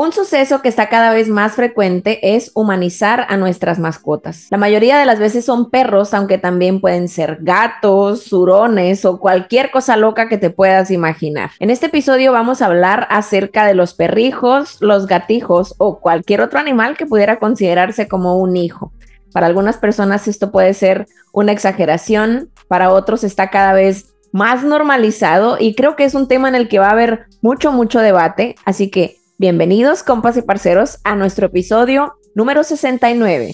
Un 0.00 0.12
suceso 0.12 0.62
que 0.62 0.70
está 0.70 0.88
cada 0.88 1.12
vez 1.12 1.28
más 1.28 1.52
frecuente 1.52 2.34
es 2.34 2.52
humanizar 2.54 3.26
a 3.28 3.36
nuestras 3.36 3.78
mascotas. 3.78 4.46
La 4.48 4.56
mayoría 4.56 4.98
de 4.98 5.04
las 5.04 5.18
veces 5.18 5.44
son 5.44 5.68
perros, 5.68 6.14
aunque 6.14 6.38
también 6.38 6.80
pueden 6.80 7.06
ser 7.06 7.36
gatos, 7.42 8.32
hurones 8.32 9.04
o 9.04 9.20
cualquier 9.20 9.70
cosa 9.70 9.98
loca 9.98 10.30
que 10.30 10.38
te 10.38 10.48
puedas 10.48 10.90
imaginar. 10.90 11.50
En 11.58 11.68
este 11.68 11.88
episodio 11.88 12.32
vamos 12.32 12.62
a 12.62 12.66
hablar 12.68 13.08
acerca 13.10 13.66
de 13.66 13.74
los 13.74 13.92
perrijos, 13.92 14.78
los 14.80 15.06
gatijos 15.06 15.74
o 15.76 16.00
cualquier 16.00 16.40
otro 16.40 16.58
animal 16.58 16.96
que 16.96 17.04
pudiera 17.04 17.38
considerarse 17.38 18.08
como 18.08 18.38
un 18.38 18.56
hijo. 18.56 18.94
Para 19.34 19.48
algunas 19.48 19.76
personas 19.76 20.26
esto 20.28 20.50
puede 20.50 20.72
ser 20.72 21.08
una 21.30 21.52
exageración, 21.52 22.48
para 22.68 22.90
otros 22.90 23.22
está 23.22 23.50
cada 23.50 23.74
vez 23.74 24.14
más 24.32 24.64
normalizado 24.64 25.58
y 25.60 25.74
creo 25.74 25.94
que 25.94 26.04
es 26.04 26.14
un 26.14 26.26
tema 26.26 26.48
en 26.48 26.54
el 26.54 26.68
que 26.68 26.78
va 26.78 26.86
a 26.86 26.92
haber 26.92 27.26
mucho, 27.42 27.70
mucho 27.70 28.00
debate. 28.00 28.54
Así 28.64 28.90
que 28.90 29.19
Bienvenidos, 29.40 30.02
compas 30.02 30.36
y 30.36 30.42
parceros, 30.42 30.98
a 31.02 31.16
nuestro 31.16 31.46
episodio 31.46 32.18
número 32.34 32.62
69. 32.62 33.52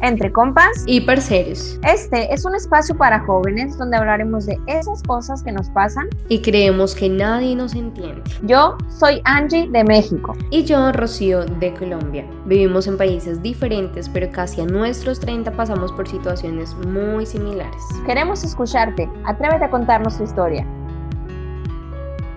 Entre 0.00 0.32
compas 0.32 0.82
y 0.86 1.02
parceros. 1.02 1.78
Este 1.82 2.32
es 2.32 2.46
un 2.46 2.54
espacio 2.54 2.96
para 2.96 3.20
jóvenes 3.20 3.76
donde 3.76 3.98
hablaremos 3.98 4.46
de 4.46 4.58
esas 4.66 5.02
cosas 5.02 5.42
que 5.42 5.52
nos 5.52 5.68
pasan 5.68 6.08
y 6.30 6.40
creemos 6.40 6.94
que 6.94 7.10
nadie 7.10 7.54
nos 7.54 7.74
entiende. 7.74 8.22
Yo 8.44 8.78
soy 8.88 9.20
Angie 9.26 9.68
de 9.68 9.84
México. 9.84 10.34
Y 10.48 10.64
yo, 10.64 10.90
Rocío, 10.92 11.44
de 11.44 11.74
Colombia. 11.74 12.24
Vivimos 12.46 12.86
en 12.86 12.96
países 12.96 13.42
diferentes, 13.42 14.08
pero 14.08 14.32
casi 14.32 14.62
a 14.62 14.64
nuestros 14.64 15.20
30 15.20 15.50
pasamos 15.50 15.92
por 15.92 16.08
situaciones 16.08 16.72
muy 16.86 17.26
similares. 17.26 17.82
Queremos 18.06 18.42
escucharte. 18.42 19.06
Atrévete 19.26 19.66
a 19.66 19.70
contarnos 19.70 20.16
tu 20.16 20.24
historia. 20.24 20.66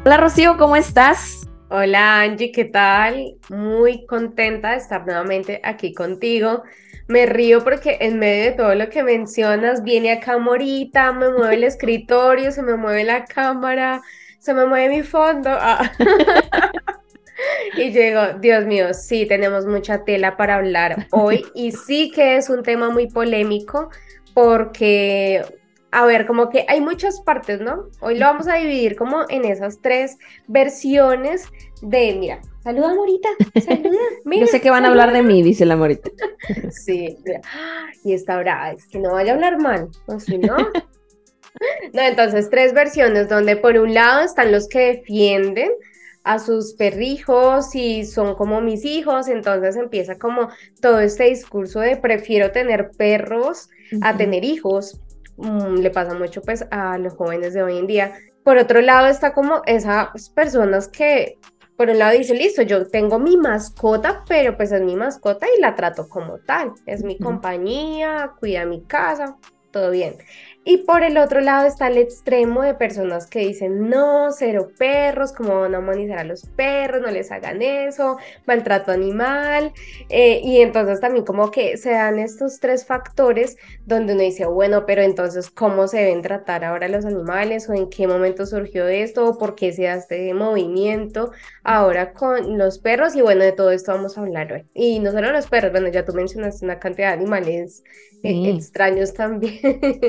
Hola 0.04 0.18
Rocío, 0.18 0.58
¿cómo 0.58 0.76
estás? 0.76 1.47
Hola 1.70 2.22
Angie, 2.22 2.54
¿qué 2.54 2.64
tal? 2.64 3.36
Muy 3.50 4.06
contenta 4.06 4.72
de 4.72 4.78
estar 4.78 5.06
nuevamente 5.06 5.60
aquí 5.66 5.94
contigo. 5.94 6.64
Me 7.10 7.26
río 7.26 7.62
porque 7.62 7.98
en 8.00 8.20
medio 8.20 8.46
de 8.46 8.52
todo 8.54 8.74
lo 8.74 8.90
que 8.90 9.04
mencionas, 9.04 9.84
viene 9.84 10.14
acá 10.14 10.38
Morita, 10.38 11.12
me 11.12 11.30
mueve 11.30 11.56
el 11.56 11.64
escritorio, 11.66 12.54
se 12.54 12.64
me 12.64 12.78
mueve 12.78 13.04
la 13.04 13.26
cámara, 13.26 14.02
se 14.40 14.54
me 14.54 14.66
mueve 14.66 14.96
mi 14.96 15.04
fondo. 15.04 15.50
Ah. 15.52 15.92
y 17.76 17.92
llego, 17.92 18.40
Dios 18.40 18.66
mío, 18.66 18.94
sí, 18.94 19.26
tenemos 19.26 19.66
mucha 19.66 20.06
tela 20.06 20.38
para 20.38 20.56
hablar 20.56 21.08
hoy 21.12 21.46
y 21.54 21.74
sí 21.74 22.12
que 22.12 22.38
es 22.38 22.50
un 22.50 22.64
tema 22.64 22.92
muy 22.92 23.08
polémico 23.08 23.90
porque 24.34 25.44
a 25.92 26.06
ver, 26.06 26.26
como 26.26 26.50
que 26.50 26.66
hay 26.68 26.82
muchas 26.82 27.22
partes, 27.22 27.62
¿no? 27.62 27.88
Hoy 28.02 28.18
lo 28.18 28.26
vamos 28.26 28.48
a 28.48 28.56
dividir 28.56 28.96
como 28.96 29.22
en 29.30 29.46
esas 29.46 29.82
tres 29.82 30.18
versiones 30.48 31.46
de, 31.82 32.16
mira, 32.20 32.42
saluda 32.62 32.94
Morita, 32.94 33.30
saluda. 33.64 33.98
Mira, 34.26 34.46
Yo 34.46 34.52
sé 34.52 34.60
que 34.62 34.70
van 34.70 34.86
a 34.86 34.90
hablar 34.90 35.14
de 35.14 35.24
mí, 35.24 35.42
dice 35.44 35.66
la 35.66 35.76
Morita. 35.78 36.10
sí, 36.72 37.18
y 38.04 38.14
está 38.14 38.38
brava, 38.38 38.72
es 38.72 38.88
que 38.88 39.00
no 39.00 39.14
vaya 39.14 39.32
a 39.32 39.36
hablar 39.36 39.60
mal, 39.60 39.88
o 40.08 40.20
si 40.20 40.38
no. 40.38 40.58
no, 41.94 42.02
entonces 42.02 42.50
tres 42.50 42.74
versiones 42.74 43.30
donde 43.30 43.56
por 43.56 43.78
un 43.78 43.94
lado 43.94 44.24
están 44.24 44.52
los 44.52 44.68
que 44.68 44.80
defienden 44.80 45.72
a 46.24 46.40
sus 46.40 46.74
perrijos 46.74 47.74
y 47.74 48.04
son 48.04 48.36
como 48.36 48.60
mis 48.60 48.84
hijos, 48.84 49.30
entonces 49.30 49.78
empieza 49.78 50.20
como 50.20 50.50
todo 50.82 51.00
este 51.00 51.24
discurso 51.26 51.80
de 51.80 51.96
prefiero 51.96 52.52
tener 52.52 52.92
perros 52.98 53.70
a 54.02 54.18
tener 54.18 54.44
hijos 54.44 55.00
Mm, 55.38 55.78
le 55.78 55.90
pasa 55.92 56.14
mucho 56.14 56.42
pues 56.42 56.66
a 56.72 56.98
los 56.98 57.14
jóvenes 57.14 57.54
de 57.54 57.64
hoy 57.64 57.78
en 57.78 57.88
día. 57.88 58.14
Por 58.44 58.58
otro 58.58 58.82
lado 58.82 59.08
está 59.08 59.34
como 59.34 59.62
esas 59.66 60.30
personas 60.30 60.88
que 60.88 61.38
por 61.78 61.90
un 61.92 62.00
lado 62.00 62.18
dicen, 62.18 62.40
listo, 62.40 62.64
yo 62.64 62.88
tengo 62.88 63.20
mi 63.20 63.38
mascota, 63.38 64.24
pero 64.28 64.58
pues 64.58 64.72
es 64.72 64.82
mi 64.82 64.96
mascota 64.96 65.46
y 65.56 65.62
la 65.62 65.76
trato 65.76 66.10
como 66.10 66.40
tal, 66.40 66.74
es 66.88 67.04
mi 67.04 67.20
compañía, 67.20 68.34
cuida 68.40 68.66
mi 68.66 68.82
casa, 68.82 69.38
todo 69.70 69.92
bien. 69.92 70.16
Y 70.70 70.80
por 70.80 71.02
el 71.02 71.18
otro 71.18 71.40
lado 71.40 71.66
está 71.66 71.88
el 71.88 71.98
extremo 71.98 72.62
de 72.62 72.74
personas 72.74 73.26
que 73.26 73.40
dicen, 73.40 73.90
no, 73.90 74.34
cero 74.34 74.68
perros, 74.78 75.32
¿cómo 75.32 75.62
van 75.62 75.74
a 75.76 75.80
humanizar 75.80 76.20
a 76.20 76.24
los 76.26 76.44
perros? 76.58 77.02
No 77.02 77.10
les 77.10 77.32
hagan 77.32 77.62
eso, 77.62 78.18
maltrato 78.46 78.92
animal. 78.92 79.72
Eh, 80.10 80.42
y 80.44 80.60
entonces 80.60 81.00
también 81.00 81.24
como 81.24 81.52
que 81.52 81.78
se 81.78 81.92
dan 81.92 82.20
estos 82.20 82.60
tres 82.60 82.86
factores 82.86 83.56
donde 83.86 84.12
uno 84.12 84.24
dice, 84.24 84.46
bueno, 84.46 84.86
pero 84.86 85.04
entonces, 85.04 85.50
¿cómo 85.50 85.88
se 85.88 86.00
deben 86.00 86.22
tratar 86.22 86.66
ahora 86.66 86.90
los 86.90 87.06
animales? 87.06 87.70
¿O 87.70 87.74
en 87.74 87.90
qué 87.90 88.06
momento 88.06 88.46
surgió 88.46 88.90
esto? 88.90 89.26
¿O 89.26 89.38
por 89.38 89.56
qué 89.56 89.72
se 89.72 89.84
da 89.84 89.94
este 89.94 90.34
movimiento 90.34 91.32
ahora 91.64 92.12
con 92.12 92.58
los 92.58 92.80
perros? 92.80 93.16
Y 93.16 93.22
bueno, 93.22 93.46
de 93.46 93.54
todo 93.54 93.72
esto 93.72 93.94
vamos 93.94 94.18
a 94.18 94.22
hablar 94.22 94.52
hoy. 94.52 94.66
Y 94.74 95.00
no 95.00 95.14
solo 95.14 95.32
los 95.32 95.48
perros, 95.48 95.72
bueno, 95.72 95.88
ya 95.88 96.04
tú 96.04 96.12
mencionaste 96.14 96.66
una 96.66 96.78
cantidad 96.78 97.08
de 97.08 97.14
animales 97.14 97.84
eh, 98.24 98.50
extraños 98.50 99.14
también. 99.14 99.60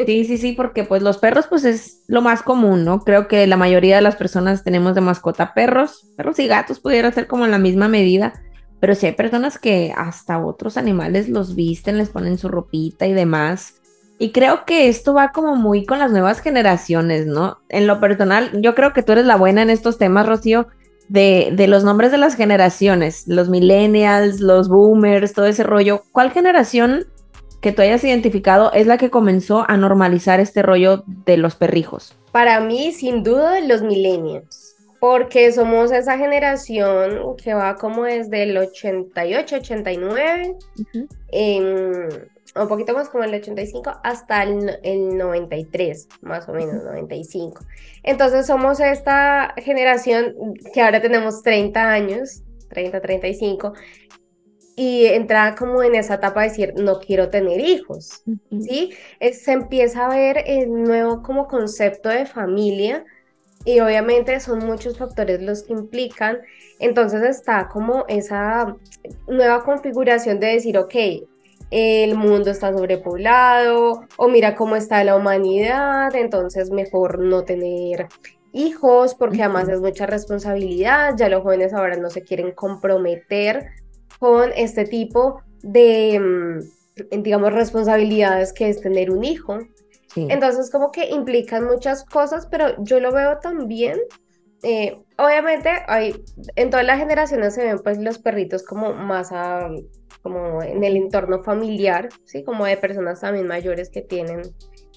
Sí, 0.06 0.24
sí, 0.24 0.38
sí, 0.38 0.47
porque 0.52 0.84
pues 0.84 1.02
los 1.02 1.18
perros 1.18 1.46
pues 1.48 1.64
es 1.64 2.02
lo 2.06 2.22
más 2.22 2.42
común, 2.42 2.84
¿no? 2.84 3.00
Creo 3.00 3.28
que 3.28 3.46
la 3.46 3.56
mayoría 3.56 3.96
de 3.96 4.02
las 4.02 4.16
personas 4.16 4.64
tenemos 4.64 4.94
de 4.94 5.00
mascota 5.00 5.54
perros, 5.54 6.06
perros 6.16 6.38
y 6.38 6.46
gatos 6.46 6.80
pudiera 6.80 7.12
ser 7.12 7.26
como 7.26 7.44
en 7.44 7.50
la 7.50 7.58
misma 7.58 7.88
medida, 7.88 8.34
pero 8.80 8.94
sí 8.94 9.06
hay 9.06 9.12
personas 9.12 9.58
que 9.58 9.92
hasta 9.96 10.44
otros 10.44 10.76
animales 10.76 11.28
los 11.28 11.54
visten, 11.54 11.98
les 11.98 12.10
ponen 12.10 12.38
su 12.38 12.48
ropita 12.48 13.06
y 13.06 13.12
demás. 13.12 13.74
Y 14.18 14.32
creo 14.32 14.64
que 14.64 14.88
esto 14.88 15.14
va 15.14 15.30
como 15.30 15.54
muy 15.54 15.86
con 15.86 16.00
las 16.00 16.10
nuevas 16.10 16.40
generaciones, 16.40 17.26
¿no? 17.26 17.58
En 17.68 17.86
lo 17.86 18.00
personal, 18.00 18.50
yo 18.60 18.74
creo 18.74 18.92
que 18.92 19.02
tú 19.02 19.12
eres 19.12 19.26
la 19.26 19.36
buena 19.36 19.62
en 19.62 19.70
estos 19.70 19.96
temas, 19.96 20.26
Rocío, 20.26 20.66
de, 21.08 21.50
de 21.52 21.68
los 21.68 21.84
nombres 21.84 22.10
de 22.10 22.18
las 22.18 22.34
generaciones, 22.34 23.26
los 23.28 23.48
millennials, 23.48 24.40
los 24.40 24.68
boomers, 24.68 25.32
todo 25.32 25.46
ese 25.46 25.62
rollo. 25.62 26.02
¿Cuál 26.12 26.32
generación 26.32 27.06
que 27.60 27.72
tú 27.72 27.82
hayas 27.82 28.04
identificado 28.04 28.72
es 28.72 28.86
la 28.86 28.98
que 28.98 29.10
comenzó 29.10 29.64
a 29.68 29.76
normalizar 29.76 30.40
este 30.40 30.62
rollo 30.62 31.04
de 31.06 31.36
los 31.36 31.56
perrijos? 31.56 32.14
Para 32.32 32.60
mí, 32.60 32.92
sin 32.92 33.22
duda, 33.22 33.60
los 33.60 33.82
millennials, 33.82 34.76
porque 35.00 35.50
somos 35.52 35.92
esa 35.92 36.18
generación 36.18 37.36
que 37.36 37.54
va 37.54 37.76
como 37.76 38.04
desde 38.04 38.44
el 38.44 38.56
88, 38.56 39.56
89, 39.56 40.56
un 42.56 42.68
poquito 42.68 42.94
más 42.94 43.08
como 43.08 43.24
el 43.24 43.34
85, 43.34 44.00
hasta 44.02 44.42
el, 44.42 44.78
el 44.82 45.16
93, 45.16 46.08
más 46.22 46.48
o 46.48 46.52
menos, 46.52 46.84
95. 46.84 47.60
Entonces 48.02 48.46
somos 48.46 48.80
esta 48.80 49.54
generación 49.58 50.34
que 50.72 50.80
ahora 50.80 51.00
tenemos 51.00 51.42
30 51.42 51.90
años, 51.90 52.42
30, 52.70 53.00
35, 53.00 53.74
y 54.78 55.06
entra 55.06 55.56
como 55.56 55.82
en 55.82 55.96
esa 55.96 56.14
etapa 56.14 56.42
de 56.42 56.50
decir, 56.50 56.74
no 56.76 57.00
quiero 57.00 57.30
tener 57.30 57.58
hijos, 57.58 58.22
¿sí? 58.60 58.92
se 59.32 59.50
empieza 59.50 60.06
a 60.06 60.08
ver 60.08 60.44
el 60.46 60.72
nuevo 60.72 61.20
como 61.20 61.48
concepto 61.48 62.08
de 62.08 62.26
familia 62.26 63.04
y 63.64 63.80
obviamente 63.80 64.38
son 64.38 64.64
muchos 64.64 64.96
factores 64.96 65.42
los 65.42 65.64
que 65.64 65.72
implican, 65.72 66.38
entonces 66.78 67.22
está 67.22 67.68
como 67.68 68.04
esa 68.06 68.76
nueva 69.26 69.64
configuración 69.64 70.38
de 70.38 70.46
decir, 70.46 70.78
ok, 70.78 70.94
el 71.72 72.14
mundo 72.14 72.52
está 72.52 72.72
sobrepoblado 72.72 74.04
o 74.16 74.28
mira 74.28 74.54
cómo 74.54 74.76
está 74.76 75.02
la 75.02 75.16
humanidad, 75.16 76.14
entonces 76.14 76.70
mejor 76.70 77.18
no 77.18 77.42
tener 77.42 78.06
hijos 78.52 79.16
porque 79.16 79.42
además 79.42 79.68
es 79.68 79.80
mucha 79.80 80.06
responsabilidad, 80.06 81.14
ya 81.16 81.28
los 81.28 81.42
jóvenes 81.42 81.74
ahora 81.74 81.96
no 81.96 82.10
se 82.10 82.22
quieren 82.22 82.52
comprometer 82.52 83.66
con 84.18 84.50
este 84.56 84.84
tipo 84.84 85.42
de, 85.62 86.18
mm, 86.18 87.22
digamos, 87.22 87.52
responsabilidades 87.52 88.52
que 88.52 88.68
es 88.68 88.80
tener 88.80 89.10
un 89.10 89.24
hijo. 89.24 89.58
Entonces, 90.16 90.70
como 90.70 90.90
que 90.90 91.10
implican 91.10 91.64
muchas 91.66 92.04
cosas, 92.04 92.46
pero 92.50 92.82
yo 92.82 92.98
lo 92.98 93.12
veo 93.12 93.38
también. 93.38 93.98
Eh, 94.64 94.98
obviamente, 95.16 95.70
hay, 95.86 96.24
en 96.56 96.70
todas 96.70 96.84
las 96.84 96.98
generaciones 96.98 97.54
se 97.54 97.64
ven 97.64 97.78
pues 97.78 97.98
los 97.98 98.18
perritos 98.18 98.64
como 98.64 98.94
más 98.94 99.30
a, 99.30 99.70
como 100.22 100.62
en 100.62 100.82
el 100.82 100.96
entorno 100.96 101.44
familiar, 101.44 102.08
¿sí? 102.24 102.42
Como 102.42 102.64
de 102.64 102.76
personas 102.76 103.20
también 103.20 103.46
mayores 103.46 103.90
que 103.90 104.02
tienen 104.02 104.42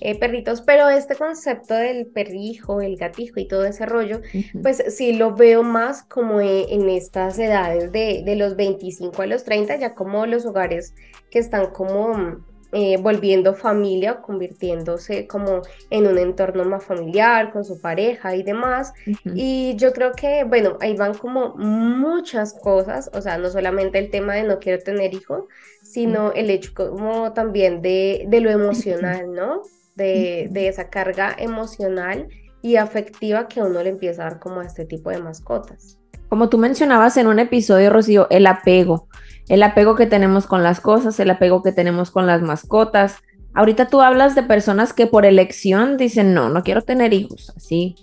eh, 0.02 0.20
perritos, 0.20 0.62
pero 0.62 0.90
este 0.90 1.16
concepto 1.16 1.76
del 1.76 2.08
perrijo, 2.08 2.82
el 2.82 2.98
gatijo 2.98 3.40
y 3.40 3.48
todo 3.48 3.66
ese 3.66 3.86
rollo, 3.86 4.22
pues 4.62 4.84
sí 4.90 5.14
lo 5.14 5.36
veo 5.36 5.64
más 5.64 6.04
como 6.04 6.42
e, 6.42 6.74
en, 6.74 6.90
estas 6.90 7.38
edades 7.38 7.92
de, 7.92 8.24
de, 8.26 8.36
los 8.36 8.56
25 8.56 9.22
a 9.22 9.28
los 9.28 9.44
30, 9.44 9.76
ya 9.78 9.94
como 9.94 10.26
los 10.26 10.46
hogares 10.46 10.96
que 11.30 11.40
están 11.40 11.68
como 11.68 12.42
eh, 12.74 12.98
volviendo 13.02 13.54
familia 13.54 14.14
o 14.14 14.22
convirtiéndose 14.22 15.28
como 15.28 15.62
en 15.90 16.08
un 16.08 16.18
entorno 16.18 16.64
más 16.64 16.86
familiar 16.86 17.52
con 17.52 17.66
su 17.66 17.82
pareja 17.82 18.34
y 18.36 18.44
demás. 18.44 18.94
Y 19.36 19.76
yo 19.76 19.92
creo 19.92 20.14
que, 20.14 20.46
bueno, 20.46 20.78
ahí 20.80 20.96
van 20.96 21.14
como 21.14 21.54
muchas 21.58 22.54
cosas, 22.54 23.12
o 23.14 23.22
sea, 23.22 23.38
no 23.38 23.50
solamente 23.50 24.00
el 24.00 24.10
tema 24.10 24.36
de 24.36 24.44
no 24.44 24.60
quiero 24.60 24.82
tener 24.82 25.14
hijos, 25.14 25.44
sino 25.84 26.32
el 26.32 26.50
hecho 26.50 26.74
como 26.74 27.34
también 27.34 27.82
de, 27.82 28.26
de 28.30 28.40
lo 28.40 28.50
emocional, 28.50 29.34
¿no? 29.34 29.64
De, 30.04 30.68
esa 30.68 30.90
carga 30.90 31.36
emocional 31.38 32.28
y 32.62 32.76
afectiva 32.76 33.48
que 33.48 33.62
uno 33.62 33.82
le 33.82 33.90
empieza 33.90 34.22
a 34.22 34.30
dar 34.30 34.40
como 34.40 34.60
a 34.60 34.66
este 34.66 34.86
tipo 34.86 35.10
de 35.10 35.20
mascotas. 35.20 35.98
Como 36.30 36.50
tú 36.50 36.58
mencionabas 36.58 37.18
en 37.18 37.28
un 37.28 37.40
episodio, 37.40 37.90
Rocío, 37.90 38.28
el 38.30 38.48
apego, 38.48 39.08
el 39.50 39.64
apego 39.64 39.96
que 39.96 40.06
tenemos 40.06 40.48
con 40.48 40.64
las 40.64 40.80
cosas, 40.80 41.20
el 41.20 41.30
apego 41.30 41.62
que 41.62 41.72
tenemos 41.72 42.12
con 42.12 42.28
las 42.28 42.42
mascotas. 42.42 43.18
Ahorita 43.54 43.90
tú 43.90 44.02
hablas 44.02 44.36
de 44.36 44.44
personas 44.44 44.94
que 44.94 45.08
por 45.08 45.26
elección 45.26 45.98
dicen, 45.98 46.34
no, 46.34 46.50
no 46.50 46.64
quiero 46.64 46.84
tener 46.84 47.14
hijos, 47.14 47.52
así 47.58 47.96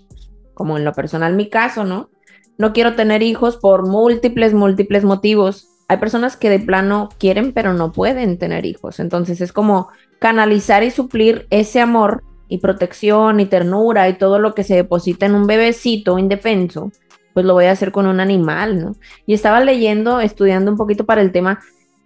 como 0.59 0.77
en 0.77 0.85
lo 0.85 0.93
personal 0.93 1.35
mi 1.37 1.49
caso, 1.49 1.85
¿no? 1.85 2.11
No 2.59 2.73
quiero 2.73 2.97
tener 2.97 3.23
hijos 3.23 3.56
por 3.56 3.87
múltiples, 3.87 4.53
múltiples 4.53 5.05
motivos. 5.05 5.69
Hay 5.87 5.99
personas 5.99 6.37
que 6.37 6.50
de 6.50 6.59
plano 6.59 7.09
quieren 7.19 7.53
pero 7.53 7.73
no 7.73 7.93
pueden 7.93 8.39
tener 8.39 8.67
hijos. 8.67 8.99
Entonces 8.99 9.41
es 9.41 9.53
como 9.53 9.89
canalizar 10.19 10.82
y 10.82 10.91
suplir 10.91 11.47
ese 11.50 11.81
amor 11.81 12.23
y 12.49 12.59
protección 12.59 13.41
y 13.41 13.47
ternura 13.47 14.09
y 14.09 14.15
todo 14.15 14.38
lo 14.38 14.55
que 14.55 14.65
se 14.65 14.75
deposita 14.75 15.26
en 15.26 15.35
un 15.35 15.47
bebecito 15.47 16.19
indefenso, 16.19 16.91
pues 17.35 17.44
lo 17.47 17.55
voy 17.55 17.67
a 17.67 17.73
hacer 17.73 17.93
con 17.93 18.06
un 18.06 18.20
animal, 18.20 18.81
¿no? 18.81 18.97
Y 19.26 19.35
estaba 19.35 19.61
leyendo, 19.61 20.20
estudiando 20.20 20.70
un 20.70 20.76
poquito 20.76 21.05
para 21.05 21.20
el 21.20 21.31
tema, 21.31 21.61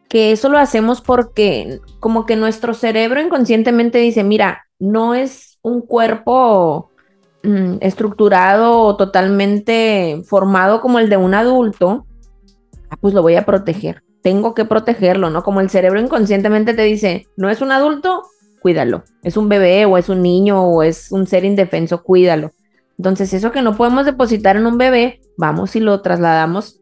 que 0.09 0.33
eso 0.33 0.51
lo 0.51 0.59
hacemos 0.59 1.01
porque 1.01 1.81
como 2.01 2.27
que 2.27 2.37
nuestro 2.37 2.75
cerebro 2.75 3.21
inconscientemente 3.21 3.99
dice, 3.99 4.25
mira, 4.25 4.67
no 4.79 5.15
es 5.15 5.59
un 5.63 5.81
cuerpo 5.81 6.91
mm, 7.45 7.77
estructurado 7.81 8.79
o 8.81 8.97
totalmente 8.97 10.23
formado 10.27 10.81
como 10.81 10.99
el 10.99 11.09
de 11.09 11.17
un 11.17 11.35
adulto, 11.35 12.05
pues 13.01 13.15
lo 13.15 13.23
voy 13.23 13.37
a 13.37 13.47
proteger. 13.47 14.03
Tengo 14.23 14.55
que 14.55 14.65
protegerlo, 14.65 15.31
¿no? 15.31 15.43
Como 15.43 15.61
el 15.61 15.71
cerebro 15.71 16.01
inconscientemente 16.01 16.75
te 16.75 16.83
dice, 16.83 17.27
no 17.37 17.51
es 17.51 17.61
un 17.61 17.73
adulto, 17.73 18.23
cuídalo. 18.61 19.05
Es 19.23 19.37
un 19.37 19.49
bebé 19.49 19.85
o 19.85 19.99
es 19.99 20.09
un 20.09 20.23
niño 20.23 20.63
o 20.63 20.83
es 20.83 21.11
un 21.11 21.27
ser 21.27 21.45
indefenso, 21.45 22.03
cuídalo. 22.03 22.53
Entonces, 22.99 23.33
eso 23.35 23.51
que 23.51 23.63
no 23.63 23.77
podemos 23.77 24.07
depositar 24.07 24.57
en 24.57 24.67
un 24.67 24.79
bebé, 24.79 25.21
vamos 25.37 25.75
y 25.77 25.81
lo 25.81 26.01
trasladamos 26.03 26.81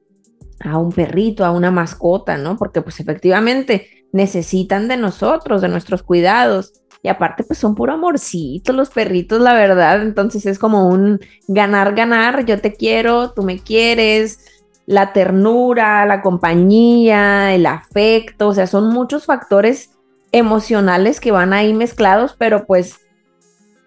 a 0.60 0.76
un 0.78 0.92
perrito, 0.92 1.44
a 1.44 1.50
una 1.50 1.70
mascota, 1.70 2.36
¿no? 2.36 2.56
Porque 2.56 2.82
pues 2.82 3.00
efectivamente 3.00 3.88
necesitan 4.12 4.88
de 4.88 4.96
nosotros, 4.96 5.62
de 5.62 5.68
nuestros 5.68 6.02
cuidados. 6.02 6.74
Y 7.02 7.08
aparte, 7.08 7.44
pues 7.44 7.58
son 7.58 7.74
puro 7.74 7.94
amorcito 7.94 8.74
los 8.74 8.90
perritos, 8.90 9.40
la 9.40 9.54
verdad. 9.54 10.02
Entonces 10.02 10.44
es 10.44 10.58
como 10.58 10.88
un 10.88 11.18
ganar, 11.48 11.94
ganar. 11.94 12.44
Yo 12.44 12.60
te 12.60 12.74
quiero, 12.74 13.32
tú 13.32 13.42
me 13.42 13.58
quieres. 13.58 14.38
La 14.90 15.12
ternura, 15.12 16.04
la 16.04 16.20
compañía, 16.20 17.54
el 17.54 17.64
afecto. 17.66 18.48
O 18.48 18.54
sea, 18.54 18.66
son 18.66 18.92
muchos 18.92 19.24
factores 19.24 19.90
emocionales 20.32 21.20
que 21.20 21.30
van 21.30 21.52
ahí 21.52 21.72
mezclados, 21.72 22.34
pero 22.36 22.66
pues, 22.66 22.98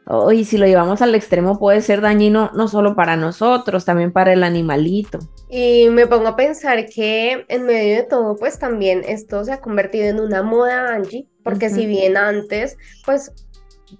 hoy 0.07 0.45
si 0.45 0.57
lo 0.57 0.65
llevamos 0.65 1.01
al 1.01 1.13
extremo 1.13 1.59
puede 1.59 1.81
ser 1.81 1.99
dañino 1.99 2.51
no 2.53 2.69
solo 2.69 2.95
para 2.95 3.17
nosotros, 3.17 3.83
también 3.83 4.13
para 4.13 4.31
el 4.31 4.43
animalito. 4.43 5.19
Y 5.49 5.89
me 5.89 6.07
pongo 6.07 6.29
a 6.29 6.35
pensar 6.37 6.85
que 6.85 7.45
en 7.49 7.65
medio 7.65 7.97
de 7.97 8.03
todo, 8.03 8.37
pues 8.37 8.57
también 8.57 9.03
esto 9.05 9.43
se 9.43 9.51
ha 9.51 9.59
convertido 9.59 10.05
en 10.05 10.21
una 10.21 10.41
moda, 10.41 10.93
Angie, 10.95 11.27
porque 11.43 11.69
si 11.69 11.85
bien 11.85 12.15
antes, 12.15 12.77
pues 13.05 13.29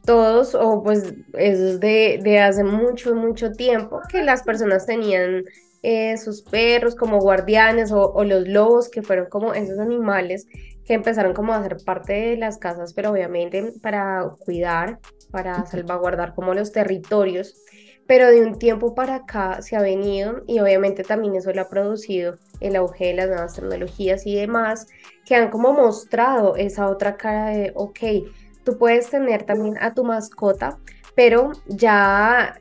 todos, 0.06 0.56
o 0.56 0.82
pues 0.82 1.14
es 1.34 1.82
de, 1.82 2.20
de 2.24 2.40
hace 2.40 2.64
mucho, 2.64 3.14
mucho 3.14 3.52
tiempo, 3.52 4.00
que 4.10 4.24
las 4.24 4.44
personas 4.44 4.86
tenían 4.86 5.44
eh, 5.84 6.18
sus 6.18 6.42
perros 6.42 6.96
como 6.96 7.20
guardianes 7.20 7.92
o, 7.92 8.12
o, 8.14 8.24
los 8.24 8.48
lobos, 8.48 8.90
que 8.90 9.02
fueron 9.02 9.28
como 9.30 9.54
esos 9.54 9.80
animales 9.80 10.48
que 10.86 10.94
empezaron 10.94 11.34
como 11.34 11.54
a 11.54 11.62
ser 11.62 11.78
parte 11.86 12.14
de 12.14 12.38
las 12.38 12.58
casas, 12.58 12.94
pero 12.94 13.12
obviamente 13.12 13.74
para 13.82 14.32
cuidar, 14.40 15.00
para 15.32 15.66
salvaguardar 15.66 16.34
como 16.36 16.54
los 16.54 16.72
territorios. 16.72 17.56
Pero 18.06 18.28
de 18.28 18.46
un 18.46 18.60
tiempo 18.60 18.96
para 18.96 19.16
acá 19.16 19.62
se 19.62 19.78
ha 19.78 19.82
venido 19.82 20.44
y 20.46 20.60
obviamente 20.60 21.04
también 21.04 21.36
eso 21.36 21.54
lo 21.54 21.62
ha 21.62 21.70
producido 21.70 22.36
el 22.60 22.76
auge 22.76 23.08
de 23.08 23.14
las 23.14 23.28
nuevas 23.28 23.56
tecnologías 23.56 24.26
y 24.26 24.36
demás, 24.36 24.88
que 25.26 25.36
han 25.36 25.50
como 25.50 25.74
mostrado 25.74 26.56
esa 26.58 26.90
otra 26.90 27.16
cara 27.16 27.48
de, 27.48 27.72
ok, 27.76 28.00
tú 28.64 28.78
puedes 28.78 29.10
tener 29.10 29.44
también 29.44 29.78
a 29.80 29.94
tu 29.94 30.04
mascota, 30.04 30.78
pero 31.16 31.52
ya 31.68 32.58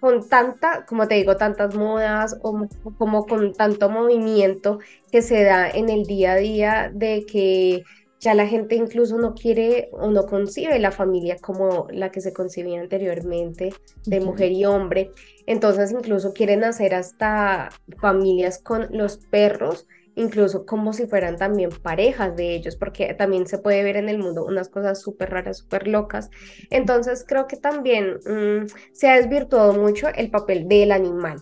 con 0.00 0.28
tanta, 0.28 0.86
como 0.86 1.06
te 1.06 1.16
digo, 1.16 1.36
tantas 1.36 1.74
modas 1.74 2.38
o 2.42 2.66
como 2.96 3.26
con 3.26 3.52
tanto 3.52 3.90
movimiento 3.90 4.78
que 5.12 5.20
se 5.20 5.44
da 5.44 5.68
en 5.68 5.90
el 5.90 6.04
día 6.04 6.32
a 6.32 6.36
día 6.36 6.90
de 6.92 7.26
que 7.30 7.84
ya 8.18 8.34
la 8.34 8.46
gente 8.46 8.74
incluso 8.74 9.18
no 9.18 9.34
quiere 9.34 9.88
o 9.92 10.10
no 10.10 10.26
concibe 10.26 10.78
la 10.78 10.92
familia 10.92 11.36
como 11.40 11.86
la 11.90 12.10
que 12.10 12.20
se 12.20 12.32
concebía 12.32 12.80
anteriormente 12.80 13.72
de 14.04 14.20
mujer 14.20 14.52
y 14.52 14.66
hombre. 14.66 15.10
Entonces 15.46 15.90
incluso 15.90 16.32
quieren 16.34 16.64
hacer 16.64 16.94
hasta 16.94 17.70
familias 17.98 18.62
con 18.62 18.88
los 18.90 19.16
perros 19.16 19.86
incluso 20.20 20.66
como 20.66 20.92
si 20.92 21.06
fueran 21.06 21.36
también 21.36 21.70
parejas 21.70 22.36
de 22.36 22.54
ellos, 22.54 22.76
porque 22.76 23.14
también 23.14 23.46
se 23.46 23.58
puede 23.58 23.82
ver 23.82 23.96
en 23.96 24.08
el 24.08 24.18
mundo 24.18 24.44
unas 24.44 24.68
cosas 24.68 25.00
súper 25.00 25.30
raras, 25.30 25.58
súper 25.58 25.88
locas. 25.88 26.30
Entonces 26.70 27.24
creo 27.26 27.46
que 27.46 27.56
también 27.56 28.18
mm, 28.26 28.66
se 28.92 29.08
ha 29.08 29.16
desvirtuado 29.16 29.72
mucho 29.72 30.08
el 30.08 30.30
papel 30.30 30.68
del 30.68 30.92
animal 30.92 31.40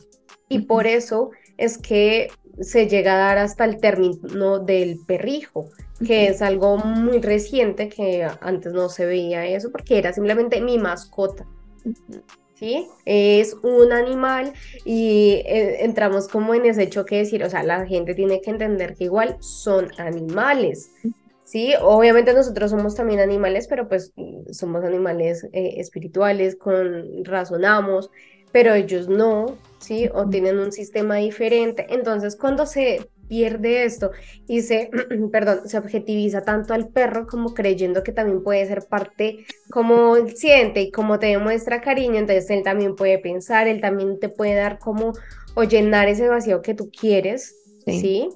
y 0.48 0.60
por 0.60 0.86
eso 0.86 1.30
es 1.56 1.78
que 1.78 2.28
se 2.60 2.88
llega 2.88 3.14
a 3.14 3.18
dar 3.18 3.38
hasta 3.38 3.64
el 3.64 3.80
término 3.80 4.58
del 4.58 4.98
perrijo, 5.06 5.68
que 6.04 6.28
es 6.28 6.42
algo 6.42 6.78
muy 6.78 7.20
reciente 7.20 7.88
que 7.88 8.26
antes 8.40 8.72
no 8.72 8.88
se 8.88 9.06
veía 9.06 9.46
eso 9.46 9.70
porque 9.70 9.98
era 9.98 10.12
simplemente 10.12 10.60
mi 10.60 10.78
mascota. 10.78 11.46
¿Sí? 12.58 12.88
Es 13.04 13.54
un 13.62 13.92
animal 13.92 14.52
y 14.84 15.42
eh, 15.46 15.84
entramos 15.84 16.28
como 16.28 16.54
en 16.54 16.66
ese 16.66 16.88
choque 16.88 17.16
de 17.16 17.22
decir, 17.22 17.44
o 17.44 17.50
sea, 17.50 17.62
la 17.62 17.86
gente 17.86 18.14
tiene 18.14 18.40
que 18.40 18.50
entender 18.50 18.94
que 18.94 19.04
igual 19.04 19.36
son 19.40 19.88
animales, 19.98 20.90
¿sí? 21.44 21.74
Obviamente 21.80 22.34
nosotros 22.34 22.70
somos 22.70 22.94
también 22.94 23.20
animales, 23.20 23.68
pero 23.68 23.88
pues 23.88 24.12
somos 24.50 24.84
animales 24.84 25.44
eh, 25.52 25.74
espirituales, 25.76 26.56
con 26.56 27.24
razonamos, 27.24 28.10
pero 28.50 28.74
ellos 28.74 29.08
no, 29.08 29.56
¿sí? 29.78 30.08
O 30.12 30.28
tienen 30.28 30.58
un 30.58 30.72
sistema 30.72 31.16
diferente. 31.16 31.86
Entonces, 31.90 32.34
cuando 32.36 32.66
se 32.66 33.08
pierde 33.28 33.84
esto 33.84 34.10
y 34.46 34.62
se, 34.62 34.90
perdón, 35.32 35.68
se 35.68 35.78
objetiviza 35.78 36.42
tanto 36.42 36.74
al 36.74 36.88
perro 36.88 37.26
como 37.26 37.54
creyendo 37.54 38.02
que 38.02 38.12
también 38.12 38.42
puede 38.42 38.66
ser 38.66 38.86
parte 38.88 39.44
como 39.70 40.16
siente 40.28 40.80
y 40.82 40.90
como 40.90 41.18
te 41.18 41.26
demuestra 41.26 41.80
cariño, 41.80 42.16
entonces 42.16 42.50
él 42.50 42.62
también 42.62 42.96
puede 42.96 43.18
pensar, 43.18 43.68
él 43.68 43.80
también 43.80 44.18
te 44.18 44.28
puede 44.28 44.54
dar 44.54 44.78
como 44.78 45.12
o 45.54 45.64
llenar 45.64 46.08
ese 46.08 46.28
vacío 46.28 46.62
que 46.62 46.74
tú 46.74 46.90
quieres, 46.90 47.56
¿sí? 47.84 48.28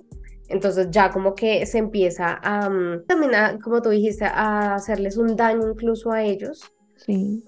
Entonces 0.48 0.88
ya 0.90 1.10
como 1.10 1.34
que 1.34 1.64
se 1.66 1.78
empieza 1.78 2.38
a, 2.42 2.68
mm, 2.68 3.06
también 3.06 3.32
como 3.62 3.80
tú 3.80 3.90
dijiste, 3.90 4.24
a 4.24 4.74
hacerles 4.74 5.16
un 5.16 5.36
daño 5.36 5.70
incluso 5.70 6.12
a 6.12 6.22
ellos. 6.22 6.62
Sí. 6.96 7.42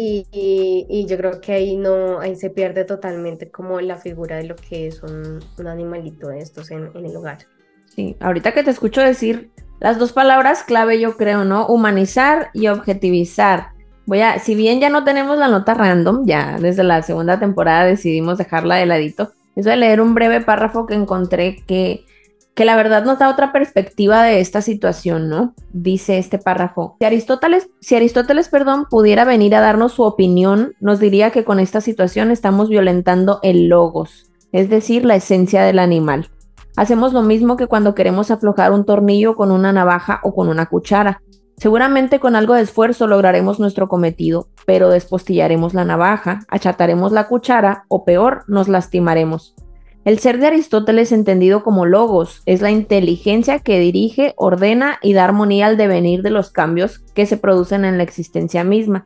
Y, 0.00 1.06
yo 1.08 1.16
creo 1.16 1.40
que 1.40 1.52
ahí 1.52 1.76
no, 1.76 2.20
ahí 2.20 2.36
se 2.36 2.50
pierde 2.50 2.84
totalmente 2.84 3.50
como 3.50 3.80
la 3.80 3.96
figura 3.96 4.36
de 4.36 4.44
lo 4.44 4.54
que 4.54 4.86
es 4.86 5.02
un, 5.02 5.40
animalito 5.66 6.28
de 6.28 6.38
estos 6.38 6.70
en, 6.70 6.90
en, 6.94 7.04
el 7.04 7.16
hogar. 7.16 7.38
Sí, 7.86 8.16
ahorita 8.20 8.52
que 8.52 8.62
te 8.62 8.70
escucho 8.70 9.00
decir 9.00 9.50
las 9.80 9.98
dos 9.98 10.12
palabras 10.12 10.62
clave, 10.62 11.00
yo 11.00 11.16
creo, 11.16 11.44
¿no? 11.44 11.66
Humanizar 11.66 12.50
y 12.54 12.68
objetivizar. 12.68 13.70
Voy 14.06 14.20
a, 14.20 14.38
si 14.38 14.54
bien 14.54 14.80
ya 14.80 14.88
no 14.88 15.02
tenemos 15.02 15.36
la 15.36 15.48
nota 15.48 15.74
random, 15.74 16.24
ya 16.26 16.58
desde 16.60 16.84
la 16.84 17.02
segunda 17.02 17.40
temporada 17.40 17.84
decidimos 17.84 18.38
dejarla 18.38 18.76
de 18.76 18.86
ladito, 18.86 19.32
voy 19.56 19.72
a 19.72 19.76
leer 19.76 20.00
un 20.00 20.14
breve 20.14 20.40
párrafo 20.40 20.86
que 20.86 20.94
encontré 20.94 21.56
que 21.66 22.04
que 22.58 22.64
la 22.64 22.74
verdad 22.74 23.04
nos 23.04 23.20
da 23.20 23.30
otra 23.30 23.52
perspectiva 23.52 24.24
de 24.24 24.40
esta 24.40 24.62
situación, 24.62 25.28
¿no? 25.28 25.54
Dice 25.72 26.18
este 26.18 26.38
párrafo. 26.38 26.96
Si 26.98 27.04
Aristóteles, 27.04 27.70
si 27.78 27.94
Aristóteles, 27.94 28.48
perdón, 28.48 28.86
pudiera 28.90 29.24
venir 29.24 29.54
a 29.54 29.60
darnos 29.60 29.92
su 29.92 30.02
opinión, 30.02 30.72
nos 30.80 30.98
diría 30.98 31.30
que 31.30 31.44
con 31.44 31.60
esta 31.60 31.80
situación 31.80 32.32
estamos 32.32 32.68
violentando 32.68 33.38
el 33.44 33.68
logos, 33.68 34.32
es 34.50 34.68
decir, 34.68 35.04
la 35.04 35.14
esencia 35.14 35.62
del 35.62 35.78
animal. 35.78 36.30
Hacemos 36.74 37.12
lo 37.12 37.22
mismo 37.22 37.56
que 37.56 37.68
cuando 37.68 37.94
queremos 37.94 38.32
aflojar 38.32 38.72
un 38.72 38.84
tornillo 38.84 39.36
con 39.36 39.52
una 39.52 39.72
navaja 39.72 40.18
o 40.24 40.34
con 40.34 40.48
una 40.48 40.66
cuchara. 40.66 41.22
Seguramente 41.58 42.18
con 42.18 42.34
algo 42.34 42.54
de 42.54 42.62
esfuerzo 42.62 43.06
lograremos 43.06 43.60
nuestro 43.60 43.86
cometido, 43.86 44.48
pero 44.66 44.90
despostillaremos 44.90 45.74
la 45.74 45.84
navaja, 45.84 46.40
achataremos 46.48 47.12
la 47.12 47.28
cuchara 47.28 47.84
o 47.86 48.04
peor, 48.04 48.42
nos 48.48 48.66
lastimaremos. 48.66 49.54
El 50.08 50.18
ser 50.20 50.38
de 50.38 50.46
Aristóteles 50.46 51.12
entendido 51.12 51.62
como 51.62 51.84
logos 51.84 52.40
es 52.46 52.62
la 52.62 52.70
inteligencia 52.70 53.58
que 53.58 53.78
dirige, 53.78 54.32
ordena 54.38 54.98
y 55.02 55.12
da 55.12 55.24
armonía 55.24 55.66
al 55.66 55.76
devenir 55.76 56.22
de 56.22 56.30
los 56.30 56.50
cambios 56.50 57.00
que 57.12 57.26
se 57.26 57.36
producen 57.36 57.84
en 57.84 57.98
la 57.98 58.04
existencia 58.04 58.64
misma. 58.64 59.04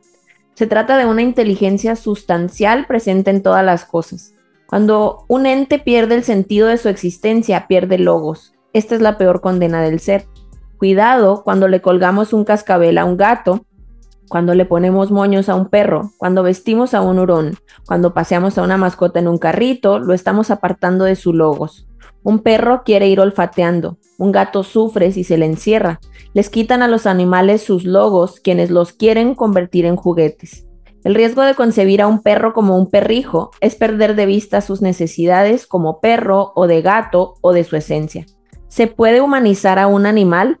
Se 0.53 0.65
trata 0.65 0.95
de 0.95 1.05
una 1.05 1.21
inteligencia 1.21 1.97
sustancial 1.97 2.85
presente 2.87 3.31
en 3.31 3.43
todas 3.43 3.65
las 3.65 3.83
cosas. 3.83 4.33
Cuando 4.65 5.25
un 5.27 5.45
ente 5.45 5.77
pierde 5.77 6.15
el 6.15 6.23
sentido 6.23 6.69
de 6.69 6.77
su 6.77 6.87
existencia, 6.87 7.67
pierde 7.67 7.97
logos. 7.97 8.53
Esta 8.71 8.95
es 8.95 9.01
la 9.01 9.17
peor 9.17 9.41
condena 9.41 9.81
del 9.81 9.99
ser. 9.99 10.25
Cuidado 10.77 11.43
cuando 11.43 11.67
le 11.67 11.81
colgamos 11.81 12.31
un 12.31 12.45
cascabel 12.45 12.97
a 12.97 13.03
un 13.03 13.17
gato 13.17 13.65
cuando 14.33 14.55
le 14.55 14.65
ponemos 14.65 15.11
moños 15.11 15.47
a 15.47 15.53
un 15.53 15.67
perro, 15.67 16.09
cuando 16.17 16.41
vestimos 16.41 16.95
a 16.95 17.01
un 17.01 17.19
hurón, 17.19 17.55
cuando 17.85 18.15
paseamos 18.15 18.57
a 18.57 18.63
una 18.63 18.77
mascota 18.77 19.19
en 19.19 19.27
un 19.27 19.37
carrito, 19.37 19.99
lo 19.99 20.15
estamos 20.15 20.49
apartando 20.49 21.05
de 21.05 21.15
sus 21.15 21.35
logos. 21.35 21.87
Un 22.23 22.39
perro 22.39 22.81
quiere 22.83 23.07
ir 23.07 23.19
olfateando, 23.19 23.99
un 24.17 24.31
gato 24.31 24.63
sufre 24.63 25.11
si 25.11 25.23
se 25.23 25.37
le 25.37 25.45
encierra. 25.45 25.99
Les 26.33 26.49
quitan 26.49 26.81
a 26.81 26.87
los 26.87 27.05
animales 27.05 27.61
sus 27.61 27.83
logos 27.83 28.39
quienes 28.39 28.71
los 28.71 28.91
quieren 28.91 29.35
convertir 29.35 29.85
en 29.85 29.97
juguetes. 29.97 30.65
El 31.03 31.13
riesgo 31.13 31.43
de 31.43 31.53
concebir 31.53 32.01
a 32.01 32.07
un 32.07 32.23
perro 32.23 32.53
como 32.53 32.75
un 32.75 32.89
perrijo 32.89 33.51
es 33.61 33.75
perder 33.75 34.15
de 34.15 34.25
vista 34.25 34.61
sus 34.61 34.81
necesidades 34.81 35.67
como 35.67 35.99
perro 35.99 36.53
o 36.55 36.65
de 36.65 36.81
gato 36.81 37.35
o 37.41 37.53
de 37.53 37.63
su 37.63 37.75
esencia. 37.75 38.25
¿Se 38.67 38.87
puede 38.87 39.21
humanizar 39.21 39.77
a 39.77 39.85
un 39.85 40.07
animal? 40.07 40.59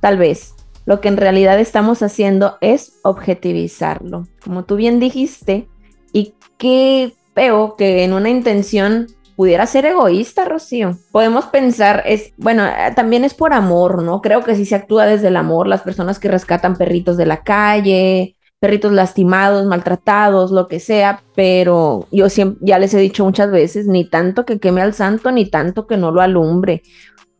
Tal 0.00 0.18
vez. 0.18 0.56
Lo 0.84 1.00
que 1.00 1.08
en 1.08 1.16
realidad 1.16 1.60
estamos 1.60 2.02
haciendo 2.02 2.56
es 2.60 2.98
objetivizarlo. 3.02 4.26
Como 4.42 4.64
tú 4.64 4.76
bien 4.76 5.00
dijiste, 5.00 5.68
y 6.12 6.34
qué 6.58 7.14
feo 7.34 7.76
que 7.76 8.04
en 8.04 8.12
una 8.12 8.30
intención 8.30 9.06
pudiera 9.36 9.66
ser 9.66 9.86
egoísta, 9.86 10.44
Rocío. 10.44 10.98
Podemos 11.10 11.46
pensar, 11.46 12.02
es, 12.06 12.32
bueno, 12.36 12.66
eh, 12.66 12.92
también 12.94 13.24
es 13.24 13.34
por 13.34 13.52
amor, 13.52 14.02
¿no? 14.02 14.20
Creo 14.20 14.42
que 14.42 14.54
sí 14.54 14.66
se 14.66 14.74
actúa 14.74 15.06
desde 15.06 15.28
el 15.28 15.36
amor, 15.36 15.66
las 15.66 15.82
personas 15.82 16.18
que 16.18 16.28
rescatan 16.28 16.76
perritos 16.76 17.16
de 17.16 17.26
la 17.26 17.42
calle, 17.42 18.36
perritos 18.60 18.92
lastimados, 18.92 19.66
maltratados, 19.66 20.52
lo 20.52 20.68
que 20.68 20.78
sea, 20.78 21.22
pero 21.34 22.06
yo 22.12 22.28
siempre, 22.28 22.60
ya 22.64 22.78
les 22.78 22.94
he 22.94 22.98
dicho 22.98 23.24
muchas 23.24 23.50
veces, 23.50 23.88
ni 23.88 24.08
tanto 24.08 24.44
que 24.44 24.60
queme 24.60 24.82
al 24.82 24.94
santo, 24.94 25.32
ni 25.32 25.46
tanto 25.46 25.86
que 25.88 25.96
no 25.96 26.12
lo 26.12 26.20
alumbre, 26.20 26.82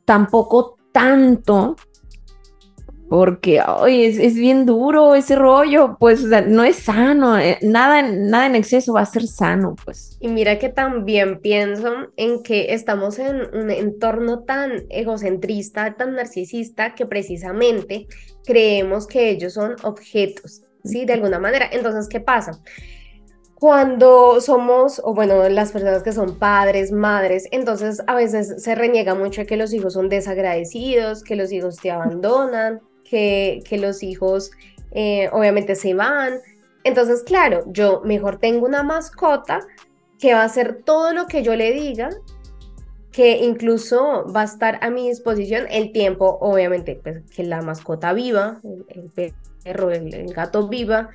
tampoco 0.04 0.76
tanto 0.90 1.76
porque 3.12 3.61
hoy 3.61 4.07
es, 4.07 4.35
bien 4.37 4.64
duro 4.64 5.14
ese 5.14 5.37
rollo, 5.37 5.99
pues 6.00 6.23
no 6.23 6.64
es 6.64 6.76
sano, 6.76 7.38
eh, 7.38 7.59
nada, 7.61 8.00
nada 8.00 8.47
en 8.47 8.54
exceso 8.54 8.95
va 8.95 9.02
a 9.02 9.04
ser 9.04 9.26
sano, 9.26 9.76
pues. 9.85 10.16
Y 10.19 10.28
mira 10.28 10.59
que 10.59 10.71
también 10.71 11.38
pienso 11.42 11.92
en 12.16 12.42
que 12.42 12.73
estamos 12.73 13.19
en 13.19 13.54
un 13.54 13.71
entorno 13.71 14.45
tan 14.45 14.85
egocentrista, 14.88 15.95
tan 15.95 16.14
narcisista, 16.14 16.95
que 16.95 17.04
precisamente 17.04 18.07
creemos 18.47 19.07
que 19.07 19.28
ellos 19.28 19.52
son 19.52 19.76
objetos, 19.83 20.62
¿sí? 20.83 21.04
De 21.04 21.12
alguna 21.12 21.38
manera. 21.38 21.69
Entonces, 21.71 22.09
¿qué 22.09 22.21
pasa? 22.21 22.62
cuando 23.57 24.40
somos, 24.40 25.00
o 25.04 25.14
bueno, 25.14 25.49
las 25.49 25.71
personas 25.71 26.02
que 26.02 26.11
son 26.11 26.37
padres, 26.37 26.90
madres, 26.90 27.47
entonces 27.52 28.02
a 28.09 28.16
veces 28.16 28.61
se 28.61 28.75
reniega 28.75 29.14
mucho 29.14 29.47
que 29.47 29.57
los 29.57 29.73
hijos 29.73 29.92
son 29.92 30.09
desagradecidos, 30.09 31.23
que 31.23 31.37
los 31.37 31.52
hijos 31.52 31.76
te 31.76 31.92
abandonan, 31.92 32.81
que, 33.12 33.78
los 33.78 34.02
hijos 34.02 34.50
eh, 34.92 35.28
obviamente 35.33 35.75
se 35.75 35.92
van. 35.92 36.38
Entonces, 36.85 37.23
claro, 37.23 37.64
yo 37.66 38.00
mejor 38.04 38.38
tengo 38.38 38.66
una 38.66 38.83
mascota 38.83 39.61
que 40.19 40.33
va 40.33 40.42
a 40.42 40.45
hacer 40.45 40.83
todo 40.85 41.12
lo 41.12 41.26
que 41.26 41.42
yo 41.42 41.54
le 41.54 41.73
diga, 41.73 42.11
que 43.11 43.45
incluso 43.45 44.25
va 44.35 44.42
a 44.42 44.45
estar 44.45 44.78
a 44.81 44.88
mi 44.88 45.09
disposición 45.09 45.66
el 45.71 45.92
tiempo, 45.92 46.38
obviamente, 46.40 46.99
pues, 47.02 47.23
que 47.31 47.45
la 47.45 47.61
mascota 47.61 48.14
viva, 48.14 48.61
el, 48.88 49.35
perro, 49.62 49.90
el, 49.90 50.33
gato 50.33 50.69
viva, 50.69 51.11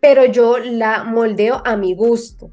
pero 0.00 0.24
yo 0.24 0.58
la 0.58 1.04
moldeo 1.04 1.62
a 1.64 1.76
mi 1.76 1.94
gusto, 1.94 2.50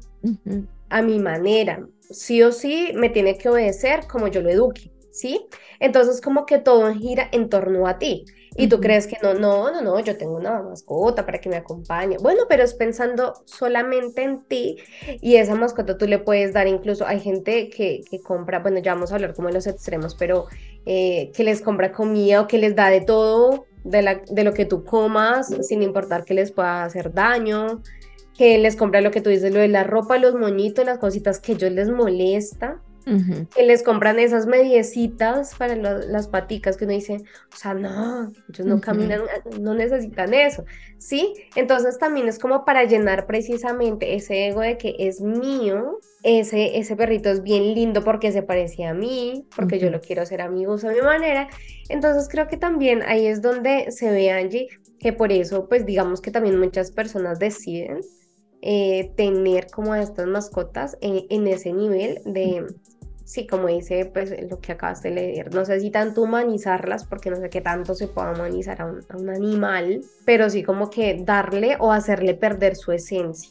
a 0.90 1.02
mi 1.02 1.18
manera. 1.18 1.84
Sí 2.08 2.40
o 2.44 2.52
sí 2.52 2.92
me 2.94 3.08
tiene 3.08 3.36
que 3.36 3.48
obedecer 3.48 4.06
como 4.06 4.28
yo 4.28 4.40
lo 4.42 4.48
eduque, 4.48 4.92
¿sí? 5.16 5.46
Entonces 5.80 6.20
como 6.20 6.46
que 6.46 6.58
todo 6.58 6.92
gira 6.94 7.28
en 7.32 7.48
torno 7.48 7.86
a 7.86 7.98
ti. 7.98 8.24
Y 8.58 8.68
tú 8.68 8.80
crees 8.80 9.06
que 9.06 9.18
no, 9.22 9.34
no, 9.34 9.70
no, 9.70 9.82
no, 9.82 10.00
yo 10.00 10.16
tengo 10.16 10.36
una 10.36 10.62
mascota 10.62 11.26
para 11.26 11.38
que 11.38 11.50
me 11.50 11.56
acompañe. 11.56 12.16
Bueno, 12.18 12.44
pero 12.48 12.62
es 12.62 12.72
pensando 12.72 13.34
solamente 13.44 14.22
en 14.22 14.44
ti 14.44 14.78
y 15.20 15.36
esa 15.36 15.54
mascota 15.54 15.98
tú 15.98 16.06
le 16.06 16.18
puedes 16.18 16.54
dar 16.54 16.66
incluso, 16.66 17.06
hay 17.06 17.20
gente 17.20 17.68
que, 17.68 18.02
que 18.10 18.20
compra, 18.20 18.60
bueno, 18.60 18.78
ya 18.78 18.94
vamos 18.94 19.12
a 19.12 19.16
hablar 19.16 19.34
como 19.34 19.48
de 19.48 19.54
los 19.54 19.66
extremos, 19.66 20.14
pero 20.14 20.46
eh, 20.86 21.30
que 21.34 21.44
les 21.44 21.60
compra 21.60 21.92
comida 21.92 22.40
o 22.40 22.46
que 22.46 22.56
les 22.56 22.74
da 22.74 22.88
de 22.88 23.02
todo, 23.02 23.66
de, 23.84 24.00
la, 24.02 24.22
de 24.26 24.44
lo 24.44 24.54
que 24.54 24.64
tú 24.64 24.84
comas, 24.84 25.48
sin 25.60 25.82
importar 25.82 26.24
que 26.24 26.32
les 26.32 26.50
pueda 26.50 26.84
hacer 26.84 27.12
daño, 27.12 27.82
que 28.38 28.56
les 28.56 28.74
compra 28.74 29.02
lo 29.02 29.10
que 29.10 29.20
tú 29.20 29.28
dices, 29.28 29.52
lo 29.52 29.60
de 29.60 29.68
la 29.68 29.84
ropa, 29.84 30.16
los 30.16 30.34
moñitos, 30.34 30.86
las 30.86 30.98
cositas 30.98 31.40
que 31.40 31.52
ellos 31.52 31.72
les 31.72 31.90
molesta 31.90 32.80
que 33.54 33.62
les 33.62 33.84
compran 33.84 34.18
esas 34.18 34.46
mediecitas 34.46 35.54
para 35.54 35.76
las 35.76 36.26
paticas 36.26 36.76
que 36.76 36.86
uno 36.86 36.94
dice, 36.94 37.18
o 37.52 37.56
sea, 37.56 37.72
no, 37.72 38.32
ellos 38.48 38.66
no 38.66 38.80
caminan, 38.80 39.20
no 39.60 39.74
necesitan 39.74 40.34
eso, 40.34 40.64
¿sí? 40.98 41.34
Entonces 41.54 41.98
también 41.98 42.26
es 42.26 42.40
como 42.40 42.64
para 42.64 42.82
llenar 42.82 43.26
precisamente 43.26 44.16
ese 44.16 44.48
ego 44.48 44.60
de 44.60 44.76
que 44.76 44.96
es 44.98 45.20
mío, 45.20 46.00
ese, 46.24 46.78
ese 46.78 46.96
perrito 46.96 47.30
es 47.30 47.44
bien 47.44 47.74
lindo 47.74 48.02
porque 48.02 48.32
se 48.32 48.42
parece 48.42 48.84
a 48.84 48.92
mí, 48.92 49.46
porque 49.54 49.78
yo 49.78 49.88
lo 49.90 50.00
quiero 50.00 50.22
hacer 50.22 50.40
amigos 50.40 50.84
a 50.84 50.90
mi 50.90 51.00
manera. 51.00 51.48
Entonces 51.88 52.28
creo 52.28 52.48
que 52.48 52.56
también 52.56 53.04
ahí 53.06 53.26
es 53.26 53.40
donde 53.40 53.92
se 53.92 54.10
ve 54.10 54.32
Angie, 54.32 54.66
que 54.98 55.12
por 55.12 55.30
eso 55.30 55.68
pues 55.68 55.86
digamos 55.86 56.20
que 56.20 56.32
también 56.32 56.58
muchas 56.58 56.90
personas 56.90 57.38
deciden 57.38 58.00
eh, 58.62 59.12
tener 59.16 59.68
como 59.68 59.94
estas 59.94 60.26
mascotas 60.26 60.98
en 61.00 61.46
ese 61.46 61.72
nivel 61.72 62.18
de, 62.24 62.66
sí, 63.26 63.46
como 63.46 63.66
dice 63.66 64.08
pues 64.10 64.32
lo 64.48 64.60
que 64.60 64.72
acabas 64.72 65.02
de 65.02 65.10
leer, 65.10 65.52
no 65.52 65.64
sé 65.64 65.80
si 65.80 65.90
tanto 65.90 66.22
humanizarlas, 66.22 67.04
porque 67.04 67.28
no 67.28 67.36
sé 67.36 67.50
qué 67.50 67.60
tanto 67.60 67.94
se 67.94 68.06
pueda 68.06 68.32
humanizar 68.32 68.80
a 68.80 68.86
un, 68.86 69.28
animal, 69.28 70.00
pero 70.24 70.48
sí 70.48 70.62
como 70.62 70.88
que 70.88 71.20
darle 71.22 71.76
o 71.80 71.92
hacerle 71.92 72.34
perder 72.34 72.76
su 72.76 72.92
esencia, 72.92 73.50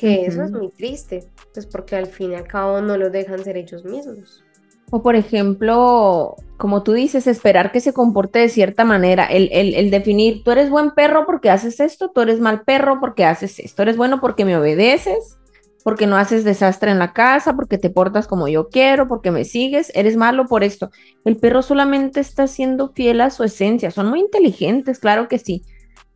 que 0.00 0.24
eso 0.24 0.42
es 0.42 0.50
muy 0.50 0.70
triste, 0.70 1.28
pues 1.52 1.66
porque 1.66 1.94
al 1.94 2.06
fin 2.06 2.32
y 2.32 2.36
al 2.36 2.48
cabo 2.48 2.80
no 2.80 2.96
los 2.96 3.12
dejan 3.12 3.44
ser 3.44 3.58
ellos 3.58 3.84
mismos. 3.84 4.42
O 4.90 5.02
por 5.02 5.14
ejemplo, 5.14 6.36
como 6.56 6.82
tú 6.82 6.92
dices, 6.92 7.26
esperar 7.26 7.70
que 7.70 7.80
se 7.80 7.92
comporte 7.92 8.38
de 8.38 8.48
cierta 8.48 8.84
manera, 8.84 9.26
el, 9.26 9.48
el, 9.52 9.74
el, 9.74 9.90
definir, 9.90 10.42
tú 10.42 10.50
eres 10.50 10.70
buen 10.70 10.90
perro 10.90 11.24
porque 11.26 11.50
haces 11.50 11.80
esto, 11.80 12.10
tú 12.10 12.22
eres 12.22 12.40
mal 12.40 12.62
perro 12.62 12.98
porque 12.98 13.24
haces 13.24 13.58
esto, 13.58 13.82
eres 13.82 13.96
bueno 13.96 14.20
porque 14.20 14.44
me 14.44 14.56
obedeces, 14.56 15.38
porque 15.82 16.06
no 16.06 16.16
haces 16.16 16.44
desastre 16.44 16.90
en 16.90 16.98
la 16.98 17.12
casa, 17.12 17.54
porque 17.54 17.78
te 17.78 17.90
portas 17.90 18.26
como 18.26 18.48
yo 18.48 18.68
quiero, 18.68 19.08
porque 19.08 19.30
me 19.30 19.44
sigues, 19.44 19.90
eres 19.94 20.16
malo 20.16 20.46
por 20.46 20.64
esto. 20.64 20.90
El 21.24 21.36
perro 21.36 21.62
solamente 21.62 22.20
está 22.20 22.46
siendo 22.46 22.92
fiel 22.92 23.20
a 23.20 23.30
su 23.30 23.44
esencia. 23.44 23.90
Son 23.90 24.08
muy 24.08 24.20
inteligentes, 24.20 24.98
claro 24.98 25.28
que 25.28 25.38
sí, 25.38 25.62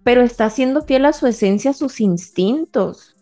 pero 0.04 0.22
está 0.22 0.50
siendo 0.50 0.82
fiel 0.82 1.04
a 1.04 1.12
su 1.12 1.26
esencia, 1.26 1.72
a 1.72 1.74
sus 1.74 2.00
instintos. 2.00 3.16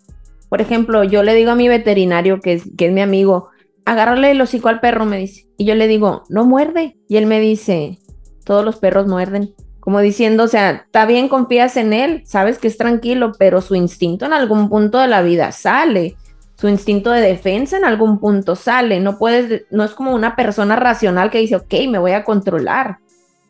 Por 0.48 0.60
ejemplo, 0.60 1.02
yo 1.02 1.22
le 1.22 1.34
digo 1.34 1.50
a 1.50 1.56
mi 1.56 1.68
veterinario, 1.68 2.40
que 2.40 2.54
es, 2.54 2.64
que 2.76 2.86
es 2.86 2.92
mi 2.92 3.00
amigo, 3.00 3.48
agárrale 3.84 4.30
el 4.30 4.40
hocico 4.40 4.68
al 4.68 4.80
perro, 4.80 5.04
me 5.04 5.18
dice. 5.18 5.48
Y 5.56 5.64
yo 5.64 5.74
le 5.74 5.88
digo, 5.88 6.24
no 6.28 6.44
muerde. 6.44 6.98
Y 7.08 7.16
él 7.16 7.26
me 7.26 7.40
dice, 7.40 7.98
todos 8.44 8.64
los 8.64 8.76
perros 8.76 9.06
muerden. 9.06 9.54
Como 9.80 10.00
diciendo, 10.00 10.44
o 10.44 10.48
sea, 10.48 10.70
está 10.86 11.04
bien, 11.06 11.28
confías 11.28 11.76
en 11.76 11.92
él, 11.92 12.22
sabes 12.24 12.58
que 12.58 12.68
es 12.68 12.78
tranquilo, 12.78 13.32
pero 13.38 13.60
su 13.60 13.74
instinto 13.74 14.24
en 14.24 14.32
algún 14.32 14.68
punto 14.70 14.98
de 14.98 15.08
la 15.08 15.20
vida 15.20 15.52
sale 15.52 16.16
su 16.64 16.68
instinto 16.68 17.10
de 17.10 17.20
defensa 17.20 17.76
en 17.76 17.84
algún 17.84 18.18
punto 18.18 18.56
sale. 18.56 18.98
No 18.98 19.18
puedes, 19.18 19.66
no 19.70 19.84
es 19.84 19.90
como 19.90 20.14
una 20.14 20.34
persona 20.34 20.76
racional 20.76 21.28
que 21.28 21.36
dice, 21.36 21.56
ok, 21.56 21.74
me 21.90 21.98
voy 21.98 22.12
a 22.12 22.24
controlar. 22.24 23.00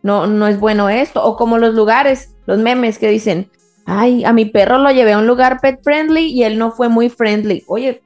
No, 0.03 0.27
no 0.27 0.49
es 0.49 0.59
bueno 0.59 0.89
esto. 0.89 1.23
O 1.23 1.37
como 1.37 1.59
los 1.59 1.77
lugares, 1.77 2.35
los 2.47 2.59
memes 2.59 2.99
que 2.99 3.09
dicen, 3.09 3.53
ay, 3.87 4.25
a 4.25 4.33
mi 4.33 4.47
perro 4.47 4.79
lo 4.79 4.91
llevé 4.91 5.13
a 5.13 5.19
un 5.19 5.29
lugar 5.29 5.61
pet 5.61 5.79
friendly 5.85 6.25
y 6.33 6.43
él 6.43 6.59
no 6.59 6.73
fue 6.73 6.89
muy 6.89 7.09
friendly. 7.09 7.63
Oye, 7.69 8.03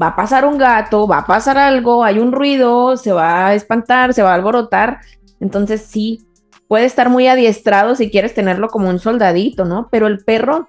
va 0.00 0.08
a 0.08 0.16
pasar 0.16 0.44
un 0.44 0.58
gato, 0.58 1.06
va 1.06 1.18
a 1.18 1.26
pasar 1.26 1.56
algo, 1.56 2.02
hay 2.02 2.18
un 2.18 2.32
ruido, 2.32 2.96
se 2.96 3.12
va 3.12 3.46
a 3.46 3.54
espantar, 3.54 4.12
se 4.12 4.24
va 4.24 4.32
a 4.32 4.34
alborotar. 4.34 5.02
Entonces 5.38 5.82
sí, 5.82 6.26
puede 6.66 6.84
estar 6.84 7.10
muy 7.10 7.28
adiestrado 7.28 7.94
si 7.94 8.10
quieres 8.10 8.34
tenerlo 8.34 8.66
como 8.70 8.88
un 8.88 8.98
soldadito, 8.98 9.64
¿no? 9.64 9.86
Pero 9.88 10.08
el 10.08 10.18
perro 10.24 10.68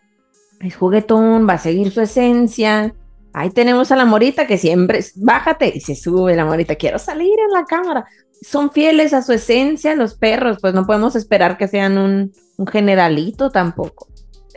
es 0.60 0.76
juguetón, 0.76 1.50
va 1.50 1.54
a 1.54 1.58
seguir 1.58 1.90
su 1.90 2.02
esencia, 2.02 2.94
Ahí 3.34 3.52
tenemos 3.52 3.92
a 3.92 3.96
la 3.96 4.06
morita 4.06 4.48
que 4.48 4.58
siempre, 4.58 5.00
bájate 5.16 5.72
y 5.74 5.82
se 5.82 5.96
sube 5.96 6.36
la 6.36 6.46
morita, 6.46 6.76
quiero 6.76 6.98
salir 6.98 7.40
en 7.40 7.52
la 7.52 7.66
cámara. 7.66 8.06
Son 8.42 8.72
fieles 8.72 9.14
a 9.14 9.22
su 9.22 9.34
esencia 9.34 9.96
los 9.96 10.16
perros, 10.16 10.58
pues 10.62 10.74
no 10.74 10.86
podemos 10.86 11.16
esperar 11.16 11.58
que 11.58 11.68
sean 11.68 11.98
un, 11.98 12.32
generalito 12.72 13.50
tampoco. 13.52 14.08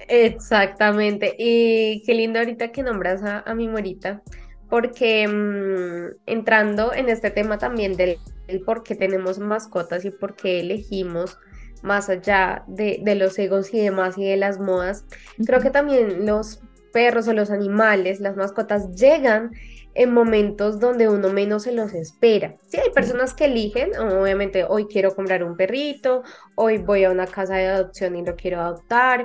Exactamente, 0.08 1.36
y 1.38 2.02
qué 2.04 2.14
lindo 2.14 2.38
ahorita 2.38 2.72
que 2.72 2.82
nombras 2.82 3.22
a, 3.22 3.54
mi 3.54 3.68
morita, 3.68 4.22
porque 4.68 5.28
mm, 5.28 6.16
entrando 6.26 6.92
en 6.92 7.08
este 7.08 7.30
tema 7.30 7.58
también 7.58 7.96
del, 7.96 8.18
por 8.66 8.82
qué 8.82 8.96
tenemos 8.96 9.38
mascotas 9.38 10.04
y 10.04 10.10
por 10.10 10.34
qué 10.34 10.60
elegimos 10.60 11.38
más 11.82 12.08
allá 12.08 12.64
de, 12.66 13.00
de 13.02 13.14
los 13.14 13.38
egos 13.38 13.72
y 13.72 13.80
demás 13.80 14.18
y 14.18 14.24
de 14.24 14.36
las 14.36 14.58
modas, 14.58 15.04
creo 15.44 15.60
que 15.60 15.70
también 15.70 16.26
los 16.26 16.60
perros 16.92 17.28
o 17.28 17.32
los 17.32 17.50
animales, 17.50 18.20
las 18.20 18.36
mascotas 18.36 18.94
llegan 18.94 19.52
en 19.94 20.12
momentos 20.12 20.80
donde 20.80 21.08
uno 21.08 21.28
menos 21.30 21.64
se 21.64 21.72
los 21.72 21.92
espera. 21.92 22.56
Sí, 22.68 22.78
hay 22.78 22.90
personas 22.90 23.34
que 23.34 23.46
eligen, 23.46 23.96
obviamente 23.98 24.64
hoy 24.64 24.86
quiero 24.86 25.14
comprar 25.14 25.44
un 25.44 25.56
perrito, 25.56 26.22
hoy 26.54 26.78
voy 26.78 27.04
a 27.04 27.10
una 27.10 27.26
casa 27.26 27.56
de 27.56 27.66
adopción 27.66 28.16
y 28.16 28.24
lo 28.24 28.36
quiero 28.36 28.60
adoptar. 28.60 29.24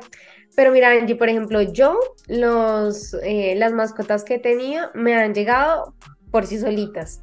Pero 0.55 0.71
mira, 0.71 0.89
Angie, 0.89 1.15
por 1.15 1.29
ejemplo, 1.29 1.61
yo, 1.61 1.99
los, 2.27 3.13
eh, 3.23 3.53
las 3.55 3.73
mascotas 3.73 4.23
que 4.23 4.39
tenía 4.39 4.91
me 4.93 5.15
han 5.15 5.33
llegado 5.33 5.93
por 6.31 6.45
sí 6.45 6.59
solitas. 6.59 7.21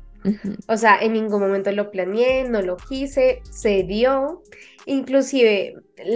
O 0.68 0.76
sea, 0.76 0.98
en 1.00 1.12
ningún 1.12 1.40
momento 1.40 1.70
lo 1.72 1.90
planeé, 1.90 2.48
no 2.48 2.62
lo 2.62 2.76
quise, 2.76 3.42
se 3.50 3.82
dio. 3.82 4.42
Inclusive 4.86 5.74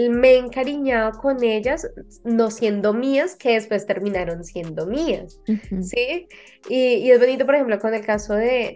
me 0.09 0.31
he 0.31 0.37
encariñado 0.37 1.17
con 1.19 1.43
ellas, 1.43 1.87
no 2.23 2.51
siendo 2.51 2.93
mías, 2.93 3.35
que 3.35 3.53
después 3.53 3.85
terminaron 3.85 4.43
siendo 4.43 4.85
mías, 4.85 5.39
¿sí? 5.81 6.27
Y, 6.69 7.09
es 7.09 7.19
bonito, 7.19 7.45
por 7.45 7.55
ejemplo, 7.55 7.79
con 7.79 7.93
el 7.93 8.05
caso 8.05 8.33
de, 8.33 8.75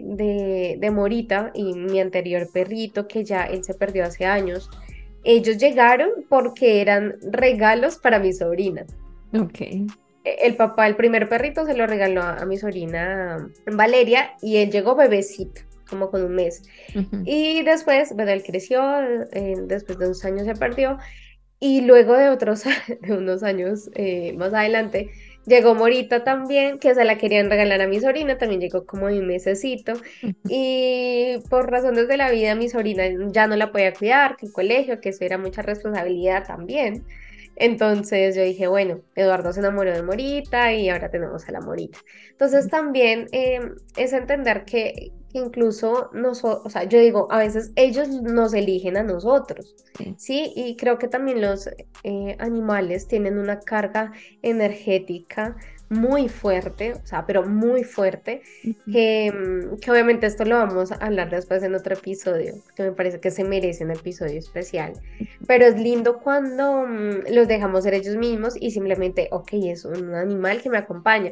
de, 0.78 0.90
Morita 0.90 1.50
y 1.54 1.74
mi 1.74 2.00
anterior 2.00 2.48
perrito, 2.52 3.06
que 3.06 3.24
ya 3.24 3.44
él 3.44 3.62
se 3.64 3.74
perdió 3.74 4.04
hace 4.04 4.24
años. 4.24 4.70
Ellos 5.24 5.58
llegaron 5.58 6.10
porque 6.28 6.80
eran 6.80 7.16
regalos 7.22 7.98
para 7.98 8.18
mi 8.18 8.32
sobrina. 8.32 8.86
Ok. 9.38 9.60
E, 9.60 9.86
el 10.24 10.56
papá, 10.56 10.86
el 10.86 10.96
primer 10.96 11.28
perrito, 11.28 11.66
se 11.66 11.76
lo 11.76 11.86
regaló 11.86 12.22
a 12.22 12.44
mi 12.46 12.56
sobrina 12.56 13.50
Valeria 13.66 14.34
y 14.40 14.56
él 14.56 14.70
llegó 14.70 14.94
bebecito 14.94 15.62
como 15.88 16.10
con 16.10 16.24
un 16.24 16.34
mes. 16.34 16.62
Y 17.24 17.62
después, 17.62 18.14
bueno, 18.14 18.30
él 18.32 18.42
creció, 18.42 18.82
eh, 19.32 19.56
después 19.66 19.98
de 19.98 20.06
unos 20.06 20.24
años 20.24 20.46
se 20.46 20.54
perdió, 20.54 20.98
y 21.60 21.80
luego 21.82 22.14
de 22.14 22.28
otros, 22.28 22.64
de 23.00 23.12
unos 23.12 23.42
años 23.42 23.90
eh, 23.94 24.34
más 24.36 24.52
adelante, 24.52 25.10
llegó 25.46 25.74
Morita 25.74 26.24
también, 26.24 26.78
que 26.78 26.94
se 26.94 27.04
la 27.04 27.16
querían 27.18 27.50
regalar 27.50 27.80
a 27.80 27.88
mi 27.88 28.00
sobrina, 28.00 28.38
también 28.38 28.60
llegó 28.60 28.86
como 28.86 29.08
de 29.08 29.20
un 29.20 29.26
mesecito, 29.26 29.94
y 30.48 31.38
por 31.50 31.70
razones 31.70 32.08
de 32.08 32.16
la 32.16 32.30
vida 32.30 32.54
mi 32.54 32.68
sobrina 32.68 33.04
ya 33.30 33.46
no 33.46 33.56
la 33.56 33.72
podía 33.72 33.92
cuidar, 33.92 34.36
que 34.36 34.46
el 34.46 34.52
colegio, 34.52 35.00
que 35.00 35.10
eso 35.10 35.24
era 35.24 35.38
mucha 35.38 35.62
responsabilidad 35.62 36.46
también. 36.46 37.04
Entonces 37.56 38.34
yo 38.34 38.42
dije, 38.42 38.66
bueno, 38.66 39.00
Eduardo 39.14 39.52
se 39.52 39.60
enamoró 39.60 39.92
de 39.92 40.02
Morita 40.02 40.72
y 40.72 40.88
ahora 40.88 41.10
tenemos 41.10 41.48
a 41.48 41.52
la 41.52 41.60
Morita. 41.60 41.98
Entonces 42.30 42.68
también 42.68 43.28
eh, 43.32 43.60
es 43.96 44.12
entender 44.12 44.64
que, 44.64 45.12
incluso 45.34 46.10
nosotros, 46.12 46.64
o 46.64 46.70
sea, 46.70 46.84
yo 46.84 46.98
digo, 46.98 47.28
a 47.30 47.38
veces 47.38 47.72
ellos 47.76 48.08
nos 48.08 48.54
eligen 48.54 48.96
a 48.96 49.02
nosotros, 49.02 49.74
¿sí? 50.16 50.52
Y 50.54 50.76
creo 50.76 50.98
que 50.98 51.08
también 51.08 51.40
los 51.42 51.68
eh, 52.04 52.36
animales 52.38 53.08
tienen 53.08 53.38
una 53.38 53.60
carga 53.60 54.12
energética 54.42 55.56
muy 55.94 56.28
fuerte, 56.28 56.94
o 56.94 57.06
sea, 57.06 57.24
pero 57.26 57.44
muy 57.44 57.84
fuerte, 57.84 58.42
que, 58.92 59.32
mm, 59.32 59.80
que, 59.80 59.90
obviamente 59.90 60.26
esto 60.26 60.44
lo 60.44 60.56
vamos 60.56 60.92
a 60.92 60.96
hablar 60.96 61.30
después 61.30 61.62
en 61.62 61.74
otro 61.74 61.94
episodio, 61.94 62.54
que 62.76 62.82
me 62.82 62.92
parece 62.92 63.20
que 63.20 63.30
se 63.30 63.44
merece 63.44 63.84
un 63.84 63.92
episodio 63.92 64.38
especial, 64.38 64.92
pero 65.46 65.64
es 65.66 65.78
lindo 65.78 66.18
cuando 66.18 66.86
mm, 66.86 67.32
los 67.32 67.48
dejamos 67.48 67.84
ser 67.84 67.94
ellos 67.94 68.16
mismos 68.16 68.54
y 68.60 68.70
simplemente, 68.70 69.28
ok, 69.30 69.50
es 69.54 69.84
un 69.84 70.14
animal 70.14 70.60
que 70.60 70.70
me 70.70 70.78
acompaña. 70.78 71.30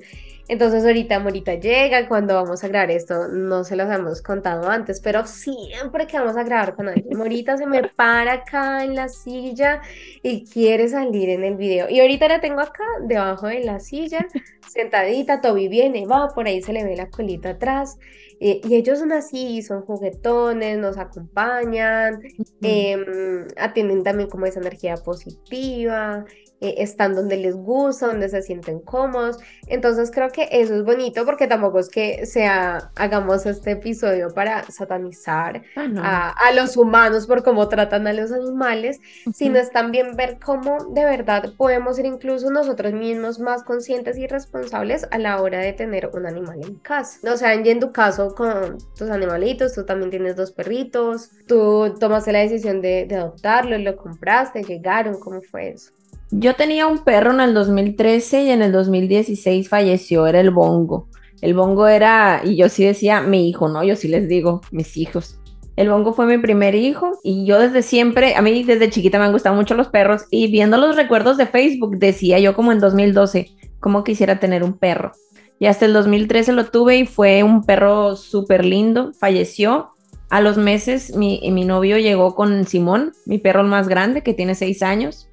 Entonces 0.49 0.85
ahorita 0.85 1.19
Morita 1.21 1.54
llega, 1.54 2.09
cuando 2.09 2.35
vamos 2.35 2.62
a 2.64 2.69
grabar 2.69 2.90
esto, 2.90 3.28
no 3.28 3.64
se 3.64 3.76
los 3.76 3.90
hemos 3.90 4.23
contado 4.23 4.69
antes, 4.69 5.00
pero 5.00 5.25
siempre 5.26 6.07
que 6.07 6.19
vamos 6.19 6.37
a 6.37 6.42
grabar 6.42 6.75
con 6.75 6.88
alguien, 6.88 7.16
Morita 7.16 7.57
se 7.57 7.66
me 7.66 7.83
para 7.97 8.33
acá 8.35 8.85
en 8.85 8.95
la 8.95 9.09
silla 9.09 9.81
y 10.23 10.45
quiere 10.45 10.88
salir 10.88 11.31
en 11.31 11.45
el 11.45 11.57
video. 11.57 11.88
Y 11.88 12.00
ahorita 12.00 12.28
la 12.28 12.40
tengo 12.40 12.61
acá, 12.61 12.85
debajo 13.07 13.47
de 13.47 13.64
la 13.64 13.81
silla, 13.81 14.26
sentadita, 14.68 15.40
Toby 15.40 15.68
viene, 15.68 16.06
va, 16.06 16.28
por 16.28 16.47
ahí 16.47 16.62
se 16.62 16.73
le 16.73 16.85
ve 16.85 16.97
la 16.97 17.11
colita 17.11 17.50
atrás. 17.50 17.99
Eh, 18.40 18.61
y 18.64 18.75
ellos 18.75 18.99
son 18.99 19.12
así, 19.12 19.62
son 19.62 19.82
juguetones, 19.82 20.76
nos 20.78 20.99
acompañan, 20.99 22.21
em, 22.61 23.47
atienden 23.56 24.02
también 24.02 24.28
como 24.28 24.47
esa 24.47 24.59
energía 24.59 24.97
positiva, 24.97 26.25
eh, 26.62 26.76
están 26.78 27.16
donde 27.16 27.37
les 27.37 27.57
gusta, 27.57 28.07
donde 28.07 28.28
se 28.28 28.40
sienten 28.40 28.78
cómodos. 28.78 29.38
Entonces 29.66 30.12
creo 30.12 30.31
que 30.31 30.49
eso 30.52 30.76
es 30.76 30.85
bonito 30.85 31.25
porque 31.25 31.49
tampoco 31.49 31.81
es 31.81 31.88
que 31.88 32.25
sea, 32.25 32.92
hagamos 32.95 33.47
este 33.47 33.73
episodio 33.73 34.28
para 34.33 34.62
satanizar 34.71 35.62
ah, 35.76 36.33
a, 36.38 36.52
los 36.52 36.76
humanos 36.76 37.26
por 37.26 37.42
cómo 37.42 37.69
tratan 37.69 38.07
a 38.07 38.12
los 38.12 38.31
animales, 38.31 39.00
sino 39.35 39.59
es 39.59 39.72
también 39.72 40.14
ver 40.14 40.38
cómo 40.38 40.85
de 40.94 41.05
verdad 41.05 41.53
podemos 41.57 41.96
ser 41.96 42.07
incluso 42.07 42.48
nosotros 42.51 42.92
mismos 42.92 43.40
más 43.40 43.64
conscientes 43.64 44.16
y 44.16 44.29
responsables 44.29 45.09
a 45.11 45.18
la 45.18 45.42
hora 45.42 45.59
de 45.59 45.72
tener 45.72 46.11
un 46.14 46.27
animal 46.27 46.61
en 46.62 46.77
casa. 46.77 47.18
O 47.33 47.37
sea, 47.37 47.55
en 47.55 47.81
tu 47.81 47.90
caso 47.90 48.37
con 48.37 48.79
tus 48.96 49.11
animalitos, 49.11 49.75
tú 49.75 49.85
también 49.85 50.11
tienes 50.11 50.37
dos 50.37 50.53
perritos, 50.53 51.31
tú 51.48 51.92
tomaste 51.98 52.31
la 52.31 52.38
decisión 52.38 52.81
de, 52.81 53.07
de 53.09 53.16
adoptarlos, 53.16 53.81
lo 53.81 53.96
compraste, 53.96 54.62
llegaron, 54.62 55.18
¿cómo 55.18 55.40
fue 55.42 55.70
eso? 55.70 55.92
Yo 56.35 56.55
tenía 56.55 56.87
un 56.87 57.01
perro 57.01 57.31
en 57.33 57.40
el 57.40 57.53
2013 57.53 58.45
y 58.45 58.51
en 58.53 58.62
el 58.62 58.73
2016 58.73 59.68
falleció, 59.68 60.27
era 60.27 60.40
el 60.40 60.51
bongo. 60.51 61.09
El 61.42 61.53
bongo 61.53 61.87
era, 61.88 62.40
y 62.42 62.57
yo 62.57 62.71
sí 62.71 62.85
decía 62.85 63.21
mi 63.21 63.51
hijo, 63.51 63.68
¿no? 63.68 63.85
Yo 63.85 63.97
sí 63.97 64.09
les 64.09 64.27
digo, 64.29 64.62
mis 64.71 64.97
hijos. 64.97 65.38
El 65.77 65.90
bongo 65.90 66.14
fue 66.14 66.25
mi 66.25 66.38
primer 66.38 66.75
hijo 66.75 67.18
y 67.23 67.45
yo 67.45 67.61
desde 67.61 67.83
siempre, 67.83 68.35
a 68.35 68.40
mí 68.40 68.62
desde 68.62 68.88
chiquita 68.88 69.18
me 69.18 69.27
han 69.27 69.33
gustado 69.33 69.55
mucho 69.55 69.75
los 69.75 69.88
perros 69.88 70.25
y 70.31 70.51
viendo 70.51 70.79
los 70.79 70.97
recuerdos 70.97 71.37
de 71.37 71.45
Facebook 71.45 71.99
decía 71.99 72.38
yo 72.38 72.55
como 72.55 72.73
en 72.73 72.81
2012, 72.81 73.51
cómo 73.79 74.03
quisiera 74.03 74.40
tener 74.40 74.64
un 74.64 74.79
perro. 74.79 75.12
Y 75.59 75.66
hasta 75.66 75.85
el 75.85 75.92
2013 75.92 76.53
lo 76.53 76.64
tuve 76.64 76.97
y 76.97 77.07
fue 77.07 77.42
un 77.42 77.62
perro 77.62 78.16
súper 78.16 78.64
lindo, 78.64 79.12
falleció. 79.12 79.90
A 80.31 80.40
los 80.40 80.57
meses 80.57 81.14
mi, 81.14 81.42
mi 81.53 81.66
novio 81.66 81.99
llegó 81.99 82.35
con 82.35 82.66
Simón, 82.66 83.12
mi 83.27 83.37
perro 83.37 83.64
más 83.64 83.87
grande, 83.87 84.23
que 84.23 84.33
tiene 84.33 84.55
seis 84.55 84.83
años. 84.83 85.29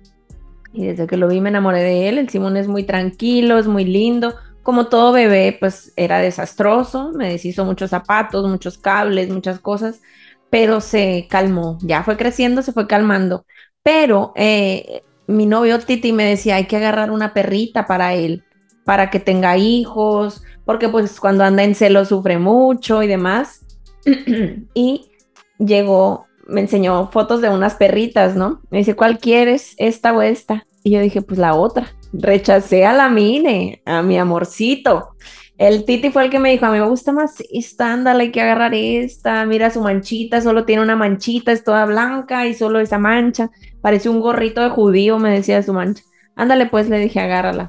Y 0.73 0.87
desde 0.87 1.07
que 1.07 1.17
lo 1.17 1.27
vi 1.27 1.41
me 1.41 1.49
enamoré 1.49 1.81
de 1.81 2.09
él. 2.09 2.17
El 2.17 2.29
Simón 2.29 2.57
es 2.57 2.67
muy 2.67 2.83
tranquilo, 2.83 3.57
es 3.57 3.67
muy 3.67 3.85
lindo. 3.85 4.35
Como 4.63 4.87
todo 4.87 5.11
bebé, 5.11 5.57
pues 5.59 5.93
era 5.95 6.19
desastroso. 6.19 7.11
Me 7.13 7.29
deshizo 7.29 7.65
muchos 7.65 7.89
zapatos, 7.89 8.47
muchos 8.47 8.77
cables, 8.77 9.29
muchas 9.29 9.59
cosas. 9.59 10.01
Pero 10.49 10.81
se 10.81 11.27
calmó. 11.29 11.77
Ya 11.81 12.03
fue 12.03 12.17
creciendo, 12.17 12.61
se 12.61 12.73
fue 12.73 12.87
calmando. 12.87 13.45
Pero 13.83 14.33
eh, 14.35 15.03
mi 15.27 15.45
novio 15.45 15.79
Titi 15.79 16.11
me 16.11 16.25
decía, 16.25 16.55
hay 16.55 16.65
que 16.65 16.77
agarrar 16.77 17.11
una 17.11 17.33
perrita 17.33 17.85
para 17.87 18.13
él, 18.13 18.43
para 18.83 19.09
que 19.09 19.19
tenga 19.19 19.57
hijos, 19.57 20.43
porque 20.65 20.89
pues 20.89 21.19
cuando 21.19 21.43
anda 21.43 21.63
en 21.63 21.75
celo 21.75 22.05
sufre 22.05 22.37
mucho 22.37 23.03
y 23.03 23.07
demás. 23.07 23.65
y 24.73 25.11
llegó 25.57 26.28
me 26.49 26.61
enseñó 26.61 27.09
fotos 27.11 27.41
de 27.41 27.49
unas 27.49 27.75
perritas, 27.75 28.35
¿no? 28.35 28.61
Me 28.69 28.79
dice, 28.79 28.95
¿cuál 28.95 29.19
quieres? 29.19 29.75
¿Esta 29.77 30.13
o 30.13 30.21
esta? 30.21 30.65
Y 30.83 30.91
yo 30.91 30.99
dije, 30.99 31.21
pues 31.21 31.39
la 31.39 31.55
otra. 31.55 31.87
Rechacé 32.11 32.85
a 32.85 32.93
la 32.93 33.09
Mine, 33.09 33.81
a 33.85 34.01
mi 34.01 34.17
amorcito. 34.17 35.09
El 35.57 35.83
Titi 35.83 36.09
fue 36.09 36.23
el 36.23 36.29
que 36.29 36.39
me 36.39 36.51
dijo, 36.51 36.65
a 36.65 36.71
mí 36.71 36.79
me 36.79 36.87
gusta 36.87 37.11
más 37.11 37.43
esta, 37.51 37.91
ándale, 37.91 38.23
hay 38.23 38.31
que 38.31 38.41
agarrar 38.41 38.73
esta, 38.73 39.45
mira 39.45 39.69
su 39.69 39.81
manchita, 39.81 40.39
solo 40.39 40.63
tiene 40.63 40.81
una 40.81 40.95
manchita, 40.95 41.51
es 41.51 41.65
toda 41.65 41.85
blanca 41.85 42.47
y 42.47 42.53
solo 42.53 42.79
esa 42.79 42.97
mancha, 42.97 43.51
parece 43.81 44.07
un 44.07 44.21
gorrito 44.21 44.61
de 44.61 44.69
judío, 44.69 45.19
me 45.19 45.31
decía 45.31 45.61
su 45.61 45.73
mancha. 45.73 46.01
Ándale, 46.37 46.67
pues 46.67 46.87
le 46.87 46.97
dije, 46.97 47.19
agárrala. 47.19 47.67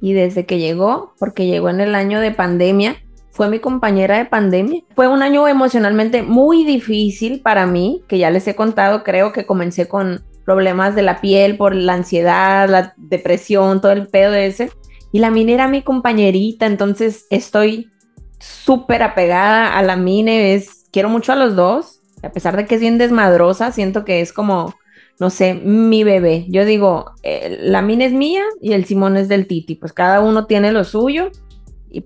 Y 0.00 0.14
desde 0.14 0.46
que 0.46 0.58
llegó, 0.58 1.14
porque 1.20 1.46
llegó 1.46 1.68
en 1.70 1.80
el 1.80 1.94
año 1.94 2.18
de 2.18 2.32
pandemia, 2.32 2.96
fue 3.40 3.48
mi 3.48 3.58
compañera 3.58 4.18
de 4.18 4.26
pandemia. 4.26 4.82
Fue 4.94 5.08
un 5.08 5.22
año 5.22 5.48
emocionalmente 5.48 6.22
muy 6.22 6.62
difícil 6.66 7.40
para 7.40 7.64
mí, 7.64 8.02
que 8.06 8.18
ya 8.18 8.30
les 8.30 8.46
he 8.46 8.54
contado, 8.54 9.02
creo 9.02 9.32
que 9.32 9.46
comencé 9.46 9.88
con 9.88 10.22
problemas 10.44 10.94
de 10.94 11.00
la 11.00 11.22
piel 11.22 11.56
por 11.56 11.74
la 11.74 11.94
ansiedad, 11.94 12.68
la 12.68 12.92
depresión, 12.98 13.80
todo 13.80 13.92
el 13.92 14.08
pedo 14.08 14.34
ese. 14.34 14.70
Y 15.10 15.20
la 15.20 15.30
Mine 15.30 15.54
era 15.54 15.68
mi 15.68 15.80
compañerita, 15.80 16.66
entonces 16.66 17.24
estoy 17.30 17.90
súper 18.38 19.02
apegada 19.02 19.74
a 19.74 19.82
la 19.82 19.96
Mine, 19.96 20.52
es, 20.52 20.84
quiero 20.92 21.08
mucho 21.08 21.32
a 21.32 21.36
los 21.36 21.56
dos, 21.56 22.02
a 22.22 22.32
pesar 22.32 22.58
de 22.58 22.66
que 22.66 22.74
es 22.74 22.82
bien 22.82 22.98
desmadrosa, 22.98 23.72
siento 23.72 24.04
que 24.04 24.20
es 24.20 24.34
como, 24.34 24.74
no 25.18 25.30
sé, 25.30 25.54
mi 25.54 26.04
bebé. 26.04 26.44
Yo 26.50 26.66
digo, 26.66 27.12
eh, 27.22 27.56
la 27.62 27.80
Mine 27.80 28.04
es 28.04 28.12
mía 28.12 28.42
y 28.60 28.74
el 28.74 28.84
Simón 28.84 29.16
es 29.16 29.28
del 29.28 29.46
Titi, 29.46 29.76
pues 29.76 29.94
cada 29.94 30.20
uno 30.20 30.44
tiene 30.44 30.72
lo 30.72 30.84
suyo 30.84 31.30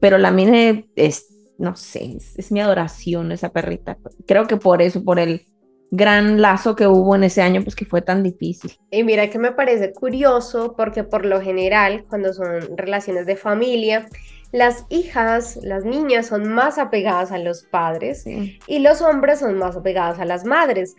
pero 0.01 0.18
la 0.18 0.31
mine 0.31 0.88
es, 0.97 1.27
no 1.59 1.77
sé, 1.77 2.18
es, 2.37 2.53
mi 2.53 2.61
adoración 2.61 3.33
esa 3.33 3.51
perrita. 3.51 3.99
Creo 4.27 4.47
que 4.47 4.57
por 4.57 4.83
eso, 4.83 5.05
por 5.05 5.18
el 5.18 5.42
gran 5.90 6.40
lazo 6.40 6.75
que 6.75 6.87
hubo 6.87 7.14
en 7.14 7.25
ese 7.25 7.42
año, 7.42 7.62
pues 7.62 7.77
que 7.77 7.85
fue 7.85 8.03
tan 8.03 8.23
difícil. 8.23 8.73
Y 8.90 9.05
mira 9.05 9.31
que 9.31 9.38
me 9.38 9.53
parece 9.53 9.92
curioso 9.92 10.75
porque 10.77 11.05
por 11.05 11.25
lo 11.25 11.40
general, 11.40 12.05
cuando 12.09 12.33
son 12.33 12.77
relaciones 12.77 13.27
de 13.27 13.37
familia, 13.37 14.09
las 14.55 14.87
hijas, 14.88 15.59
las 15.62 15.85
niñas 15.85 16.29
son 16.29 16.47
más 16.47 16.79
apegadas 16.79 17.33
a 17.33 17.38
los 17.38 17.64
padres 17.64 18.25
y 18.25 18.79
los 18.79 19.03
hombres 19.03 19.40
son 19.40 19.59
más 19.59 19.77
apegados 19.77 20.20
a 20.20 20.25
las 20.25 20.44
madres. 20.44 20.94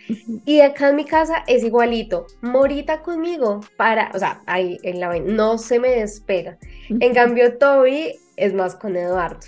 Y 0.46 0.60
acá 0.60 0.90
en 0.90 0.98
mi 0.98 1.06
casa 1.06 1.42
es 1.48 1.64
igualito, 1.64 2.28
morita 2.42 3.02
conmigo 3.02 3.62
para, 3.78 4.12
o 4.14 4.20
sea, 4.20 4.42
ahí 4.46 4.78
en 4.84 5.00
la 5.00 5.18
no 5.20 5.58
se 5.58 5.80
me 5.80 5.92
despega. 5.92 6.58
En 6.90 7.14
cambio, 7.14 7.58
Toby 7.58 8.20
es 8.38 8.54
más 8.54 8.76
con 8.76 8.96
Eduardo 8.96 9.40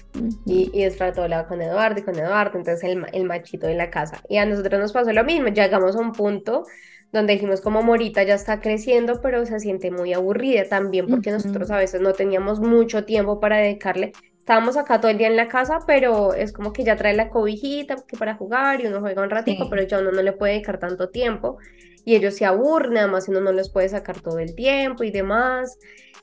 y, 0.46 0.70
y, 0.74 0.84
es 0.84 0.96
para 0.98 1.14
todo 1.14 1.28
lado 1.28 1.48
con 1.48 1.62
Eduardo 1.62 2.00
y 2.00 2.04
con 2.04 2.18
Eduardo, 2.18 2.58
entonces 2.58 2.84
el, 2.84 3.06
el 3.14 3.24
machito 3.26 3.68
de 3.68 3.76
la 3.76 3.90
casa. 3.90 4.22
Y 4.30 4.38
a 4.38 4.46
nosotros 4.46 4.80
nos 4.80 4.94
pasó 4.94 5.12
lo 5.14 5.24
mismo, 5.24 5.48
llegamos 5.50 5.96
a 5.96 6.00
un 6.00 6.12
punto 6.12 6.64
donde 7.12 7.34
dijimos 7.34 7.62
como 7.62 7.84
Morita 7.84 8.24
ya 8.24 8.36
está 8.36 8.60
creciendo, 8.60 9.22
pero 9.22 9.46
se 9.46 9.60
siente 9.60 9.92
muy 9.92 10.14
aburrida 10.14 10.66
también 10.66 11.08
porque 11.08 11.32
nosotros 11.32 11.72
a 11.72 11.78
veces 11.78 12.02
no 12.02 12.14
teníamos 12.14 12.60
mucho 12.60 13.06
tiempo 13.06 13.40
para 13.40 13.58
dedicarle. 13.58 14.12
Estábamos 14.38 14.78
acá 14.78 15.02
todo 15.02 15.12
el 15.12 15.18
día 15.18 15.28
en 15.28 15.36
la 15.36 15.48
casa, 15.48 15.80
pero 15.86 16.34
es 16.34 16.54
como 16.54 16.72
que 16.72 16.84
ya 16.84 16.96
trae 16.96 17.14
la 17.14 17.30
cobijita 17.30 17.98
que 18.08 18.18
para 18.18 18.36
jugar 18.36 18.82
y 18.82 18.88
uno 18.88 19.02
juega 19.02 19.22
un 19.22 19.30
ratito, 19.30 19.70
pero 19.70 19.84
ya 19.84 20.00
uno 20.00 20.12
no 20.12 20.22
le 20.22 20.32
puede 20.34 20.54
dedicar 20.54 20.80
tanto 20.80 21.10
tiempo 21.10 21.58
y 22.06 22.16
ellos 22.16 22.36
se 22.36 22.46
aburren, 22.46 22.98
además 22.98 23.28
uno 23.28 23.42
no 23.42 23.52
les 23.52 23.70
puede 23.70 23.90
sacar 23.90 24.22
todo 24.22 24.40
el 24.40 24.56
tiempo 24.56 25.04
y 25.04 25.12
demás. 25.12 25.78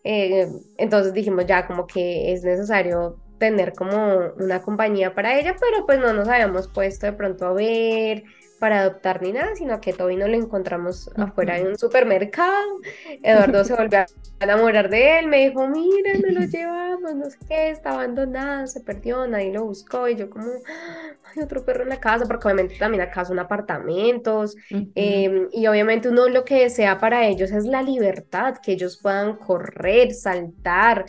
Eh, 0.04 0.48
entonces 0.76 1.14
dijimos 1.14 1.46
ya 1.46 1.66
como 1.66 1.86
que 1.86 2.32
es 2.32 2.44
necesario 2.44 3.18
tener 3.38 3.72
como 3.74 3.96
una 4.38 4.62
compañía 4.62 5.14
para 5.14 5.38
ella, 5.38 5.56
pero 5.60 5.86
pues 5.86 5.98
no 5.98 6.12
nos 6.12 6.28
habíamos 6.28 6.68
puesto 6.68 7.06
de 7.06 7.12
pronto 7.14 7.46
a 7.46 7.52
ver 7.52 8.24
para 8.58 8.80
adoptar 8.80 9.22
ni 9.22 9.32
nada, 9.32 9.54
sino 9.56 9.80
que 9.80 9.92
Toby 9.92 10.16
no 10.16 10.28
lo 10.28 10.36
encontramos 10.36 11.10
afuera 11.16 11.58
en 11.58 11.68
un 11.68 11.78
supermercado. 11.78 12.80
Eduardo 13.22 13.64
se 13.64 13.74
volvió 13.74 14.00
a 14.00 14.06
enamorar 14.40 14.88
de 14.88 15.18
él, 15.18 15.26
me 15.26 15.48
dijo, 15.48 15.66
mira, 15.68 16.12
no 16.14 16.40
lo 16.40 16.46
llevamos, 16.46 17.14
no 17.14 17.30
sé 17.30 17.38
qué, 17.48 17.70
está 17.70 17.90
abandonado, 17.90 18.66
se 18.66 18.80
perdió, 18.80 19.26
nadie 19.26 19.52
lo 19.52 19.64
buscó, 19.64 20.08
y 20.08 20.16
yo 20.16 20.30
como, 20.30 20.46
hay 20.46 21.42
otro 21.42 21.64
perro 21.64 21.82
en 21.82 21.88
la 21.88 22.00
casa, 22.00 22.26
porque 22.26 22.46
obviamente 22.48 22.76
también 22.78 23.02
acá 23.02 23.24
son 23.24 23.38
apartamentos, 23.38 24.56
em, 24.70 25.48
y 25.52 25.66
obviamente 25.66 26.08
uno 26.08 26.28
lo 26.28 26.44
que 26.44 26.62
desea 26.62 26.98
para 26.98 27.26
ellos 27.26 27.50
es 27.50 27.64
la 27.64 27.82
libertad, 27.82 28.56
que 28.62 28.72
ellos 28.72 28.98
puedan 29.02 29.36
correr, 29.36 30.12
saltar, 30.12 31.06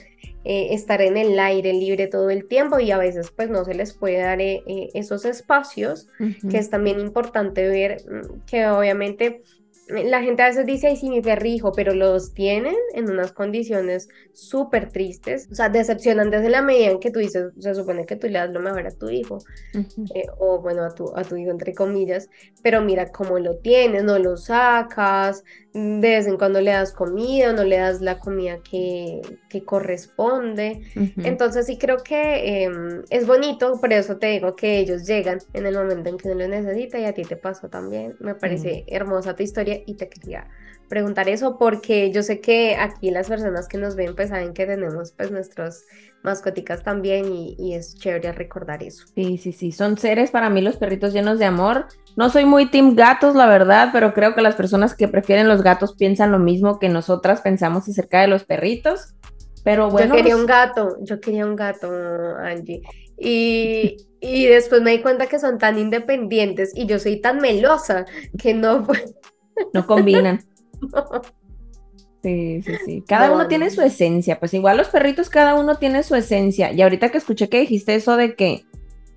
eh, 0.48 0.76
estar 0.76 1.02
en 1.02 1.18
el 1.18 1.40
aire 1.40 1.74
libre 1.74 2.06
todo 2.06 2.30
el 2.30 2.48
tiempo 2.48 2.80
y 2.80 2.92
a 2.92 3.00
veces 3.00 3.32
pues 3.32 3.50
no 3.50 3.66
se 3.66 3.74
les 3.74 3.94
puede 3.94 4.20
dar 4.20 4.40
eh, 4.40 4.62
eh, 4.68 4.90
esos 4.94 5.26
espacios, 5.26 6.08
que 6.50 6.60
es 6.60 6.70
también 6.70 7.00
importante 7.00 7.68
ver 7.68 8.04
mm, 8.08 8.46
que 8.46 8.68
obviamente 8.68 9.42
la 9.88 10.22
gente 10.22 10.42
a 10.44 10.48
veces 10.48 10.66
dice, 10.66 10.88
ay, 10.88 10.98
sí, 10.98 11.10
mi 11.10 11.22
perrijo, 11.22 11.72
pero 11.72 11.94
los 11.94 12.34
tienen 12.34 12.76
en 12.94 13.10
unas 13.10 13.32
condiciones 13.32 14.08
súper 14.34 14.92
tristes, 14.92 15.48
o 15.52 15.56
sea, 15.56 15.70
decepcionan 15.70 16.32
desde 16.32 16.50
la 16.50 16.62
medida 16.62 16.92
en 16.92 17.00
que 17.00 17.12
tú 17.12 17.20
dices, 17.20 17.52
se 17.60 17.76
supone 17.76 18.06
que 18.06 18.16
tú 18.16 18.28
le 18.28 18.40
das 18.40 18.50
lo 18.50 18.60
mejor 18.60 18.88
a 18.88 18.92
tu 18.92 19.10
hijo, 19.10 19.38
eh, 20.14 20.26
o 20.40 20.62
bueno, 20.62 20.84
a 20.84 20.94
tu, 20.94 21.16
a 21.16 21.24
tu 21.24 21.36
hijo 21.36 21.52
entre 21.52 21.74
comillas, 21.74 22.30
pero 22.62 22.82
mira 22.82 23.12
cómo 23.12 23.40
lo 23.40 23.58
tienes, 23.58 24.04
no 24.04 24.18
lo 24.20 24.38
sacas, 24.38 25.44
de 25.74 26.00
vez 26.00 26.28
en 26.28 26.38
cuando 26.38 26.62
le 26.62 26.72
das 26.72 26.94
comida, 26.94 27.52
no 27.54 27.64
le 27.64 27.78
das 27.78 28.02
la 28.02 28.18
comida 28.20 28.60
que, 28.64 29.22
que 29.50 29.66
corresponde. 29.66 30.82
Entonces 31.22 31.66
sí 31.66 31.78
creo 31.78 31.98
que 31.98 32.64
em, 32.64 33.04
es 33.10 33.28
bonito, 33.28 33.80
por 33.82 33.92
eso 33.92 34.18
te 34.18 34.28
digo 34.28 34.56
que 34.56 34.80
ellos 34.80 35.06
llegan 35.06 35.40
en 35.54 35.66
el 35.66 35.76
momento 35.76 36.10
en 36.10 36.18
que 36.18 36.30
uno 36.30 36.42
lo 36.42 36.48
necesita 36.48 37.00
y 37.00 37.06
a 37.06 37.14
ti 37.14 37.24
te 37.24 37.36
pasó 37.36 37.68
también. 37.70 38.16
Me 38.20 38.36
parece 38.36 38.86
hermosa 38.88 39.36
tu 39.36 39.44
historia 39.44 39.75
y 39.86 39.96
te 39.96 40.10
quería 40.10 40.48
preguntar 40.88 41.30
eso 41.30 41.58
porque 41.58 42.12
yo 42.12 42.24
sé 42.24 42.42
que 42.42 42.76
aquí 42.76 43.12
las 43.12 43.28
personas 43.28 43.68
que 43.68 43.78
nos 43.78 43.96
ven 43.96 44.16
pues 44.16 44.30
saben 44.30 44.54
que 44.54 44.66
tenemos 44.66 45.12
pues 45.12 45.32
nuestros 45.32 45.84
mascoticas 46.24 46.84
también 46.84 47.32
y, 47.32 47.76
es 47.76 47.96
chévere 47.96 48.32
recordar 48.34 48.84
eso. 48.84 49.06
Sí, 49.14 49.38
sí, 49.38 49.52
sí, 49.52 49.72
son 49.72 49.98
seres 49.98 50.32
para 50.32 50.50
mí 50.50 50.62
los 50.62 50.78
perritos 50.78 51.14
llenos 51.14 51.40
de 51.40 51.46
amor. 51.46 51.86
No 52.18 52.30
soy 52.30 52.46
muy 52.46 52.70
team 52.72 52.96
gatos, 52.96 53.36
la 53.36 53.48
verdad, 53.48 53.90
pero 53.94 54.14
creo 54.14 54.34
que 54.34 54.42
las 54.42 54.56
personas 54.56 54.96
que 54.96 55.08
prefieren 55.08 55.48
los 55.48 55.62
gatos 55.62 55.96
piensan 55.96 56.32
lo 56.32 56.40
mismo 56.40 56.80
que 56.80 56.90
nosotras 56.90 57.42
pensamos 57.42 57.88
acerca 57.88 58.22
de 58.22 58.28
los 58.28 58.44
perritos. 58.44 59.14
Pero 59.64 59.90
bueno. 59.90 60.08
Yo 60.08 60.16
quería 60.16 60.34
pues 60.34 60.42
un 60.42 60.48
gato, 60.48 60.98
yo 61.02 61.20
quería 61.20 61.46
un 61.46 61.56
gato, 61.56 61.92
Angie. 62.38 62.82
Y, 63.18 63.98
y 64.20 64.46
después 64.48 64.82
me 64.82 64.92
di 64.92 65.02
cuenta 65.02 65.28
que 65.28 65.40
son 65.40 65.58
tan 65.58 65.78
independientes 65.78 66.72
y 66.76 66.86
yo 66.86 67.00
soy 67.00 67.22
tan 67.22 67.40
melosa 67.40 68.06
que 68.38 68.54
no. 68.54 68.88
No 69.74 69.86
combinan. 69.86 70.42
Sí, 72.26 72.64
sí, 72.64 72.74
sí. 72.84 73.04
Cada 73.08 73.32
uno 73.32 73.48
tiene 73.48 73.70
su 73.70 73.84
esencia, 73.84 74.40
pues 74.40 74.52
igual 74.56 74.78
los 74.78 74.88
perritos, 74.88 75.30
cada 75.30 75.54
uno 75.54 75.76
tiene 75.76 76.02
su 76.02 76.16
esencia. 76.16 76.72
Y 76.72 76.82
ahorita 76.82 77.10
que 77.10 77.20
escuché 77.20 77.50
que 77.50 77.60
dijiste 77.60 77.94
eso 77.94 78.18
de 78.18 78.34
que 78.34 78.66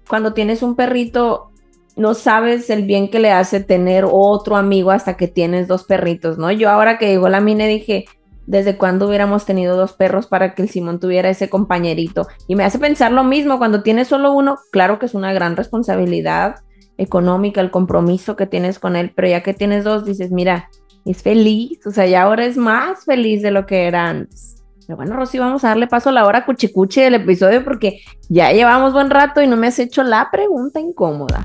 cuando 0.07 0.35
tienes 0.35 0.63
un 0.63 0.77
perrito, 0.77 1.51
no 1.97 2.13
sabes 2.13 2.69
el 2.69 2.85
bien 2.85 3.09
que 3.09 3.19
le 3.19 3.31
hace 3.31 3.61
tener 3.61 4.05
otro 4.07 4.57
amigo 4.57 4.91
hasta 4.91 5.17
que 5.17 5.27
tienes 5.27 5.69
dos 5.69 5.85
perritos, 5.85 6.37
¿no? 6.37 6.53
Yo 6.53 6.69
ahora 6.69 6.99
que 6.99 7.09
llegó 7.09 7.31
la 7.31 7.41
mine 7.41 7.67
dije, 7.67 8.05
¿desde 8.47 8.77
cuándo 8.77 9.09
hubiéramos 9.09 9.47
tenido 9.47 9.75
dos 9.75 9.95
perros 9.95 10.27
para 10.27 10.55
que 10.55 10.61
el 10.61 10.69
Simón 10.69 11.01
tuviera 11.01 11.31
ese 11.31 11.49
compañerito? 11.49 12.29
Y 12.47 12.57
me 12.57 12.65
hace 12.65 12.79
pensar 12.79 13.13
lo 13.13 13.25
mismo, 13.25 13.57
cuando 13.57 13.83
tienes 13.83 14.09
solo 14.09 14.33
uno, 14.33 14.59
claro 14.71 14.99
que 14.99 15.07
es 15.07 15.15
una 15.15 15.33
gran 15.33 15.57
responsabilidad 15.57 16.57
económica, 16.99 17.61
el 17.61 17.71
compromiso 17.71 18.37
que 18.37 18.47
tienes 18.47 18.79
con 18.79 18.97
él, 18.97 19.13
pero 19.15 19.29
ya 19.29 19.43
que 19.43 19.55
tienes 19.55 19.85
dos, 19.85 20.05
dices, 20.05 20.31
mira, 20.31 20.69
es 21.05 21.23
feliz, 21.23 21.87
o 21.87 21.91
sea, 21.91 22.07
ya 22.07 22.23
ahora 22.23 22.45
es 22.45 22.57
más 22.57 23.05
feliz 23.05 23.41
de 23.41 23.51
lo 23.51 23.65
que 23.65 23.87
era 23.87 24.09
antes. 24.09 24.57
Pero 24.87 24.97
bueno, 24.97 25.17
Rosy, 25.17 25.39
vamos 25.39 25.65
a 25.65 25.69
darle 25.69 25.87
paso 25.87 26.09
a 26.11 26.13
la 26.13 26.27
hora 26.27 26.45
cuchicuchi 26.45 27.01
del 27.01 27.15
episodio 27.15 27.63
porque 27.63 28.01
ya 28.29 28.53
llevamos 28.53 28.93
buen 28.93 29.11
rato 29.11 29.41
y 29.43 29.47
no 29.47 29.57
me 29.57 29.67
has 29.67 29.79
hecho 29.79 30.03
la 30.03 30.31
pregunta 30.31 30.81
incómoda. 30.81 31.45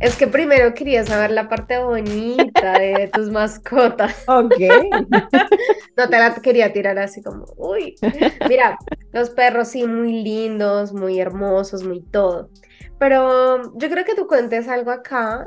Es 0.00 0.16
que 0.16 0.26
primero 0.26 0.74
quería 0.74 1.04
saber 1.04 1.30
la 1.30 1.48
parte 1.48 1.78
bonita 1.78 2.78
de 2.78 3.10
tus 3.12 3.30
mascotas. 3.30 4.14
Ok. 4.28 4.52
No 5.96 6.08
te 6.08 6.18
la 6.18 6.34
quería 6.34 6.72
tirar 6.72 6.98
así 6.98 7.22
como, 7.22 7.46
uy. 7.56 7.94
Mira, 8.48 8.78
los 9.12 9.30
perros 9.30 9.68
sí, 9.68 9.86
muy 9.86 10.22
lindos, 10.22 10.92
muy 10.92 11.18
hermosos, 11.18 11.84
muy 11.84 12.02
todo. 12.02 12.50
Pero 12.98 13.74
yo 13.74 13.90
creo 13.90 14.04
que 14.04 14.14
tú 14.14 14.26
cuentes 14.26 14.68
algo 14.68 14.90
acá, 14.90 15.44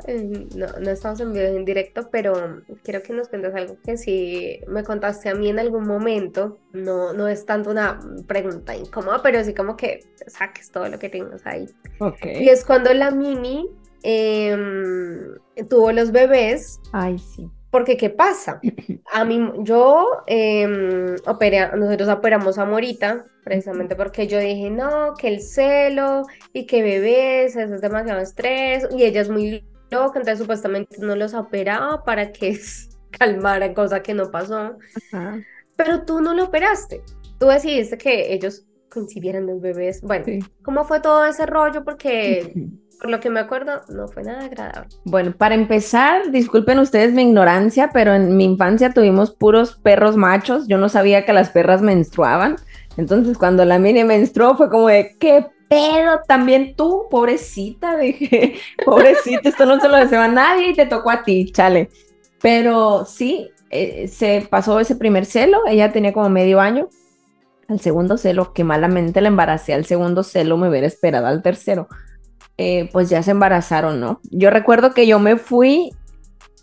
no, 0.54 0.66
no 0.80 0.90
estamos 0.90 1.20
en 1.20 1.32
video 1.32 1.56
en 1.56 1.64
directo, 1.64 2.08
pero 2.10 2.62
quiero 2.84 3.02
que 3.02 3.12
nos 3.12 3.28
cuentes 3.28 3.54
algo 3.54 3.76
que 3.84 3.96
si 3.96 4.60
me 4.68 4.84
contaste 4.84 5.30
a 5.30 5.34
mí 5.34 5.48
en 5.48 5.58
algún 5.58 5.86
momento, 5.86 6.58
no, 6.72 7.12
no 7.12 7.26
es 7.26 7.44
tanto 7.46 7.70
una 7.70 7.98
pregunta 8.28 8.76
incómoda, 8.76 9.20
pero 9.22 9.42
sí 9.42 9.52
como 9.52 9.76
que 9.76 10.00
saques 10.28 10.70
todo 10.70 10.88
lo 10.88 10.98
que 11.00 11.08
tengas 11.08 11.44
ahí. 11.44 11.66
Okay. 11.98 12.44
Y 12.44 12.48
es 12.50 12.64
cuando 12.64 12.94
la 12.94 13.10
Mini 13.10 13.68
Em, 14.02 15.34
tuvo 15.68 15.92
los 15.92 16.12
bebés. 16.12 16.80
Ay, 16.92 17.18
sí. 17.18 17.50
Porque, 17.70 17.96
¿qué 17.96 18.10
pasa? 18.10 18.60
A 19.12 19.24
mí, 19.24 19.40
yo 19.58 20.22
eh, 20.26 21.16
operé, 21.26 21.70
nosotros 21.76 22.08
operamos 22.08 22.58
a 22.58 22.64
Morita, 22.64 23.24
precisamente 23.44 23.94
porque 23.96 24.26
yo 24.26 24.38
dije, 24.38 24.70
no, 24.70 25.14
que 25.14 25.28
el 25.28 25.40
celo 25.40 26.22
y 26.52 26.66
que 26.66 26.82
bebés, 26.82 27.56
eso 27.56 27.74
es 27.74 27.80
demasiado 27.80 28.20
estrés, 28.20 28.86
y 28.96 29.04
ella 29.04 29.20
es 29.20 29.28
muy 29.28 29.64
loca, 29.90 30.18
entonces 30.18 30.38
supuestamente 30.38 30.96
no 30.98 31.16
los 31.16 31.34
operaba 31.34 32.02
para 32.04 32.32
que 32.32 32.58
calmara, 33.10 33.72
cosa 33.74 34.02
que 34.02 34.14
no 34.14 34.30
pasó. 34.30 34.76
Pero 35.76 36.04
tú 36.04 36.20
no 36.20 36.34
lo 36.34 36.44
operaste, 36.44 37.02
tú 37.38 37.46
decidiste 37.46 37.98
que 37.98 38.32
ellos 38.32 38.66
coincidieran 38.90 39.46
los 39.46 39.60
bebés. 39.60 40.00
Bueno, 40.02 40.26
¿cómo 40.62 40.84
fue 40.84 41.00
todo 41.00 41.24
ese 41.24 41.46
rollo? 41.46 41.84
Porque 41.84 42.52
por 43.00 43.10
lo 43.10 43.18
que 43.18 43.30
me 43.30 43.40
acuerdo, 43.40 43.80
no 43.88 44.08
fue 44.08 44.22
nada 44.22 44.44
agradable. 44.44 44.88
Bueno, 45.04 45.32
para 45.32 45.54
empezar, 45.54 46.30
disculpen 46.30 46.78
ustedes 46.78 47.12
mi 47.12 47.22
ignorancia, 47.22 47.90
pero 47.92 48.14
en 48.14 48.36
mi 48.36 48.44
infancia 48.44 48.92
tuvimos 48.92 49.30
puros 49.30 49.76
perros 49.82 50.16
machos. 50.16 50.68
Yo 50.68 50.76
no 50.76 50.88
sabía 50.88 51.24
que 51.24 51.32
las 51.32 51.48
perras 51.50 51.80
menstruaban. 51.80 52.56
Entonces, 52.96 53.38
cuando 53.38 53.64
la 53.64 53.78
mini 53.78 54.04
menstruó, 54.04 54.56
fue 54.56 54.68
como 54.68 54.88
de, 54.88 55.16
¿qué 55.18 55.46
pedo? 55.68 56.20
También 56.28 56.74
tú, 56.76 57.06
pobrecita, 57.10 57.96
dije, 57.98 58.54
pobrecita, 58.84 59.48
esto 59.48 59.64
no 59.64 59.80
se 59.80 59.88
lo 59.88 59.96
deseo 59.96 60.20
a 60.20 60.28
nadie 60.28 60.70
y 60.70 60.74
te 60.74 60.86
tocó 60.86 61.10
a 61.10 61.22
ti, 61.22 61.50
chale. 61.52 61.88
Pero 62.42 63.06
sí, 63.06 63.50
eh, 63.70 64.08
se 64.08 64.46
pasó 64.50 64.78
ese 64.78 64.96
primer 64.96 65.24
celo, 65.24 65.62
ella 65.66 65.92
tenía 65.92 66.12
como 66.12 66.28
medio 66.28 66.60
año. 66.60 66.88
Al 67.68 67.80
segundo 67.80 68.18
celo, 68.18 68.52
que 68.52 68.64
malamente 68.64 69.20
la 69.20 69.28
embaracé, 69.28 69.72
al 69.72 69.84
segundo 69.84 70.24
celo 70.24 70.56
me 70.56 70.68
hubiera 70.68 70.88
esperado 70.88 71.28
al 71.28 71.40
tercero. 71.40 71.88
Eh, 72.62 72.90
pues 72.92 73.08
ya 73.08 73.22
se 73.22 73.30
embarazaron, 73.30 74.00
¿no? 74.00 74.20
Yo 74.30 74.50
recuerdo 74.50 74.92
que 74.92 75.06
yo 75.06 75.18
me 75.18 75.38
fui 75.38 75.92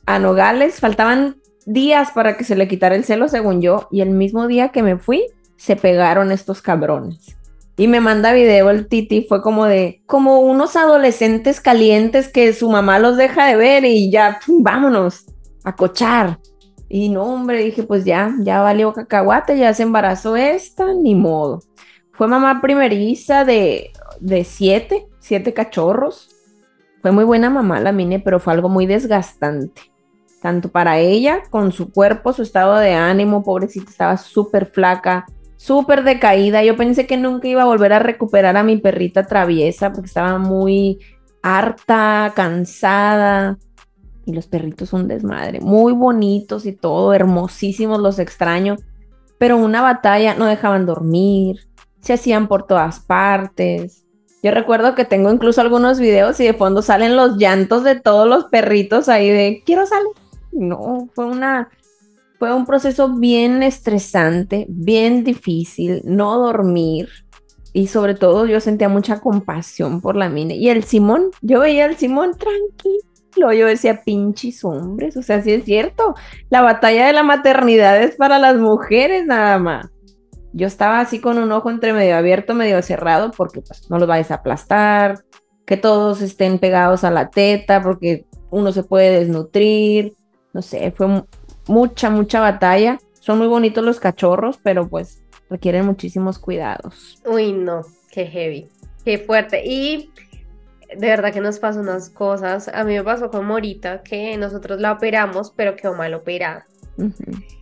a 0.05 0.19
Nogales, 0.19 0.79
faltaban 0.79 1.37
días 1.65 2.11
para 2.11 2.37
que 2.37 2.43
se 2.43 2.55
le 2.55 2.67
quitara 2.67 2.93
el 2.93 3.03
celo, 3.03 3.27
según 3.27 3.63
yo, 3.63 3.87
y 3.91 4.01
el 4.01 4.11
mismo 4.11 4.45
día 4.45 4.69
que 4.69 4.83
me 4.83 4.99
fui, 4.99 5.25
se 5.55 5.75
pegaron 5.75 6.31
estos 6.31 6.61
cabrones. 6.61 7.35
Y 7.77 7.87
me 7.87 7.99
manda 7.99 8.31
video 8.31 8.69
el 8.69 8.87
Titi, 8.87 9.25
fue 9.27 9.41
como 9.41 9.65
de, 9.65 10.03
como 10.05 10.41
unos 10.41 10.75
adolescentes 10.75 11.61
calientes 11.61 12.27
que 12.27 12.53
su 12.53 12.69
mamá 12.69 12.99
los 12.99 13.17
deja 13.17 13.47
de 13.47 13.55
ver 13.55 13.83
y 13.83 14.11
ya, 14.11 14.39
vámonos, 14.47 15.25
a 15.63 15.75
cochar. 15.75 16.37
Y 16.89 17.09
no, 17.09 17.23
hombre, 17.23 17.63
dije, 17.63 17.81
pues 17.81 18.05
ya, 18.05 18.35
ya 18.41 18.61
valió 18.61 18.93
cacahuate, 18.93 19.57
ya 19.57 19.73
se 19.73 19.81
embarazó 19.81 20.35
esta, 20.35 20.93
ni 20.93 21.15
modo. 21.15 21.63
Fue 22.11 22.27
mamá 22.27 22.61
primeriza 22.61 23.45
de, 23.45 23.89
de 24.19 24.43
siete, 24.43 25.06
siete 25.27 25.53
cachorros. 25.53 26.29
Fue 27.01 27.11
muy 27.11 27.25
buena 27.25 27.49
mamá 27.49 27.79
la 27.79 27.91
Mine, 27.91 28.19
pero 28.19 28.39
fue 28.39 28.53
algo 28.53 28.69
muy 28.69 28.85
desgastante. 28.85 29.81
Tanto 30.41 30.69
para 30.69 30.99
ella, 30.99 31.43
con 31.49 31.71
su 31.71 31.91
cuerpo, 31.91 32.31
su 32.31 32.43
estado 32.43 32.75
de 32.77 32.93
ánimo, 32.93 33.43
pobrecita, 33.43 33.89
estaba 33.89 34.17
súper 34.17 34.67
flaca, 34.67 35.25
súper 35.57 36.03
decaída. 36.03 36.63
Yo 36.63 36.77
pensé 36.77 37.05
que 37.05 37.17
nunca 37.17 37.47
iba 37.47 37.63
a 37.63 37.65
volver 37.65 37.91
a 37.91 37.99
recuperar 37.99 38.55
a 38.55 38.63
mi 38.63 38.77
perrita 38.77 39.25
traviesa 39.25 39.91
porque 39.91 40.07
estaba 40.07 40.37
muy 40.37 40.99
harta, 41.41 42.31
cansada. 42.35 43.57
Y 44.25 44.33
los 44.33 44.47
perritos 44.47 44.89
son 44.89 45.07
desmadre, 45.07 45.59
muy 45.59 45.93
bonitos 45.93 46.65
y 46.65 46.73
todo, 46.73 47.13
hermosísimos, 47.13 47.99
los 47.99 48.19
extraño. 48.19 48.75
Pero 49.37 49.57
una 49.57 49.81
batalla, 49.81 50.35
no 50.35 50.45
dejaban 50.45 50.85
dormir, 50.85 51.67
se 51.99 52.13
hacían 52.13 52.47
por 52.47 52.65
todas 52.65 52.99
partes. 52.99 54.06
Yo 54.43 54.51
recuerdo 54.51 54.95
que 54.95 55.05
tengo 55.05 55.31
incluso 55.31 55.61
algunos 55.61 55.99
videos 55.99 56.39
y 56.39 56.45
de 56.45 56.53
fondo 56.53 56.81
salen 56.81 57.15
los 57.15 57.37
llantos 57.37 57.83
de 57.83 57.99
todos 57.99 58.27
los 58.27 58.45
perritos 58.45 59.09
ahí 59.09 59.29
de 59.29 59.63
quiero 59.65 59.85
salir. 59.85 60.11
No, 60.51 61.09
fue 61.13 61.25
una 61.25 61.69
fue 62.37 62.53
un 62.53 62.67
proceso 62.67 63.09
bien 63.09 63.63
estresante, 63.63 64.67
bien 64.69 65.23
difícil, 65.23 66.01
no 66.05 66.37
dormir 66.37 67.09
y 67.73 67.87
sobre 67.87 68.13
todo 68.13 68.45
yo 68.45 68.59
sentía 68.59 68.89
mucha 68.89 69.19
compasión 69.19 70.01
por 70.01 70.15
la 70.15 70.29
mina. 70.29 70.53
Y 70.53 70.69
el 70.69 70.83
Simón, 70.83 71.31
yo 71.41 71.61
veía 71.61 71.85
al 71.85 71.97
Simón 71.97 72.37
tranquilo, 72.37 73.53
yo 73.53 73.65
decía 73.65 74.03
pinches 74.03 74.63
hombres, 74.63 75.17
o 75.17 75.23
sea, 75.23 75.41
sí 75.41 75.51
es 75.51 75.65
cierto, 75.65 76.15
la 76.49 76.61
batalla 76.61 77.07
de 77.07 77.13
la 77.13 77.23
maternidad 77.23 78.01
es 78.01 78.15
para 78.15 78.37
las 78.37 78.57
mujeres 78.57 79.25
nada 79.25 79.57
más 79.57 79.87
yo 80.53 80.67
estaba 80.67 80.99
así 80.99 81.19
con 81.19 81.37
un 81.37 81.51
ojo 81.51 81.69
entre 81.69 81.93
medio 81.93 82.15
abierto, 82.15 82.53
medio 82.53 82.81
cerrado, 82.81 83.31
porque 83.31 83.61
pues 83.61 83.89
no 83.89 83.99
los 83.99 84.07
vais 84.07 84.31
a 84.31 84.35
aplastar, 84.35 85.23
que 85.65 85.77
todos 85.77 86.21
estén 86.21 86.59
pegados 86.59 87.03
a 87.03 87.11
la 87.11 87.29
teta, 87.29 87.81
porque 87.81 88.25
uno 88.49 88.71
se 88.71 88.83
puede 88.83 89.19
desnutrir, 89.19 90.13
no 90.53 90.61
sé, 90.61 90.91
fue 90.91 91.23
mucha, 91.67 92.09
mucha 92.09 92.39
batalla. 92.39 92.97
Son 93.19 93.37
muy 93.37 93.47
bonitos 93.47 93.83
los 93.83 93.99
cachorros, 93.99 94.57
pero 94.63 94.87
pues 94.87 95.23
requieren 95.49 95.85
muchísimos 95.85 96.39
cuidados. 96.39 97.21
Uy, 97.25 97.51
no, 97.51 97.81
qué 98.11 98.25
heavy, 98.25 98.69
qué 99.03 99.17
fuerte. 99.17 99.63
Y 99.65 100.11
de 100.95 101.07
verdad 101.07 101.33
que 101.33 101.41
nos 101.41 101.59
pasan 101.59 101.83
unas 101.83 102.09
cosas. 102.09 102.69
A 102.69 102.83
mí 102.83 102.93
me 102.93 103.03
pasó 103.03 103.29
con 103.29 103.45
Morita, 103.45 104.01
que 104.01 104.37
nosotros 104.37 104.79
la 104.79 104.93
operamos, 104.93 105.51
pero 105.55 105.75
quedó 105.75 105.93
mal 105.93 106.13
operada. 106.13 106.65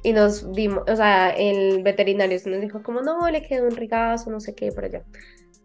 Y 0.04 0.14
nos 0.14 0.52
dimos, 0.54 0.84
o 0.88 0.96
sea, 0.96 1.30
el 1.32 1.84
veterinario 1.84 2.40
nos 2.46 2.62
dijo 2.62 2.82
como, 2.84 3.02
no, 3.02 3.30
le 3.30 3.42
quedó 3.42 3.66
un 3.66 3.76
regazo, 3.76 4.30
no 4.30 4.40
sé 4.40 4.56
qué, 4.56 4.72
por 4.72 4.86
allá. 4.86 5.04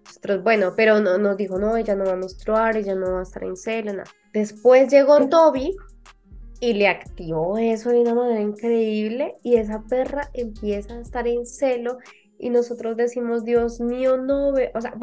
Nosotros, 0.05 0.43
bueno, 0.43 0.73
pero 0.77 1.01
no, 1.01 1.19
nos 1.19 1.37
dijo, 1.37 1.59
no, 1.59 1.77
ella 1.77 1.95
no 1.95 2.05
va 2.05 2.13
a 2.13 2.17
menstruar, 2.17 2.77
ella 2.77 2.95
no 2.95 3.13
va 3.13 3.21
a 3.21 3.23
estar 3.23 3.45
en 3.45 3.57
celo, 3.57 3.93
nada. 3.93 4.11
Después 4.33 4.91
llegó 4.91 5.29
Toby 5.29 5.77
y 6.61 6.73
le 6.75 6.89
activó 6.89 7.59
eso 7.59 7.91
de 7.91 8.01
una 8.01 8.15
manera 8.15 8.41
increíble 8.41 9.37
y 9.43 9.57
esa 9.57 9.83
perra 9.89 10.31
empieza 10.35 10.95
a 10.95 11.01
estar 11.01 11.27
en 11.27 11.47
celo 11.47 11.99
y 12.39 12.51
nosotros 12.51 12.97
decimos, 12.97 13.45
Dios 13.45 13.81
mío, 13.81 14.17
no 14.17 14.49
o 14.49 14.81
sea, 14.81 14.95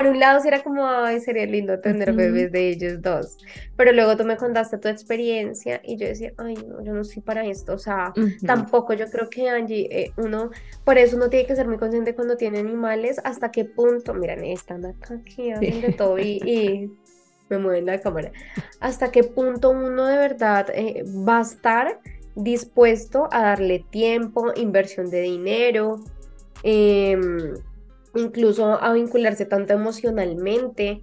por 0.00 0.08
un 0.08 0.18
lado 0.18 0.40
sí 0.40 0.48
era 0.48 0.62
como, 0.62 0.86
ay, 0.86 1.20
sería 1.20 1.44
lindo 1.44 1.78
tener 1.78 2.14
bebés 2.14 2.50
de 2.50 2.70
ellos 2.70 3.02
dos, 3.02 3.36
pero 3.76 3.92
luego 3.92 4.16
tú 4.16 4.24
me 4.24 4.38
contaste 4.38 4.78
tu 4.78 4.88
experiencia 4.88 5.82
y 5.84 5.98
yo 5.98 6.06
decía, 6.06 6.32
ay, 6.38 6.54
no, 6.54 6.82
yo 6.82 6.94
no 6.94 7.04
soy 7.04 7.20
para 7.20 7.44
esto, 7.44 7.74
o 7.74 7.78
sea, 7.78 8.14
tampoco 8.46 8.94
yo 8.94 9.10
creo 9.10 9.28
que 9.28 9.50
Angie, 9.50 9.88
eh, 9.90 10.12
uno, 10.16 10.52
por 10.84 10.96
eso 10.96 11.16
uno 11.16 11.28
tiene 11.28 11.46
que 11.46 11.54
ser 11.54 11.68
muy 11.68 11.76
consciente 11.76 12.14
cuando 12.14 12.38
tiene 12.38 12.60
animales, 12.60 13.20
hasta 13.24 13.50
qué 13.50 13.66
punto, 13.66 14.14
miren, 14.14 14.42
están 14.42 14.86
acá 14.86 15.16
aquí, 15.20 15.52
de 15.52 15.94
todo 15.98 16.18
y, 16.18 16.90
me 17.50 17.58
mueven 17.58 17.84
la 17.84 18.00
cámara, 18.00 18.32
hasta 18.80 19.10
qué 19.10 19.22
punto 19.22 19.68
uno 19.68 20.06
de 20.06 20.16
verdad 20.16 20.68
eh, 20.72 21.04
va 21.28 21.40
a 21.40 21.42
estar 21.42 22.00
dispuesto 22.36 23.28
a 23.32 23.42
darle 23.42 23.84
tiempo, 23.90 24.50
inversión 24.56 25.10
de 25.10 25.20
dinero, 25.20 26.00
eh, 26.62 27.18
incluso 28.14 28.82
a 28.82 28.92
vincularse 28.92 29.46
tanto 29.46 29.72
emocionalmente, 29.72 30.98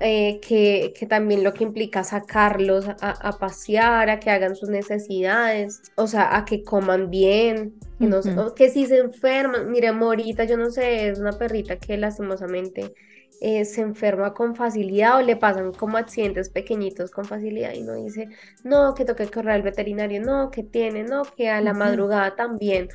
eh, 0.00 0.40
que, 0.40 0.92
que, 0.96 1.06
también 1.06 1.42
lo 1.42 1.54
que 1.54 1.64
implica 1.64 2.04
sacarlos 2.04 2.86
a, 2.88 3.38
pasear, 3.38 4.10
a 4.10 4.20
que 4.20 4.30
hagan 4.30 4.56
sus 4.56 4.68
necesidades, 4.68 5.82
o 5.96 6.06
sea, 6.06 6.36
a 6.36 6.44
que 6.44 6.62
coman 6.62 7.10
bien, 7.10 7.74
que, 7.98 8.06
no, 8.06 8.54
que 8.54 8.68
si 8.68 8.86
se 8.86 8.98
enferman, 8.98 9.70
mire, 9.70 9.92
Morita, 9.92 10.44
yo 10.44 10.56
no 10.56 10.70
sé, 10.70 11.08
es 11.08 11.18
una 11.18 11.32
perrita 11.32 11.76
que 11.76 11.96
lastimosamente 11.96 12.92
eh, 13.40 13.66
se 13.66 13.82
enferma 13.82 14.32
con 14.32 14.56
facilidad 14.56 15.18
o 15.18 15.22
le 15.22 15.36
pasan 15.36 15.72
como 15.72 15.98
accidentes 15.98 16.48
pequeñitos 16.48 17.10
con 17.10 17.26
facilidad 17.26 17.74
y 17.74 17.82
no 17.82 17.94
dice, 17.94 18.28
no, 18.64 18.94
que 18.94 19.04
toque 19.04 19.26
correr 19.26 19.52
al 19.52 19.62
veterinario, 19.62 20.22
no, 20.22 20.50
que 20.50 20.62
tiene, 20.62 21.02
no, 21.02 21.22
que 21.22 21.50
a 21.50 21.60
la 21.60 21.74
madrugada 21.74 22.34
también. 22.34 22.88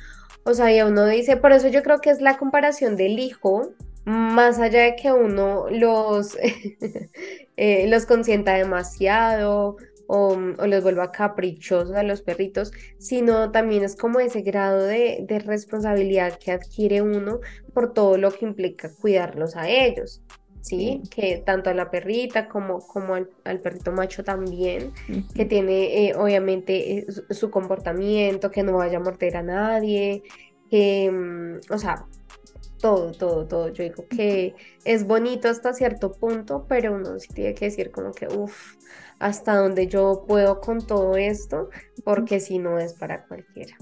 O 0.44 0.54
sea, 0.54 0.74
y 0.74 0.82
uno 0.82 1.06
dice, 1.06 1.36
por 1.36 1.52
eso 1.52 1.68
yo 1.68 1.82
creo 1.82 2.00
que 2.00 2.10
es 2.10 2.20
la 2.20 2.36
comparación 2.36 2.96
del 2.96 3.18
hijo, 3.18 3.72
más 4.04 4.58
allá 4.58 4.82
de 4.82 4.96
que 4.96 5.12
uno 5.12 5.66
los, 5.70 6.36
eh, 7.56 7.86
los 7.88 8.06
consienta 8.06 8.54
demasiado 8.54 9.76
o, 10.08 10.36
los 10.36 10.82
vuelva 10.82 11.12
caprichosos 11.12 11.94
a 11.94 12.02
los 12.02 12.22
perritos, 12.22 12.72
sino 12.98 13.52
también 13.52 13.84
es 13.84 13.96
como 13.96 14.20
ese 14.20 14.42
grado 14.42 14.82
de, 14.84 15.24
de 15.28 15.38
responsabilidad 15.38 16.38
que 16.38 16.52
adquiere 16.52 17.02
uno 17.02 17.40
por 17.72 17.94
todo 17.94 18.18
lo 18.18 18.32
que 18.32 18.44
implica 18.44 18.90
cuidarlos 19.00 19.56
a 19.56 19.68
ellos. 19.68 20.20
¿Sí? 20.62 21.02
Que 21.10 21.42
tanto 21.44 21.68
a 21.68 21.74
la 21.74 21.90
perrita 21.90 22.48
como, 22.48 22.78
como 22.86 23.14
al, 23.14 23.60
perrito 23.60 23.92
macho 23.92 24.24
también, 24.24 24.92
que 25.34 25.44
tiene 25.44 26.08
eh, 26.08 26.14
obviamente 26.16 26.98
eh, 26.98 27.06
su, 27.30 27.50
comportamiento, 27.50 28.50
que 28.50 28.62
no 28.62 28.78
vaya 28.78 28.96
a 28.96 29.00
morder 29.00 29.36
a 29.36 29.42
nadie, 29.42 30.22
que, 30.70 31.10
mm, 31.10 31.72
o 31.72 31.78
sea, 31.78 32.06
todo, 32.80 33.12
todo, 33.12 33.46
todo. 33.46 33.68
Yo 33.68 33.84
digo 33.84 34.06
que 34.08 34.54
es 34.84 35.06
bonito 35.06 35.48
hasta 35.48 35.74
cierto 35.74 36.12
punto, 36.12 36.64
pero 36.68 36.94
uno 36.94 37.18
sí 37.18 37.28
tiene 37.34 37.54
que 37.54 37.66
decir 37.66 37.90
como 37.90 38.12
que, 38.12 38.28
uff, 38.28 38.76
hasta 39.18 39.56
donde 39.56 39.88
yo 39.88 40.24
puedo 40.26 40.60
con 40.60 40.86
todo 40.86 41.16
esto, 41.16 41.70
porque 42.04 42.40
si 42.40 42.58
no 42.58 42.78
es 42.78 42.94
para 42.94 43.26
cualquiera. 43.26 43.76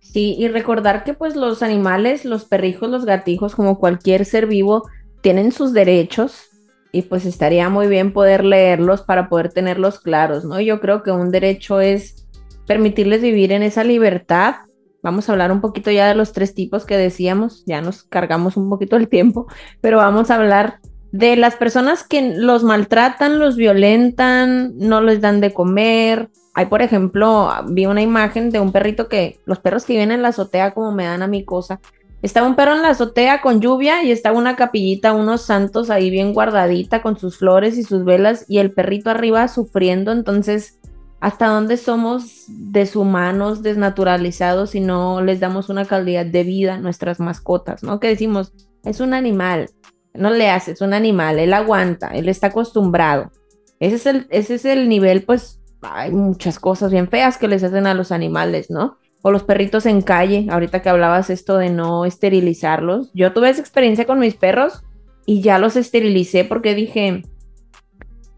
Sí, 0.00 0.34
y 0.38 0.48
recordar 0.48 1.04
que 1.04 1.12
pues 1.12 1.36
los 1.36 1.62
animales, 1.62 2.24
los 2.24 2.46
perrijos, 2.46 2.88
los 2.88 3.04
gatijos, 3.04 3.54
como 3.54 3.78
cualquier 3.78 4.24
ser 4.24 4.46
vivo, 4.46 4.88
tienen 5.26 5.50
sus 5.50 5.72
derechos 5.72 6.50
y 6.92 7.02
pues 7.02 7.26
estaría 7.26 7.68
muy 7.68 7.88
bien 7.88 8.12
poder 8.12 8.44
leerlos 8.44 9.02
para 9.02 9.28
poder 9.28 9.52
tenerlos 9.52 9.98
claros, 9.98 10.44
¿no? 10.44 10.60
Yo 10.60 10.78
creo 10.78 11.02
que 11.02 11.10
un 11.10 11.32
derecho 11.32 11.80
es 11.80 12.28
permitirles 12.64 13.22
vivir 13.22 13.50
en 13.50 13.64
esa 13.64 13.82
libertad. 13.82 14.54
Vamos 15.02 15.28
a 15.28 15.32
hablar 15.32 15.50
un 15.50 15.60
poquito 15.60 15.90
ya 15.90 16.06
de 16.06 16.14
los 16.14 16.32
tres 16.32 16.54
tipos 16.54 16.84
que 16.84 16.96
decíamos, 16.96 17.64
ya 17.66 17.80
nos 17.80 18.04
cargamos 18.04 18.56
un 18.56 18.70
poquito 18.70 18.94
el 18.94 19.08
tiempo, 19.08 19.48
pero 19.80 19.96
vamos 19.96 20.30
a 20.30 20.36
hablar 20.36 20.78
de 21.10 21.34
las 21.34 21.56
personas 21.56 22.04
que 22.06 22.36
los 22.36 22.62
maltratan, 22.62 23.40
los 23.40 23.56
violentan, 23.56 24.78
no 24.78 25.00
les 25.00 25.20
dan 25.20 25.40
de 25.40 25.52
comer. 25.52 26.30
Hay, 26.54 26.66
por 26.66 26.82
ejemplo, 26.82 27.50
vi 27.66 27.86
una 27.86 28.00
imagen 28.00 28.50
de 28.50 28.60
un 28.60 28.70
perrito 28.70 29.08
que 29.08 29.40
los 29.44 29.58
perros 29.58 29.84
que 29.86 29.94
viven 29.94 30.12
en 30.12 30.22
la 30.22 30.28
azotea 30.28 30.72
como 30.72 30.92
me 30.92 31.04
dan 31.04 31.24
a 31.24 31.26
mi 31.26 31.44
cosa, 31.44 31.80
estaba 32.26 32.48
un 32.48 32.56
perro 32.56 32.74
en 32.74 32.82
la 32.82 32.90
azotea 32.90 33.40
con 33.40 33.60
lluvia 33.60 34.02
y 34.02 34.10
estaba 34.10 34.36
una 34.36 34.56
capillita, 34.56 35.12
unos 35.12 35.42
santos 35.42 35.90
ahí 35.90 36.10
bien 36.10 36.34
guardadita 36.34 37.00
con 37.00 37.16
sus 37.16 37.38
flores 37.38 37.78
y 37.78 37.84
sus 37.84 38.04
velas 38.04 38.44
y 38.48 38.58
el 38.58 38.72
perrito 38.72 39.10
arriba 39.10 39.46
sufriendo. 39.46 40.10
Entonces, 40.10 40.80
¿hasta 41.20 41.46
dónde 41.46 41.76
somos 41.76 42.46
deshumanos, 42.48 43.62
desnaturalizados 43.62 44.74
y 44.74 44.80
no 44.80 45.22
les 45.22 45.38
damos 45.38 45.68
una 45.68 45.84
calidad 45.84 46.26
de 46.26 46.42
vida 46.42 46.74
a 46.74 46.80
nuestras 46.80 47.20
mascotas? 47.20 47.84
¿No? 47.84 48.00
Que 48.00 48.08
decimos, 48.08 48.52
es 48.84 48.98
un 48.98 49.14
animal, 49.14 49.70
no 50.12 50.30
le 50.30 50.50
haces, 50.50 50.80
un 50.80 50.94
animal, 50.94 51.38
él 51.38 51.54
aguanta, 51.54 52.08
él 52.08 52.28
está 52.28 52.48
acostumbrado. 52.48 53.30
Ese 53.78 53.94
es 53.96 54.06
el, 54.06 54.26
ese 54.30 54.56
es 54.56 54.64
el 54.64 54.88
nivel, 54.88 55.22
pues 55.22 55.60
hay 55.80 56.10
muchas 56.10 56.58
cosas 56.58 56.90
bien 56.90 57.08
feas 57.08 57.38
que 57.38 57.46
les 57.46 57.62
hacen 57.62 57.86
a 57.86 57.94
los 57.94 58.10
animales, 58.10 58.68
¿no? 58.68 58.98
O 59.26 59.32
los 59.32 59.42
perritos 59.42 59.86
en 59.86 60.02
calle, 60.02 60.46
ahorita 60.48 60.82
que 60.82 60.88
hablabas 60.88 61.30
esto 61.30 61.58
de 61.58 61.68
no 61.68 62.04
esterilizarlos. 62.04 63.10
Yo 63.12 63.32
tuve 63.32 63.50
esa 63.50 63.60
experiencia 63.60 64.06
con 64.06 64.20
mis 64.20 64.36
perros 64.36 64.84
y 65.26 65.40
ya 65.40 65.58
los 65.58 65.74
esterilicé 65.74 66.44
porque 66.44 66.76
dije, 66.76 67.24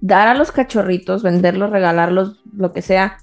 dar 0.00 0.28
a 0.28 0.34
los 0.34 0.50
cachorritos, 0.50 1.22
venderlos, 1.22 1.68
regalarlos, 1.68 2.42
lo 2.54 2.72
que 2.72 2.80
sea, 2.80 3.18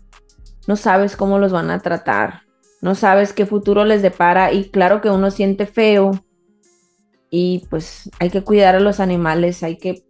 no 0.67 0.75
sabes 0.75 1.15
cómo 1.17 1.39
los 1.39 1.51
van 1.51 1.71
a 1.71 1.80
tratar, 1.80 2.43
no 2.84 2.93
sabes 2.93 3.34
qué 3.34 3.47
futuro 3.47 3.84
les 3.84 4.04
depara 4.04 4.54
y 4.54 4.69
claro 4.69 5.01
que 5.01 5.10
uno 5.10 5.32
siente 5.32 5.65
feo 5.65 6.12
y 7.32 7.65
pues 7.71 8.12
hay 8.19 8.30
que 8.30 8.43
cuidar 8.43 8.75
a 8.75 8.80
los 8.80 8.99
animales, 8.99 9.63
hay 9.63 9.80
que 9.80 10.06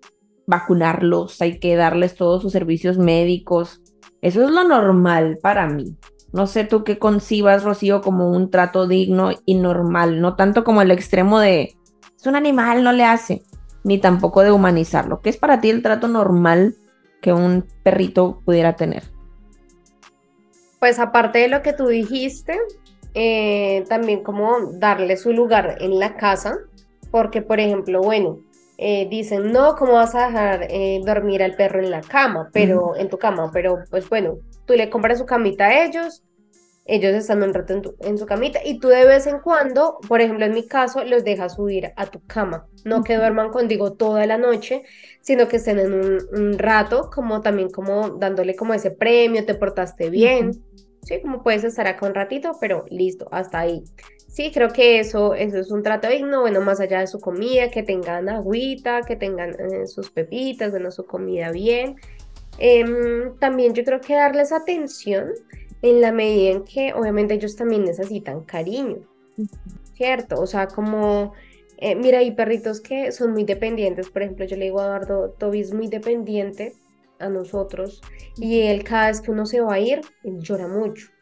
vacunarlos, 0.46 1.42
hay 1.42 1.58
que 1.62 1.78
darles 1.78 2.16
todos 2.16 2.42
sus 2.42 2.52
servicios 2.52 2.98
médicos. 2.98 3.82
Eso 4.22 4.44
es 4.44 4.52
lo 4.52 4.68
normal 4.68 5.40
para 5.42 5.70
mí. 5.70 5.96
No 6.36 6.48
sé 6.48 6.66
tú 6.66 6.84
qué 6.84 7.00
concibas, 7.00 7.64
Rocío, 7.64 8.02
como 8.02 8.30
un 8.30 8.52
trato 8.52 8.90
digno 8.90 9.32
y 9.46 9.56
normal, 9.56 10.20
no 10.20 10.36
tanto 10.36 10.66
como 10.66 10.82
el 10.82 10.92
extremo 10.92 11.40
de 11.40 11.78
es 12.20 12.28
un 12.28 12.36
animal, 12.36 12.84
no 12.84 12.92
le 12.92 13.06
hace, 13.06 13.44
ni 13.86 14.00
tampoco 14.00 14.42
de 14.42 14.52
humanizarlo. 14.52 15.22
¿Qué 15.22 15.30
es 15.30 15.38
para 15.38 15.62
ti 15.62 15.70
el 15.70 15.82
trato 15.82 16.10
normal 16.10 16.76
que 17.22 17.32
un 17.32 17.66
perrito 17.84 18.42
pudiera 18.44 18.76
tener? 18.76 19.04
Pues 20.80 21.00
aparte 21.00 21.40
de 21.40 21.48
lo 21.48 21.62
que 21.62 21.72
tú 21.72 21.88
dijiste, 21.88 22.60
eh, 23.14 23.86
también 23.88 24.22
como 24.22 24.58
darle 24.74 25.16
su 25.16 25.32
lugar 25.32 25.78
en 25.80 26.00
la 26.00 26.18
casa, 26.18 26.58
porque 27.12 27.42
por 27.42 27.62
ejemplo, 27.62 28.02
bueno, 28.02 28.40
eh, 28.78 29.08
dicen, 29.10 29.54
no, 29.54 29.78
¿cómo 29.78 29.94
vas 29.94 30.16
a 30.16 30.28
dejar 30.28 30.68
eh, 30.70 31.00
dormir 31.06 31.42
al 31.42 31.56
perro 31.56 31.80
en 31.80 31.92
la 31.92 32.02
cama? 32.02 32.50
Pero 32.52 32.98
en 32.98 33.08
tu 33.08 33.18
cama, 33.18 33.52
pero 33.54 33.86
pues 33.90 34.10
bueno, 34.10 34.36
tú 34.66 34.74
le 34.74 34.90
compras 34.90 35.20
su 35.20 35.26
camita 35.26 35.68
a 35.68 35.86
ellos, 35.86 36.24
ellos 36.86 37.16
están 37.16 37.42
un 37.42 37.54
rato 37.54 37.96
en, 38.02 38.18
su 38.18 38.26
camita 38.28 38.60
y 38.64 38.80
tú 38.80 38.90
de 38.90 39.06
vez 39.06 39.26
en 39.26 39.40
cuando, 39.40 39.98
por 40.08 40.22
ejemplo 40.22 40.46
en 40.46 40.54
mi 40.54 40.68
caso, 40.68 41.04
los 41.04 41.24
dejas 41.24 41.56
subir 41.56 41.92
a 41.96 42.06
tu 42.06 42.24
cama, 42.28 42.68
no 42.84 43.04
que 43.04 43.16
duerman 43.16 43.50
contigo 43.50 43.94
toda 43.94 44.26
la 44.28 44.38
noche, 44.38 44.84
sino 45.20 45.48
que 45.48 45.58
estén 45.58 45.80
en 45.80 45.94
un, 45.94 46.60
rato, 46.60 47.10
como 47.12 47.42
también 47.42 47.70
como 47.70 48.10
dándole 48.10 48.56
como 48.56 48.76
ese 48.76 48.92
premio, 48.92 49.46
te 49.46 49.56
portaste 49.56 50.12
bien, 50.12 50.52
sí, 51.02 51.22
como 51.22 51.42
puedes 51.42 51.64
estar 51.64 51.88
acá 51.88 52.06
un 52.06 52.14
ratito, 52.14 52.52
pero 52.62 52.86
listo, 52.90 53.28
hasta 53.32 53.60
ahí. 53.60 53.84
Sí, 54.28 54.52
creo 54.54 54.70
que 54.70 55.00
eso, 55.00 55.34
eso 55.34 55.58
es 55.58 55.72
un 55.72 55.82
trato 55.82 56.10
digno, 56.10 56.42
bueno, 56.42 56.60
más 56.60 56.82
allá 56.82 57.00
de 57.00 57.08
su 57.08 57.20
comida, 57.22 57.72
que 57.72 57.84
tengan 57.84 58.28
agüita, 58.28 59.02
que 59.08 59.16
tengan 59.16 59.52
eh, 59.52 59.88
sus 59.88 60.12
pepitas, 60.12 60.72
bueno, 60.72 60.92
su 60.92 61.06
comida 61.06 61.52
bien. 61.52 61.96
Em, 62.58 63.38
también 63.40 63.74
yo 63.74 63.84
creo 63.84 64.02
que 64.02 64.16
darles 64.16 64.52
atención 64.52 65.34
en 65.82 66.02
la 66.02 66.12
medida 66.12 66.52
en 66.52 66.64
que 66.64 66.94
obviamente 66.94 67.34
ellos 67.34 67.56
también 67.56 67.84
necesitan 67.84 68.44
cariño, 68.44 68.98
¿cierto? 69.94 70.40
O 70.40 70.48
sea, 70.48 70.68
como, 70.68 71.34
eh, 71.78 71.96
mira, 71.96 72.20
hay 72.20 72.32
perritos 72.32 72.82
que 72.82 73.12
son 73.12 73.34
muy 73.34 73.44
dependientes, 73.44 74.10
por 74.10 74.24
ejemplo, 74.24 74.46
yo 74.46 74.56
le 74.58 74.66
digo 74.66 74.80
a 74.80 74.86
Eduardo, 74.86 75.32
Toby 75.38 75.62
es 75.62 75.74
muy 75.74 75.88
dependiente 75.88 76.74
a 77.20 77.30
nosotros 77.30 78.02
y 78.38 78.62
él 78.62 78.84
cada 78.84 79.08
vez 79.08 79.22
que 79.22 79.32
uno 79.32 79.46
se 79.46 79.62
va 79.62 79.76
a 79.76 79.80
ir, 79.80 80.02
él 80.24 80.40
llora 80.40 80.68
mucho 80.68 81.15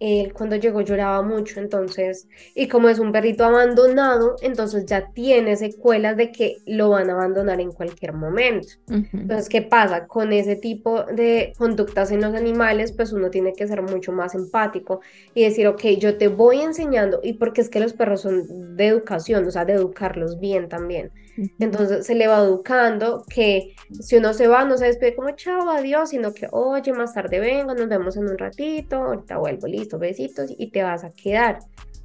él 0.00 0.32
cuando 0.32 0.56
llegó 0.56 0.80
lloraba 0.80 1.22
mucho, 1.22 1.60
entonces, 1.60 2.26
y 2.54 2.68
como 2.68 2.88
es 2.88 2.98
un 2.98 3.12
perrito 3.12 3.44
abandonado, 3.44 4.36
entonces 4.40 4.86
ya 4.86 5.12
tiene 5.12 5.56
secuelas 5.56 6.16
de 6.16 6.32
que 6.32 6.56
lo 6.66 6.88
van 6.90 7.10
a 7.10 7.12
abandonar 7.12 7.60
en 7.60 7.70
cualquier 7.70 8.14
momento. 8.14 8.68
Entonces, 8.88 9.48
¿qué 9.48 9.62
pasa? 9.62 10.06
Con 10.06 10.32
ese 10.32 10.56
tipo 10.56 11.04
de 11.04 11.52
conductas 11.58 12.10
en 12.10 12.22
los 12.22 12.34
animales, 12.34 12.92
pues 12.92 13.12
uno 13.12 13.30
tiene 13.30 13.52
que 13.52 13.68
ser 13.68 13.82
mucho 13.82 14.10
más 14.10 14.34
empático 14.34 15.00
y 15.34 15.44
decir, 15.44 15.66
ok, 15.66 15.82
yo 15.98 16.16
te 16.16 16.28
voy 16.28 16.60
enseñando, 16.60 17.20
y 17.22 17.34
porque 17.34 17.60
es 17.60 17.68
que 17.68 17.80
los 17.80 17.92
perros 17.92 18.22
son 18.22 18.76
de 18.76 18.86
educación, 18.86 19.46
o 19.46 19.50
sea, 19.50 19.64
de 19.66 19.74
educarlos 19.74 20.40
bien 20.40 20.68
también. 20.68 21.12
Entonces 21.58 22.06
se 22.06 22.14
le 22.14 22.26
va 22.26 22.38
educando 22.38 23.24
que 23.28 23.74
si 24.00 24.16
uno 24.16 24.34
se 24.34 24.46
va, 24.46 24.64
no 24.64 24.76
se 24.76 24.86
despide 24.86 25.14
como 25.14 25.30
chao, 25.32 25.70
adiós, 25.70 26.10
sino 26.10 26.34
que 26.34 26.48
oye, 26.50 26.92
más 26.92 27.14
tarde 27.14 27.40
vengo, 27.40 27.74
nos 27.74 27.88
vemos 27.88 28.16
en 28.16 28.28
un 28.28 28.38
ratito, 28.38 28.96
ahorita 28.96 29.38
vuelvo, 29.38 29.66
listo, 29.66 29.98
besitos 29.98 30.52
y 30.56 30.70
te 30.70 30.82
vas 30.82 31.04
a 31.04 31.12
quedar. 31.12 31.60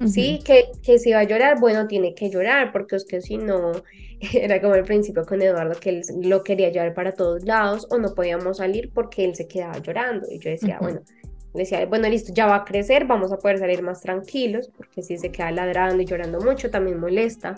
Sí, 0.06 0.40
que, 0.44 0.66
que 0.82 0.98
si 0.98 1.12
va 1.12 1.20
a 1.20 1.24
llorar, 1.24 1.58
bueno, 1.58 1.86
tiene 1.86 2.14
que 2.14 2.28
llorar, 2.28 2.70
porque 2.70 2.96
es 2.96 3.06
que 3.06 3.22
si 3.22 3.38
no, 3.38 3.72
era 4.32 4.60
como 4.60 4.74
al 4.74 4.84
principio 4.84 5.24
con 5.24 5.40
Eduardo, 5.40 5.78
que 5.80 5.90
él 5.90 6.02
lo 6.22 6.42
quería 6.42 6.70
llevar 6.70 6.92
para 6.92 7.12
todos 7.12 7.44
lados 7.44 7.86
o 7.90 7.98
no 7.98 8.14
podíamos 8.14 8.58
salir 8.58 8.90
porque 8.92 9.24
él 9.24 9.34
se 9.34 9.48
quedaba 9.48 9.78
llorando. 9.78 10.26
Y 10.30 10.38
yo 10.38 10.50
decía, 10.50 10.78
bueno, 10.80 11.00
decía, 11.54 11.86
bueno, 11.86 12.08
listo, 12.08 12.32
ya 12.34 12.46
va 12.46 12.56
a 12.56 12.64
crecer, 12.64 13.06
vamos 13.06 13.32
a 13.32 13.38
poder 13.38 13.58
salir 13.58 13.82
más 13.82 14.02
tranquilos, 14.02 14.70
porque 14.76 15.02
si 15.02 15.16
se 15.16 15.30
queda 15.30 15.50
ladrando 15.50 16.02
y 16.02 16.06
llorando 16.06 16.40
mucho, 16.40 16.70
también 16.70 17.00
molesta 17.00 17.56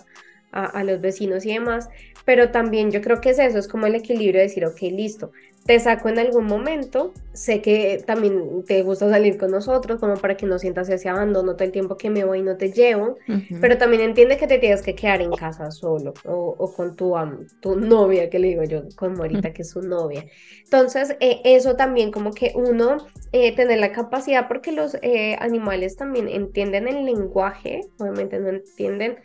a, 0.52 0.82
los 0.84 1.00
vecinos 1.00 1.44
y 1.44 1.52
demás, 1.52 1.88
pero 2.24 2.50
también 2.50 2.90
yo 2.90 3.00
creo 3.00 3.20
que 3.20 3.30
es 3.30 3.38
eso, 3.38 3.58
es 3.58 3.68
como 3.68 3.86
el 3.86 3.94
equilibrio 3.94 4.40
de 4.40 4.48
decir, 4.48 4.64
ok, 4.64 4.80
listo, 4.82 5.30
te 5.68 5.78
saco 5.80 6.08
en 6.08 6.18
algún 6.18 6.46
momento, 6.46 7.12
sé 7.34 7.60
que 7.60 8.02
también 8.06 8.64
te 8.64 8.82
gusta 8.82 9.10
salir 9.10 9.36
con 9.36 9.50
nosotros, 9.50 10.00
como 10.00 10.14
para 10.14 10.34
que 10.34 10.46
no 10.46 10.58
sientas 10.58 10.88
ese 10.88 11.10
abandono 11.10 11.56
todo 11.56 11.64
el 11.64 11.72
tiempo 11.72 11.98
que 11.98 12.08
me 12.08 12.24
voy 12.24 12.38
y 12.38 12.42
no 12.42 12.56
te 12.56 12.72
llevo, 12.72 13.18
pero 13.60 13.76
también 13.76 14.02
entiende 14.02 14.38
que 14.38 14.46
te 14.46 14.58
tienes 14.58 14.80
que 14.80 14.94
quedar 14.94 15.20
en 15.20 15.30
casa 15.32 15.70
solo 15.70 16.14
o, 16.24 16.72
con 16.74 16.96
tu, 16.96 17.14
tu 17.60 17.76
novia, 17.76 18.30
que 18.30 18.38
le 18.38 18.48
digo 18.48 18.64
yo, 18.64 18.82
con 18.96 19.12
Morita, 19.12 19.52
que 19.52 19.60
es 19.60 19.70
su 19.70 19.82
novia. 19.82 20.24
Entonces, 20.64 21.16
eh, 21.20 21.42
eso 21.44 21.76
también 21.76 22.12
como 22.12 22.32
que 22.32 22.52
uno 22.54 23.06
eh, 23.32 23.54
tener 23.54 23.78
la 23.78 23.92
capacidad, 23.92 24.48
porque 24.48 24.72
los 24.72 24.96
eh, 25.02 25.36
animales 25.38 25.96
también 25.96 26.28
entienden 26.28 26.88
el 26.88 27.04
lenguaje, 27.04 27.80
obviamente 27.98 28.38
no 28.38 28.48
entienden 28.48 29.18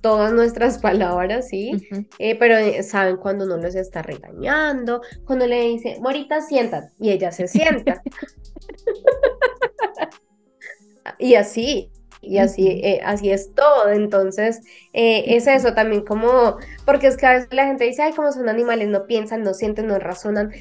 todas 0.00 0.32
nuestras 0.32 0.78
palabras, 0.78 1.48
¿sí? 1.48 1.88
Eh, 2.18 2.36
pero 2.38 2.56
eh, 2.56 2.82
saben 2.82 3.16
cuando 3.16 3.44
uno 3.44 3.56
los 3.56 3.74
está 3.74 4.02
regañando, 4.02 5.02
cuando 5.24 5.46
le 5.46 5.68
dice, 5.68 5.98
Morita, 6.00 6.40
siéntate, 6.40 6.92
y 6.98 7.10
ella 7.10 7.30
se 7.30 7.48
sienta. 7.48 8.02
y 11.18 11.34
así, 11.34 11.90
y 12.20 12.38
así, 12.38 12.68
eh, 12.68 13.00
así 13.04 13.30
es 13.30 13.54
todo. 13.54 13.90
Entonces, 13.90 14.60
es 14.92 15.46
eso 15.46 15.74
también 15.74 16.04
como, 16.04 16.56
porque 16.86 17.06
es 17.06 17.16
que 17.16 17.26
a 17.26 17.34
veces 17.34 17.48
la 17.52 17.66
gente 17.66 17.84
dice, 17.84 18.02
ay, 18.02 18.12
como 18.12 18.32
son 18.32 18.48
animales, 18.48 18.88
no 18.88 19.06
piensan, 19.06 19.42
no 19.42 19.54
sienten, 19.54 19.86
no 19.86 19.98
razonan, 19.98 20.52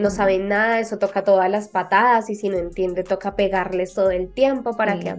no 0.00 0.10
saben 0.10 0.48
nada, 0.48 0.78
eso 0.78 0.98
toca 0.98 1.24
todas 1.24 1.50
las 1.50 1.68
patadas 1.68 2.30
y 2.30 2.34
si 2.34 2.48
no 2.48 2.56
entiende, 2.56 3.02
toca 3.02 3.34
pegarles 3.34 3.94
todo 3.94 4.10
el 4.10 4.32
tiempo 4.32 4.76
para 4.76 4.98
que 5.00 5.16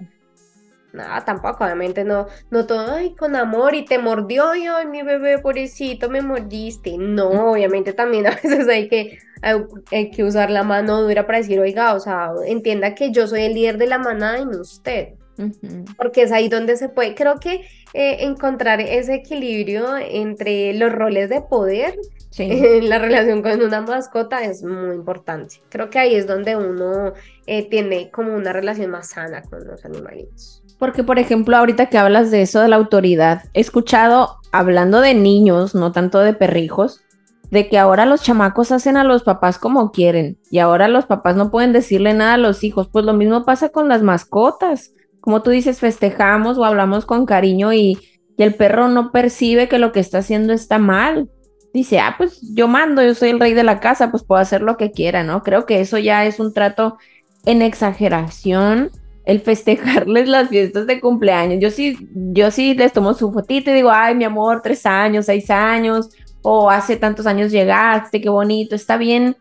Nada, 0.91 1.23
tampoco, 1.23 1.63
obviamente 1.63 2.03
no, 2.03 2.27
no 2.49 2.65
todo, 2.65 2.91
ay, 2.91 3.13
con 3.15 3.35
amor 3.35 3.75
y 3.75 3.85
te 3.85 3.99
mordió, 3.99 4.55
y 4.55 4.65
ay, 4.65 4.87
mi 4.87 5.03
bebé, 5.03 5.37
pobrecito, 5.37 6.09
me 6.09 6.21
mordiste. 6.21 6.97
No, 6.97 7.51
obviamente 7.51 7.93
también 7.93 8.27
a 8.27 8.31
veces 8.31 8.67
hay 8.67 8.87
que, 8.87 9.19
hay, 9.41 10.11
que 10.11 10.23
usar 10.23 10.49
la 10.49 10.63
mano 10.63 11.01
dura 11.01 11.25
para 11.25 11.39
decir, 11.39 11.59
oiga, 11.59 11.93
o 11.93 11.99
sea, 11.99 12.31
entienda 12.45 12.95
que 12.95 13.11
yo 13.11 13.27
soy 13.27 13.41
el 13.43 13.53
líder 13.53 13.77
de 13.77 13.87
la 13.87 13.99
manada 13.99 14.39
y 14.39 14.45
no 14.45 14.61
usted. 14.61 15.09
Porque 15.95 16.23
es 16.23 16.33
ahí 16.33 16.49
donde 16.49 16.75
se 16.75 16.89
puede, 16.89 17.15
creo 17.15 17.39
que 17.39 17.65
eh, 17.93 18.17
encontrar 18.25 18.81
ese 18.81 19.13
equilibrio 19.15 19.95
entre 19.97 20.73
los 20.73 20.91
roles 20.91 21.29
de 21.29 21.41
poder 21.41 21.95
en 22.37 22.89
la 22.89 22.99
relación 22.99 23.41
con 23.41 23.61
una 23.61 23.81
mascota 23.81 24.43
es 24.43 24.63
muy 24.63 24.95
importante. 24.95 25.61
Creo 25.69 25.89
que 25.89 25.99
ahí 25.99 26.15
es 26.15 26.27
donde 26.27 26.55
uno 26.55 27.13
eh, 27.45 27.69
tiene 27.69 28.11
como 28.11 28.35
una 28.35 28.53
relación 28.53 28.91
más 28.91 29.09
sana 29.09 29.41
con 29.43 29.65
los 29.65 29.83
animalitos. 29.85 30.58
Porque, 30.79 31.03
por 31.03 31.19
ejemplo, 31.19 31.57
ahorita 31.57 31.87
que 31.87 31.97
hablas 31.97 32.31
de 32.31 32.41
eso 32.41 32.61
de 32.61 32.69
la 32.69 32.77
autoridad, 32.77 33.43
he 33.53 33.59
escuchado, 33.59 34.37
hablando 34.51 35.01
de 35.01 35.13
niños, 35.13 35.75
no 35.75 35.91
tanto 35.91 36.19
de 36.19 36.33
perrijos, 36.33 37.01
de 37.51 37.67
que 37.67 37.77
ahora 37.77 38.05
los 38.05 38.23
chamacos 38.23 38.71
hacen 38.71 38.95
a 38.95 39.03
los 39.03 39.23
papás 39.23 39.57
como 39.57 39.91
quieren 39.91 40.37
y 40.51 40.59
ahora 40.59 40.87
los 40.87 41.05
papás 41.05 41.35
no 41.35 41.51
pueden 41.51 41.73
decirle 41.73 42.13
nada 42.13 42.35
a 42.35 42.37
los 42.37 42.63
hijos. 42.63 42.87
Pues 42.87 43.05
lo 43.05 43.13
mismo 43.13 43.43
pasa 43.43 43.69
con 43.69 43.89
las 43.89 44.01
mascotas. 44.01 44.93
Como 45.19 45.41
tú 45.41 45.49
dices, 45.49 45.79
festejamos 45.79 46.57
o 46.57 46.63
hablamos 46.63 47.05
con 47.05 47.25
cariño 47.25 47.73
y, 47.73 47.97
y 48.37 48.43
el 48.43 48.55
perro 48.55 48.87
no 48.87 49.11
percibe 49.11 49.67
que 49.67 49.79
lo 49.79 49.91
que 49.91 49.99
está 49.99 50.19
haciendo 50.19 50.53
está 50.53 50.77
mal. 50.77 51.29
Dice, 51.73 51.99
ah, 51.99 52.15
pues 52.17 52.39
yo 52.55 52.67
mando, 52.67 53.03
yo 53.03 53.13
soy 53.15 53.29
el 53.29 53.39
rey 53.39 53.53
de 53.53 53.63
la 53.63 53.79
casa, 53.79 54.11
pues 54.11 54.23
puedo 54.23 54.41
hacer 54.41 54.61
lo 54.61 54.77
que 54.77 54.91
quiera, 54.91 55.23
¿no? 55.23 55.43
Creo 55.43 55.65
que 55.65 55.81
eso 55.81 55.97
ya 55.97 56.25
es 56.25 56.39
un 56.39 56.53
trato 56.53 56.97
en 57.45 57.61
exageración 57.61 58.91
el 59.29 59.41
festejarles 59.41 60.27
las 60.27 60.49
fiestas 60.49 60.87
de 60.87 60.99
cumpleaños. 60.99 61.59
Yo 61.61 61.69
sí, 61.69 62.09
yo 62.33 62.49
sí 62.49 62.73
les 62.73 62.91
tomo 62.91 63.13
su 63.13 63.31
fotito 63.31 63.69
y 63.69 63.75
digo, 63.75 63.91
ay, 63.91 64.15
mi 64.15 64.23
amor, 64.23 64.61
tres 64.63 64.87
años, 64.87 65.27
seis 65.27 65.51
años, 65.51 66.09
o 66.41 66.67
hace 66.67 66.97
tantos 66.97 67.27
años 67.27 67.51
llegaste, 67.51 68.21
qué 68.21 68.29
bonito, 68.29 68.73
está 68.73 68.97
bien. 68.97 69.37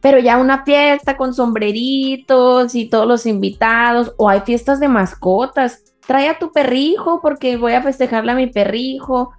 Pero 0.00 0.18
ya 0.18 0.38
una 0.38 0.64
fiesta 0.64 1.16
con 1.16 1.34
sombreritos 1.34 2.74
y 2.74 2.88
todos 2.88 3.06
los 3.06 3.26
invitados, 3.26 4.12
o 4.16 4.28
hay 4.28 4.40
fiestas 4.40 4.80
de 4.80 4.88
mascotas. 4.88 5.84
Trae 6.04 6.28
a 6.28 6.38
tu 6.40 6.50
perrijo 6.50 7.20
porque 7.22 7.56
voy 7.56 7.74
a 7.74 7.82
festejarle 7.82 8.32
a 8.32 8.36
mi 8.36 8.48
perrijo. 8.48 9.30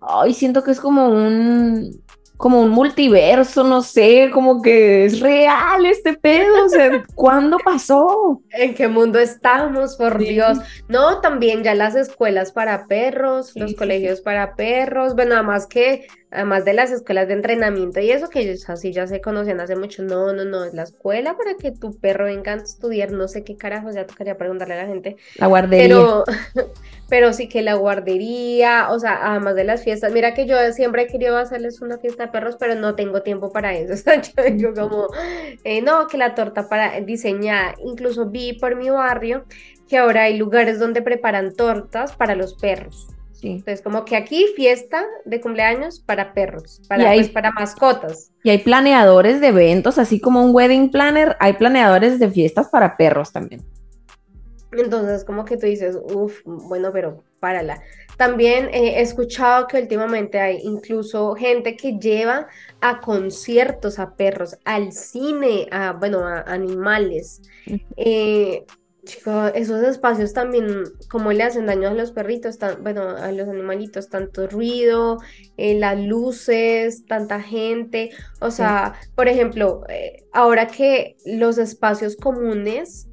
Ay, 0.00 0.32
siento 0.32 0.64
que 0.64 0.70
es 0.70 0.80
como 0.80 1.08
un, 1.08 2.02
como 2.36 2.60
un 2.60 2.70
multiverso, 2.70 3.64
no 3.64 3.82
sé, 3.82 4.30
como 4.32 4.60
que 4.60 5.04
es 5.04 5.20
real 5.20 5.86
este 5.86 6.14
pedo, 6.14 6.66
o 6.66 6.68
sea, 6.68 7.04
¿cuándo 7.14 7.58
pasó? 7.64 8.42
¿En 8.50 8.74
qué 8.74 8.88
mundo 8.88 9.18
estamos, 9.18 9.96
por 9.96 10.18
Dios? 10.18 10.58
No, 10.88 11.20
también 11.20 11.62
ya 11.62 11.74
las 11.74 11.94
escuelas 11.94 12.52
para 12.52 12.86
perros, 12.86 13.52
los 13.54 13.74
colegios 13.74 14.20
para 14.20 14.56
perros, 14.56 15.14
bueno, 15.14 15.30
nada 15.30 15.42
más 15.42 15.66
que 15.66 16.06
además 16.34 16.64
de 16.64 16.74
las 16.74 16.90
escuelas 16.90 17.28
de 17.28 17.34
entrenamiento 17.34 18.00
y 18.00 18.10
eso 18.10 18.28
que 18.28 18.40
ellos 18.40 18.68
así 18.68 18.92
ya 18.92 19.06
se 19.06 19.20
conocían 19.20 19.60
hace 19.60 19.76
mucho, 19.76 20.02
no, 20.02 20.32
no, 20.32 20.44
no, 20.44 20.64
es 20.64 20.74
la 20.74 20.82
escuela 20.82 21.36
para 21.36 21.54
que 21.54 21.70
tu 21.70 21.98
perro 21.98 22.24
venga 22.24 22.52
a 22.52 22.56
estudiar, 22.56 23.12
no 23.12 23.28
sé 23.28 23.44
qué 23.44 23.56
carajos, 23.56 23.94
ya 23.94 24.06
tocaría 24.06 24.36
preguntarle 24.36 24.74
a 24.74 24.82
la 24.82 24.86
gente. 24.86 25.16
La 25.36 25.46
guardería. 25.46 25.86
Pero, 25.86 26.24
pero 27.08 27.32
sí 27.32 27.48
que 27.48 27.62
la 27.62 27.74
guardería, 27.74 28.88
o 28.90 28.98
sea, 28.98 29.30
además 29.30 29.54
de 29.54 29.64
las 29.64 29.84
fiestas, 29.84 30.12
mira 30.12 30.34
que 30.34 30.46
yo 30.46 30.56
siempre 30.72 31.02
he 31.02 31.06
querido 31.06 31.36
hacerles 31.36 31.80
una 31.80 31.98
fiesta 31.98 32.26
de 32.26 32.32
perros, 32.32 32.56
pero 32.58 32.74
no 32.74 32.94
tengo 32.94 33.22
tiempo 33.22 33.52
para 33.52 33.74
eso, 33.74 33.92
o 33.94 33.96
sea, 33.96 34.20
yo 34.56 34.74
como, 34.74 35.06
eh, 35.62 35.82
no, 35.82 36.08
que 36.08 36.18
la 36.18 36.34
torta 36.34 36.68
para 36.68 37.00
diseñar, 37.00 37.76
incluso 37.84 38.26
vi 38.26 38.54
por 38.54 38.76
mi 38.76 38.90
barrio 38.90 39.44
que 39.88 39.98
ahora 39.98 40.22
hay 40.22 40.36
lugares 40.36 40.78
donde 40.78 41.02
preparan 41.02 41.54
tortas 41.54 42.16
para 42.16 42.34
los 42.34 42.54
perros. 42.54 43.13
Entonces, 43.52 43.82
como 43.82 44.04
que 44.04 44.16
aquí 44.16 44.46
fiesta 44.56 45.04
de 45.24 45.40
cumpleaños 45.40 46.00
para 46.00 46.32
perros, 46.34 46.80
para, 46.88 47.12
pues, 47.12 47.28
para 47.28 47.52
mascotas. 47.52 48.32
Y 48.42 48.50
hay 48.50 48.58
planeadores 48.58 49.40
de 49.40 49.48
eventos, 49.48 49.98
así 49.98 50.20
como 50.20 50.42
un 50.44 50.54
wedding 50.54 50.90
planner, 50.90 51.36
hay 51.40 51.54
planeadores 51.54 52.18
de 52.18 52.30
fiestas 52.30 52.68
para 52.68 52.96
perros 52.96 53.32
también. 53.32 53.62
Entonces, 54.72 55.24
como 55.24 55.44
que 55.44 55.56
tú 55.56 55.66
dices, 55.66 55.96
uff, 55.96 56.40
bueno, 56.44 56.90
pero 56.92 57.22
párala. 57.40 57.80
También 58.16 58.70
he 58.72 59.00
escuchado 59.00 59.66
que 59.66 59.80
últimamente 59.80 60.40
hay 60.40 60.60
incluso 60.62 61.34
gente 61.34 61.76
que 61.76 61.98
lleva 61.98 62.46
a 62.80 63.00
conciertos 63.00 63.98
a 63.98 64.14
perros, 64.14 64.56
al 64.64 64.92
cine, 64.92 65.66
a, 65.70 65.92
bueno, 65.92 66.26
a 66.26 66.40
animales. 66.40 67.42
Eh, 67.96 68.64
Chico, 69.04 69.46
esos 69.48 69.82
espacios 69.82 70.32
también, 70.32 70.84
como 71.10 71.32
le 71.32 71.42
hacen 71.42 71.66
daño 71.66 71.88
a 71.88 71.94
los 71.94 72.12
perritos, 72.12 72.58
bueno, 72.80 73.08
a 73.08 73.30
los 73.32 73.48
animalitos, 73.48 74.08
tanto 74.08 74.46
ruido, 74.46 75.18
eh, 75.56 75.78
las 75.78 75.98
luces, 75.98 77.04
tanta 77.06 77.40
gente. 77.40 78.10
O 78.40 78.50
sea, 78.50 78.94
por 79.14 79.28
ejemplo, 79.28 79.82
eh, 79.88 80.24
ahora 80.32 80.66
que 80.66 81.16
los 81.26 81.58
espacios 81.58 82.16
comunes 82.16 83.08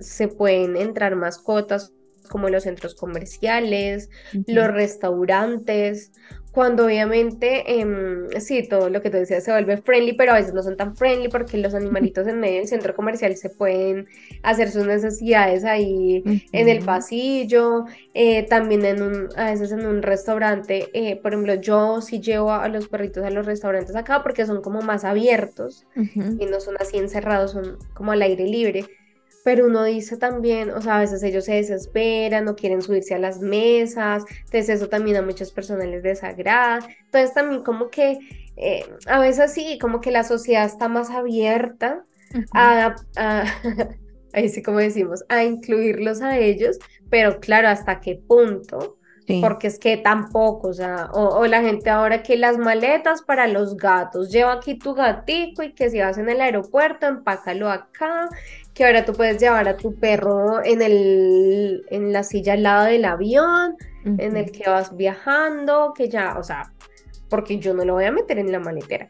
se 0.00 0.28
pueden 0.28 0.76
entrar 0.76 1.16
mascotas, 1.16 1.92
como 2.28 2.48
los 2.48 2.64
centros 2.64 2.94
comerciales, 2.94 4.10
los 4.46 4.68
restaurantes, 4.68 6.12
cuando 6.56 6.86
obviamente, 6.86 7.80
em, 7.82 8.30
sí, 8.40 8.66
todo 8.66 8.88
lo 8.88 9.02
que 9.02 9.10
tú 9.10 9.18
decías 9.18 9.44
se 9.44 9.52
vuelve 9.52 9.76
friendly, 9.76 10.14
pero 10.14 10.32
a 10.32 10.36
veces 10.36 10.54
no 10.54 10.62
son 10.62 10.74
tan 10.74 10.96
friendly 10.96 11.28
porque 11.28 11.58
los 11.58 11.74
animalitos 11.74 12.26
en 12.26 12.40
medio 12.40 12.60
del 12.60 12.66
centro 12.66 12.96
comercial 12.96 13.36
se 13.36 13.50
pueden 13.50 14.08
hacer 14.42 14.70
sus 14.70 14.86
necesidades 14.86 15.66
ahí 15.66 16.22
en 16.52 16.68
el 16.70 16.82
pasillo, 16.82 17.84
eh, 18.14 18.44
también 18.44 18.86
en 18.86 19.02
un, 19.02 19.28
a 19.36 19.50
veces 19.50 19.70
en 19.70 19.84
un 19.84 20.00
restaurante, 20.00 20.88
eh, 20.94 21.16
por 21.16 21.34
ejemplo, 21.34 21.56
yo 21.56 22.00
sí 22.00 22.22
llevo 22.22 22.50
a 22.50 22.66
los 22.68 22.88
perritos 22.88 23.22
a 23.22 23.28
los 23.28 23.44
restaurantes 23.44 23.94
acá 23.94 24.22
porque 24.22 24.46
son 24.46 24.62
como 24.62 24.80
más 24.80 25.04
abiertos 25.04 25.86
y 25.94 26.46
no 26.46 26.58
son 26.60 26.76
así 26.80 26.96
encerrados, 26.96 27.50
son 27.50 27.76
como 27.92 28.12
al 28.12 28.22
aire 28.22 28.46
libre 28.46 28.86
pero 29.46 29.66
uno 29.66 29.84
dice 29.84 30.16
también, 30.16 30.70
o 30.70 30.82
sea, 30.82 30.96
a 30.96 31.00
veces 31.02 31.22
ellos 31.22 31.44
se 31.44 31.54
desesperan, 31.54 32.46
no 32.46 32.56
quieren 32.56 32.82
subirse 32.82 33.14
a 33.14 33.20
las 33.20 33.38
mesas, 33.38 34.24
entonces 34.38 34.68
eso 34.68 34.88
también 34.88 35.18
a 35.18 35.22
muchas 35.22 35.52
personas 35.52 35.86
les 35.86 36.02
desagrada, 36.02 36.80
entonces 37.04 37.32
también 37.32 37.62
como 37.62 37.88
que 37.88 38.18
eh, 38.56 38.84
a 39.06 39.20
veces 39.20 39.52
sí, 39.52 39.78
como 39.80 40.00
que 40.00 40.10
la 40.10 40.24
sociedad 40.24 40.64
está 40.64 40.88
más 40.88 41.10
abierta 41.10 42.04
a, 42.54 42.96
ahí 44.32 44.48
sí 44.48 44.64
como 44.64 44.78
decimos, 44.78 45.24
a 45.28 45.44
incluirlos 45.44 46.22
a 46.22 46.36
ellos, 46.38 46.80
pero 47.08 47.38
claro, 47.38 47.68
hasta 47.68 48.00
qué 48.00 48.16
punto, 48.16 48.98
porque 49.40 49.68
es 49.68 49.78
que 49.78 49.96
tampoco, 49.96 50.68
o 50.68 50.72
sea, 50.72 51.08
o, 51.12 51.46
la 51.46 51.60
gente 51.62 51.88
ahora 51.90 52.24
que 52.24 52.36
las 52.36 52.58
maletas 52.58 53.22
para 53.22 53.46
los 53.46 53.76
gatos, 53.76 54.32
lleva 54.32 54.54
aquí 54.54 54.76
tu 54.76 54.94
gatico 54.94 55.62
y 55.62 55.72
que 55.72 55.88
si 55.88 56.00
vas 56.00 56.18
en 56.18 56.28
el 56.28 56.40
aeropuerto, 56.40 57.06
empácalo 57.06 57.70
acá, 57.70 58.28
que 58.76 58.84
ahora 58.84 59.06
tú 59.06 59.14
puedes 59.14 59.40
llevar 59.40 59.66
a 59.68 59.76
tu 59.78 59.94
perro 59.94 60.62
en, 60.62 60.82
el, 60.82 61.82
en 61.90 62.12
la 62.12 62.22
silla 62.22 62.52
al 62.52 62.62
lado 62.62 62.84
del 62.84 63.06
avión, 63.06 63.74
en 64.04 64.36
el 64.36 64.52
que 64.52 64.68
vas 64.68 64.94
viajando, 64.94 65.94
que 65.96 66.08
ya, 66.10 66.36
o 66.38 66.42
sea, 66.42 66.72
porque 67.30 67.58
yo 67.58 67.72
no 67.72 67.84
lo 67.86 67.94
voy 67.94 68.04
a 68.04 68.12
meter 68.12 68.38
en 68.38 68.52
la 68.52 68.60
maletera. 68.60 69.08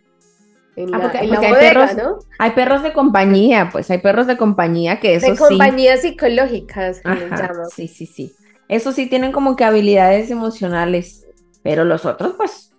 En 0.77 0.95
ah, 0.95 0.99
la, 1.12 1.21
hay, 1.21 1.29
perros, 1.53 1.97
¿no? 1.97 2.19
hay 2.39 2.53
perros 2.53 2.83
de 2.85 2.93
compañía, 2.93 3.69
pues 3.73 3.91
hay 3.91 3.99
perros 3.99 4.27
de 4.27 4.37
compañía 4.37 5.01
que 5.01 5.17
eso 5.17 5.33
de 5.33 5.37
compañías 5.37 6.03
psicológicas 6.03 7.03
Sí, 7.75 7.89
sí, 7.89 8.07
sí. 8.07 8.33
Eso 8.69 8.93
sí 8.93 9.09
tienen 9.09 9.33
como 9.33 9.57
que 9.57 9.64
habilidades 9.64 10.31
emocionales, 10.31 11.27
pero 11.62 11.85
los 11.85 12.05
otros, 12.05 12.35
pues, 12.37 12.73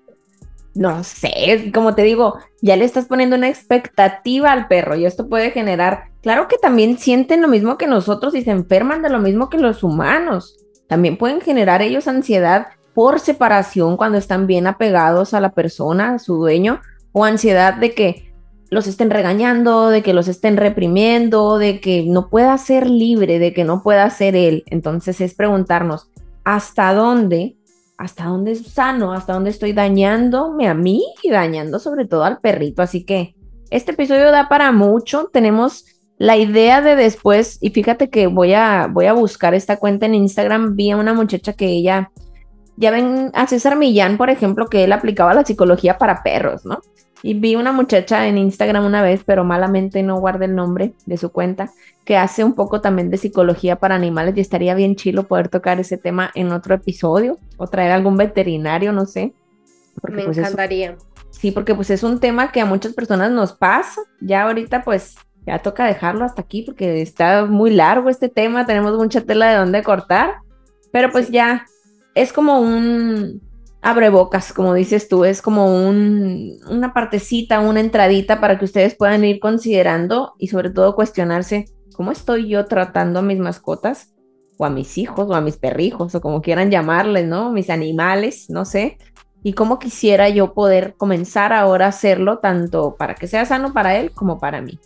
no 0.78 1.04
sé, 1.04 1.72
como 1.74 1.96
te 1.96 2.04
digo, 2.04 2.38
ya 2.62 2.76
le 2.76 2.86
estás 2.86 3.06
poniendo 3.06 3.36
una 3.36 3.50
expectativa 3.50 4.52
al 4.52 4.68
perro 4.68 4.96
y 4.96 5.06
esto 5.06 5.28
puede 5.28 5.52
generar, 5.52 6.12
claro 6.22 6.48
que 6.48 6.58
también 6.58 6.98
sienten 6.98 7.42
lo 7.42 7.48
mismo 7.48 7.78
que 7.78 7.88
nosotros 7.88 8.36
y 8.36 8.44
se 8.44 8.52
enferman 8.52 9.02
de 9.02 9.10
lo 9.10 9.20
mismo 9.20 9.50
que 9.50 9.58
los 9.58 9.84
humanos. 9.84 10.58
También 10.88 11.18
pueden 11.18 11.42
generar 11.42 11.82
ellos 11.82 12.08
ansiedad 12.08 12.68
por 12.94 13.20
separación 13.20 13.98
cuando 13.98 14.18
están 14.18 14.48
bien 14.48 14.68
apegados 14.68 15.34
a 15.34 15.42
la 15.42 15.52
persona, 15.52 16.16
a 16.16 16.20
su 16.20 16.38
dueño, 16.38 16.82
o 17.12 17.26
ansiedad 17.26 17.74
de 17.74 17.94
que 17.94 18.34
los 18.70 18.88
estén 18.88 19.10
regañando, 19.10 19.90
de 19.90 20.04
que 20.04 20.14
los 20.14 20.28
estén 20.28 20.58
reprimiendo, 20.58 21.58
de 21.58 21.80
que 21.80 22.04
no 22.08 22.30
pueda 22.30 22.58
ser 22.58 22.90
libre, 22.90 23.40
de 23.40 23.54
que 23.54 23.64
no 23.64 23.82
pueda 23.82 24.10
ser 24.10 24.36
él. 24.36 24.64
Entonces 24.68 25.22
es 25.22 25.34
preguntarnos, 25.34 26.10
¿hasta 26.44 26.94
dónde? 26.94 27.57
¿Hasta 27.98 28.26
dónde 28.26 28.52
es 28.52 28.68
sano? 28.68 29.12
¿Hasta 29.12 29.34
dónde 29.34 29.50
estoy 29.50 29.74
dañándome 29.74 30.68
a 30.68 30.74
mí 30.74 31.04
y 31.24 31.32
dañando 31.32 31.80
sobre 31.80 32.06
todo 32.06 32.24
al 32.24 32.40
perrito? 32.40 32.82
Así 32.82 33.04
que 33.04 33.36
este 33.72 33.92
episodio 33.92 34.32
da 34.32 34.50
para 34.50 34.72
mucho. 34.72 35.30
Tenemos 35.34 35.86
la 36.18 36.38
idea 36.38 36.82
de 36.82 36.96
después, 36.96 37.58
y 37.62 37.72
fíjate 37.72 38.10
que 38.10 38.28
voy 38.28 38.54
a, 38.54 38.88
voy 38.92 39.06
a 39.06 39.14
buscar 39.14 39.54
esta 39.54 39.78
cuenta 39.78 40.06
en 40.06 40.16
Instagram. 40.16 40.76
Vi 40.76 40.92
a 40.92 40.98
una 40.98 41.14
muchacha 41.14 41.54
que 41.54 41.68
ella, 41.68 42.12
ya 42.76 42.92
ven 42.92 43.32
a 43.34 43.48
César 43.48 43.76
Millán, 43.76 44.18
por 44.18 44.30
ejemplo, 44.30 44.68
que 44.68 44.84
él 44.84 44.92
aplicaba 44.94 45.34
la 45.34 45.46
psicología 45.46 45.98
para 45.98 46.24
perros, 46.24 46.66
¿no? 46.66 46.80
Y 47.24 47.34
vi 47.34 47.56
una 47.56 47.72
muchacha 47.72 48.28
en 48.28 48.38
Instagram 48.38 48.86
una 48.86 49.02
vez, 49.02 49.22
pero 49.26 49.44
malamente 49.44 50.04
no 50.04 50.20
guardé 50.20 50.46
el 50.46 50.56
nombre 50.56 50.94
de 51.06 51.18
su 51.18 51.32
cuenta, 51.32 51.72
que 52.06 52.16
hace 52.16 52.44
un 52.44 52.54
poco 52.54 52.80
también 52.80 53.10
de 53.10 53.18
psicología 53.18 53.78
para 53.78 53.96
animales 53.96 54.38
y 54.38 54.42
estaría 54.42 54.76
bien 54.76 54.96
chilo 54.96 55.24
poder 55.24 55.50
tocar 55.50 55.80
ese 55.80 55.98
tema 55.98 56.32
en 56.36 56.52
otro 56.52 56.76
episodio 56.76 57.40
o 57.58 57.68
traer 57.68 57.92
algún 57.92 58.18
veterinario, 58.18 58.94
no 58.94 59.06
sé. 59.06 59.34
Me 60.04 60.26
pues, 60.26 60.38
encantaría. 60.38 60.96
sí, 61.32 61.52
porque 61.52 61.74
pues 61.74 61.90
es 61.90 62.04
un 62.04 62.20
tema 62.20 62.52
que 62.52 62.62
a 62.62 62.66
muchas 62.66 62.94
personas 62.94 63.32
nos 63.32 63.54
pasa. 63.54 64.02
Ya 64.22 64.44
ahorita 64.44 64.84
pues 64.84 65.16
ya 65.46 65.60
toca 65.60 65.86
dejarlo 65.86 66.24
hasta 66.24 66.42
aquí 66.42 66.62
porque 66.62 67.02
está 67.02 67.46
muy 67.46 67.72
largo 67.72 68.10
este 68.10 68.30
tema, 68.30 68.66
tenemos 68.66 68.96
mucha 68.98 69.22
tela 69.22 69.50
de 69.50 69.58
dónde 69.58 69.82
cortar, 69.82 70.36
pero 70.92 71.10
pues 71.10 71.32
ya 71.32 71.66
es 72.14 72.34
como 72.34 72.60
un 72.60 73.42
abre 73.88 74.10
bocas, 74.10 74.52
como 74.52 74.74
dices 74.74 75.08
tú, 75.08 75.24
es 75.24 75.42
como 75.42 75.88
un, 75.88 76.60
una 76.70 76.94
partecita, 76.94 77.62
una 77.62 77.80
entradita 77.80 78.42
para 78.42 78.60
que 78.60 78.66
ustedes 78.66 78.96
puedan 78.96 79.24
ir 79.24 79.40
considerando 79.40 80.34
y 80.38 80.50
sobre 80.50 80.72
todo 80.72 80.94
cuestionarse 80.94 81.66
cómo 81.96 82.12
estoy 82.12 82.50
yo 82.50 82.66
tratando 82.66 83.20
a 83.20 83.22
mis 83.22 83.40
mascotas 83.40 84.14
o 84.58 84.66
a 84.66 84.70
mis 84.70 84.98
hijos 84.98 85.30
o 85.30 85.36
a 85.36 85.40
mis 85.40 85.56
perrijos 85.56 86.14
o 86.14 86.20
como 86.20 86.42
quieran 86.42 86.70
llamarles, 86.70 87.28
¿no? 87.28 87.54
Mis 87.54 87.70
animales, 87.70 88.50
no 88.50 88.66
sé. 88.66 88.98
Y 89.42 89.54
cómo 89.54 89.80
quisiera 89.80 90.28
yo 90.28 90.54
poder 90.54 90.96
comenzar 90.98 91.54
ahora 91.54 91.86
a 91.86 91.90
hacerlo 91.90 92.40
tanto 92.40 92.98
para 92.98 93.16
que 93.16 93.28
sea 93.28 93.46
sano 93.46 93.72
para 93.72 93.98
él 93.98 94.12
como 94.12 94.38
para 94.38 94.60
mí. 94.60 94.78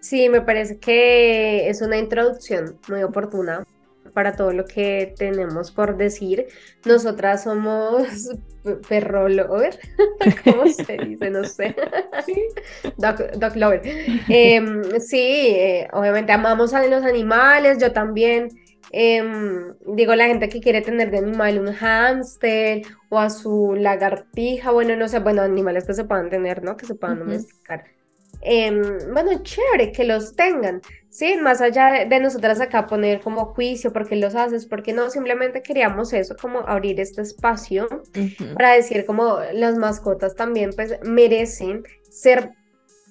Sí, 0.00 0.28
me 0.28 0.40
parece 0.40 0.80
que 0.80 1.68
es 1.68 1.82
una 1.82 1.98
introducción 1.98 2.80
muy 2.88 3.04
oportuna 3.04 3.64
para 4.14 4.36
todo 4.36 4.52
lo 4.52 4.64
que 4.64 5.14
tenemos 5.18 5.70
por 5.70 5.96
decir. 5.96 6.46
Nosotras 6.84 7.44
somos 7.44 8.30
perro 8.88 9.28
lover, 9.28 9.78
¿cómo 10.44 10.66
se 10.68 10.96
dice? 10.96 11.30
No 11.30 11.44
sé. 11.44 11.74
Dog, 12.96 13.56
lover. 13.56 13.82
Em, 14.28 14.82
sí, 15.00 15.18
eh, 15.18 15.88
obviamente 15.92 16.32
amamos 16.32 16.72
a 16.72 16.86
los 16.86 17.02
animales, 17.04 17.78
yo 17.78 17.92
también. 17.92 18.48
Em, 18.96 19.74
digo, 19.96 20.14
la 20.14 20.26
gente 20.26 20.48
que 20.48 20.60
quiere 20.60 20.80
tener 20.80 21.10
de 21.10 21.18
animal 21.18 21.58
un 21.58 21.72
hámster 21.72 22.82
o 23.08 23.18
a 23.18 23.28
su 23.28 23.74
lagartija, 23.74 24.70
bueno, 24.70 24.94
no 24.94 25.08
sé, 25.08 25.18
bueno, 25.18 25.42
animales 25.42 25.84
que 25.84 25.94
se 25.94 26.04
puedan 26.04 26.30
tener, 26.30 26.62
¿no? 26.62 26.76
Que 26.76 26.86
se 26.86 26.94
puedan 26.94 27.18
domesticar. 27.18 27.84
Em, 28.40 28.82
bueno, 29.12 29.42
chévere 29.42 29.90
que 29.90 30.04
los 30.04 30.36
tengan, 30.36 30.80
¿sí? 31.14 31.36
Más 31.36 31.60
allá 31.60 32.06
de, 32.06 32.20
nosotras 32.20 32.60
acá 32.60 32.88
poner 32.88 33.20
como 33.20 33.46
juicio, 33.46 33.92
porque 33.92 34.16
los 34.16 34.34
haces? 34.34 34.66
porque 34.66 34.92
no? 34.92 35.10
Simplemente 35.10 35.62
queríamos 35.62 36.12
eso, 36.12 36.34
como 36.40 36.58
abrir 36.66 36.98
este 36.98 37.22
espacio 37.22 37.86
para 38.54 38.72
decir 38.72 39.06
como 39.06 39.38
las 39.52 39.78
mascotas 39.78 40.34
también 40.34 40.70
pues 40.74 40.98
merecen 41.04 41.84
ser 42.10 42.50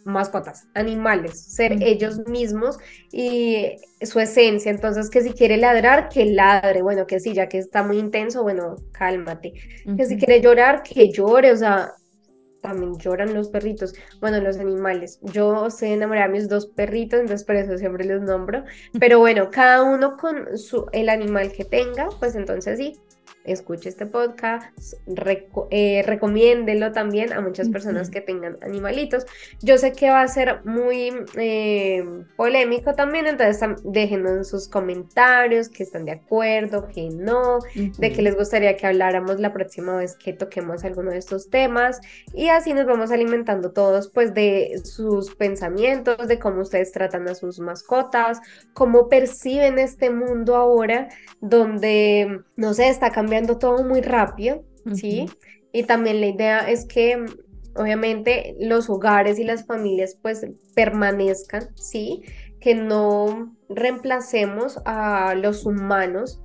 mascotas, 0.04 0.68
animales, 0.74 1.42
ser 1.42 1.82
ellos 1.82 2.28
mismos 2.28 2.78
y 3.10 3.78
su 4.02 4.20
esencia. 4.20 4.70
Entonces, 4.70 5.10
que 5.10 5.22
si 5.22 5.32
quiere 5.32 5.56
ladrar, 5.56 6.10
que 6.10 6.26
ladre. 6.26 6.82
Bueno, 6.82 7.08
que 7.08 7.22
si 7.22 7.34
ya 7.34 7.48
que 7.48 7.58
está 7.58 7.84
muy 7.84 8.00
intenso, 8.00 8.44
bueno, 8.44 8.76
cálmate. 8.92 9.54
Que 9.96 10.06
si 10.06 10.18
quiere 10.18 10.42
llorar, 10.42 10.84
que 10.84 11.10
llore. 11.10 11.54
O 11.54 11.56
sea, 11.56 11.94
también 12.64 12.98
lloran 12.98 13.34
los 13.34 13.50
perritos, 13.50 13.94
bueno, 14.22 14.40
los 14.40 14.58
animales. 14.58 15.20
Yo 15.22 15.70
sé 15.70 15.94
enamorar 15.94 16.30
a 16.30 16.32
mis 16.32 16.48
dos 16.48 16.66
perritos, 16.66 17.20
entonces 17.20 17.46
por 17.46 17.58
eso 17.58 17.78
siempre 17.78 18.06
los 18.06 18.22
nombro. 18.22 18.64
Pero 19.00 19.20
bueno, 19.20 19.50
cada 19.52 19.84
uno 19.84 20.18
con 20.18 20.58
su, 20.58 20.88
el 20.94 21.10
animal 21.10 21.52
que 21.52 21.66
tenga, 21.66 22.08
pues 22.20 22.36
entonces 22.36 22.80
sí, 22.80 22.98
escuche 23.44 23.90
este 23.90 24.06
podcast, 24.06 24.66
eh, 25.70 26.04
recomiéndelo 26.06 26.92
también 26.92 27.34
a 27.34 27.42
muchas 27.42 27.70
personas 27.70 28.10
que 28.10 28.22
tengan 28.22 28.58
animalitos. 28.62 29.26
Yo 29.62 29.78
sé 29.78 29.92
que 29.92 30.10
va 30.10 30.22
a 30.22 30.28
ser 30.28 30.64
muy 30.66 31.12
eh, 31.36 32.04
polémico 32.36 32.94
también, 32.94 33.28
entonces 33.28 33.60
déjenos 33.84 34.48
sus 34.48 34.68
comentarios, 34.68 35.70
que 35.70 35.84
están 35.84 36.06
de 36.06 36.12
acuerdo, 36.12 36.88
que 36.88 37.10
no, 37.10 37.60
de 37.76 38.12
que 38.12 38.22
les 38.22 38.36
gustaría 38.36 38.78
que 38.78 38.88
habláramos 38.88 39.40
la 39.40 39.52
próxima 39.52 39.98
vez 39.98 40.16
que 40.16 40.34
toquemos 40.34 40.84
alguno 40.84 41.12
de 41.12 41.18
estos 41.18 41.50
temas. 41.50 42.00
Y 42.34 42.48
así 42.48 42.74
nos 42.74 42.86
vamos 42.86 43.12
alimentando 43.12 43.72
todos 43.72 44.10
pues 44.10 44.34
de 44.34 44.82
sus 44.84 45.36
pensamientos, 45.36 46.28
de 46.28 46.40
cómo 46.40 46.62
ustedes 46.62 46.92
tratan 46.92 47.28
a 47.28 47.36
sus 47.36 47.60
mascotas, 47.60 48.40
cómo 48.74 49.10
perciben 49.10 49.80
este 49.80 50.10
mundo 50.10 50.56
ahora 50.56 51.10
donde, 51.42 52.42
no 52.56 52.74
sé, 52.74 52.88
está 52.88 53.12
cambiando 53.12 53.33
todo 53.60 53.84
muy 53.84 54.02
rápido, 54.02 54.64
¿sí? 54.94 55.30
Y 55.72 55.84
también 55.84 56.22
la 56.22 56.28
idea 56.28 56.70
es 56.70 56.86
que 56.86 57.26
obviamente 57.76 58.56
los 58.60 58.90
hogares 58.90 59.40
y 59.40 59.44
las 59.44 59.66
familias 59.66 60.18
pues 60.22 60.46
permanezcan, 60.76 61.76
¿sí? 61.76 62.24
Que 62.60 62.76
no 62.76 63.56
reemplacemos 63.70 64.80
a 64.86 65.36
los 65.36 65.66
humanos, 65.66 66.42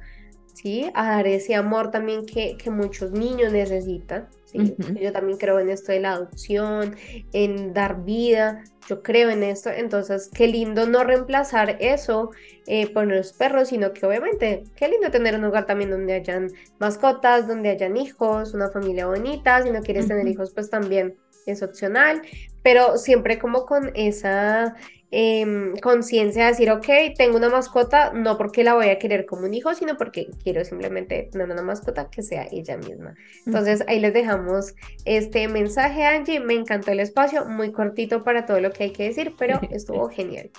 ¿sí? 0.54 0.90
A 0.94 1.10
dar 1.10 1.26
ese 1.26 1.54
amor 1.54 1.90
también 1.90 2.24
que, 2.26 2.56
que 2.56 2.70
muchos 2.70 3.12
niños 3.12 3.52
necesitan, 3.52 4.28
yo 4.52 5.12
también 5.12 5.38
creo 5.38 5.58
en 5.60 5.70
esto 5.70 5.92
de 5.92 6.00
la 6.00 6.12
adopción, 6.12 6.96
en 7.32 7.72
dar 7.72 8.04
vida, 8.04 8.64
yo 8.88 9.02
creo 9.02 9.30
en 9.30 9.42
esto, 9.42 9.70
entonces 9.70 10.30
qué 10.34 10.46
lindo 10.48 10.86
no 10.86 11.04
reemplazar 11.04 11.76
eso 11.80 12.30
eh, 12.66 12.90
por 12.92 13.06
los 13.06 13.32
perros, 13.34 13.68
sino 13.68 13.92
que 13.92 14.06
obviamente 14.06 14.64
qué 14.76 14.88
lindo 14.88 15.10
tener 15.10 15.34
un 15.34 15.42
lugar 15.42 15.66
también 15.66 15.90
donde 15.90 16.14
hayan 16.14 16.50
mascotas, 16.78 17.46
donde 17.46 17.68
hayan 17.68 17.96
hijos, 17.96 18.54
una 18.54 18.70
familia 18.70 19.06
bonita, 19.06 19.62
si 19.62 19.70
no 19.70 19.82
quieres 19.82 20.08
tener 20.08 20.26
hijos 20.26 20.52
pues 20.54 20.70
también 20.70 21.16
es 21.52 21.62
opcional, 21.62 22.22
pero 22.62 22.98
siempre 22.98 23.38
como 23.38 23.66
con 23.66 23.90
esa 23.94 24.76
Em, 25.10 25.74
conciencia 25.78 26.44
de 26.44 26.50
decir, 26.50 26.70
ok, 26.70 26.86
tengo 27.16 27.38
una 27.38 27.48
mascota, 27.48 28.12
no 28.12 28.36
porque 28.36 28.62
la 28.62 28.74
voy 28.74 28.90
a 28.90 28.98
querer 28.98 29.24
como 29.24 29.46
un 29.46 29.54
hijo, 29.54 29.74
sino 29.74 29.96
porque 29.96 30.28
quiero 30.42 30.62
simplemente 30.66 31.30
tener 31.32 31.50
una 31.50 31.62
mascota 31.62 32.10
que 32.10 32.22
sea 32.22 32.46
ella 32.52 32.76
misma. 32.76 33.14
Entonces 33.46 33.82
ahí 33.88 34.00
les 34.00 34.12
dejamos 34.12 34.74
este 35.06 35.48
mensaje, 35.48 36.04
Angie. 36.04 36.40
Me 36.40 36.52
encantó 36.52 36.90
el 36.90 37.00
espacio, 37.00 37.46
muy 37.46 37.72
cortito 37.72 38.22
para 38.22 38.44
todo 38.44 38.60
lo 38.60 38.70
que 38.70 38.84
hay 38.84 38.92
que 38.92 39.04
decir, 39.04 39.32
pero 39.38 39.58
estuvo 39.70 40.10
genial. 40.10 40.50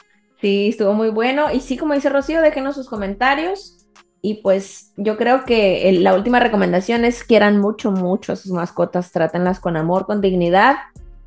Sí, 0.41 0.69
estuvo 0.69 0.93
muy 0.93 1.09
bueno. 1.09 1.51
Y 1.53 1.59
sí, 1.59 1.77
como 1.77 1.93
dice 1.93 2.09
Rocío, 2.09 2.41
déjenos 2.41 2.73
sus 2.73 2.89
comentarios. 2.89 3.78
Y 4.21 4.41
pues 4.41 4.93
yo 4.97 5.17
creo 5.17 5.45
que 5.45 5.91
la 5.99 6.13
última 6.13 6.39
recomendación 6.39 7.05
es 7.05 7.23
quieran 7.23 7.57
mucho, 7.57 7.91
mucho 7.91 8.33
a 8.33 8.35
sus 8.35 8.51
mascotas, 8.51 9.11
trátenlas 9.11 9.59
con 9.59 9.77
amor, 9.77 10.05
con 10.05 10.19
dignidad 10.19 10.75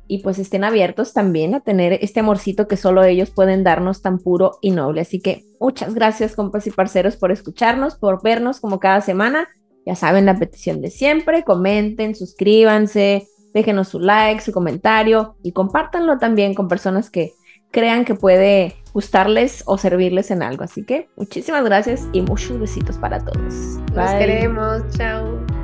y 0.07 0.19
pues 0.19 0.37
estén 0.37 0.63
abiertos 0.63 1.13
también 1.13 1.55
a 1.55 1.61
tener 1.61 1.93
este 2.01 2.19
amorcito 2.19 2.67
que 2.67 2.77
solo 2.77 3.03
ellos 3.03 3.31
pueden 3.31 3.63
darnos 3.63 4.01
tan 4.01 4.19
puro 4.19 4.59
y 4.61 4.71
noble. 4.71 5.01
Así 5.01 5.19
que 5.19 5.43
muchas 5.59 5.95
gracias 5.95 6.35
compas 6.35 6.67
y 6.67 6.71
parceros 6.71 7.15
por 7.15 7.31
escucharnos, 7.31 7.95
por 7.95 8.21
vernos 8.21 8.59
como 8.59 8.79
cada 8.79 9.01
semana. 9.01 9.47
Ya 9.85 9.95
saben 9.95 10.25
la 10.25 10.37
petición 10.37 10.81
de 10.81 10.91
siempre, 10.91 11.43
comenten, 11.43 12.15
suscríbanse, 12.15 13.27
déjenos 13.53 13.89
su 13.89 13.99
like, 13.99 14.41
su 14.41 14.51
comentario 14.51 15.35
y 15.41 15.51
compártanlo 15.51 16.19
también 16.19 16.53
con 16.53 16.67
personas 16.67 17.09
que 17.09 17.31
crean 17.71 18.05
que 18.05 18.13
puede 18.13 18.75
gustarles 18.93 19.63
o 19.65 19.77
servirles 19.77 20.31
en 20.31 20.43
algo. 20.43 20.63
Así 20.63 20.83
que 20.83 21.09
muchísimas 21.15 21.63
gracias 21.65 22.07
y 22.13 22.21
muchos 22.21 22.59
besitos 22.59 22.97
para 22.97 23.19
todos. 23.19 23.79
Los 23.93 24.11
queremos, 24.11 24.83
chao. 24.95 25.62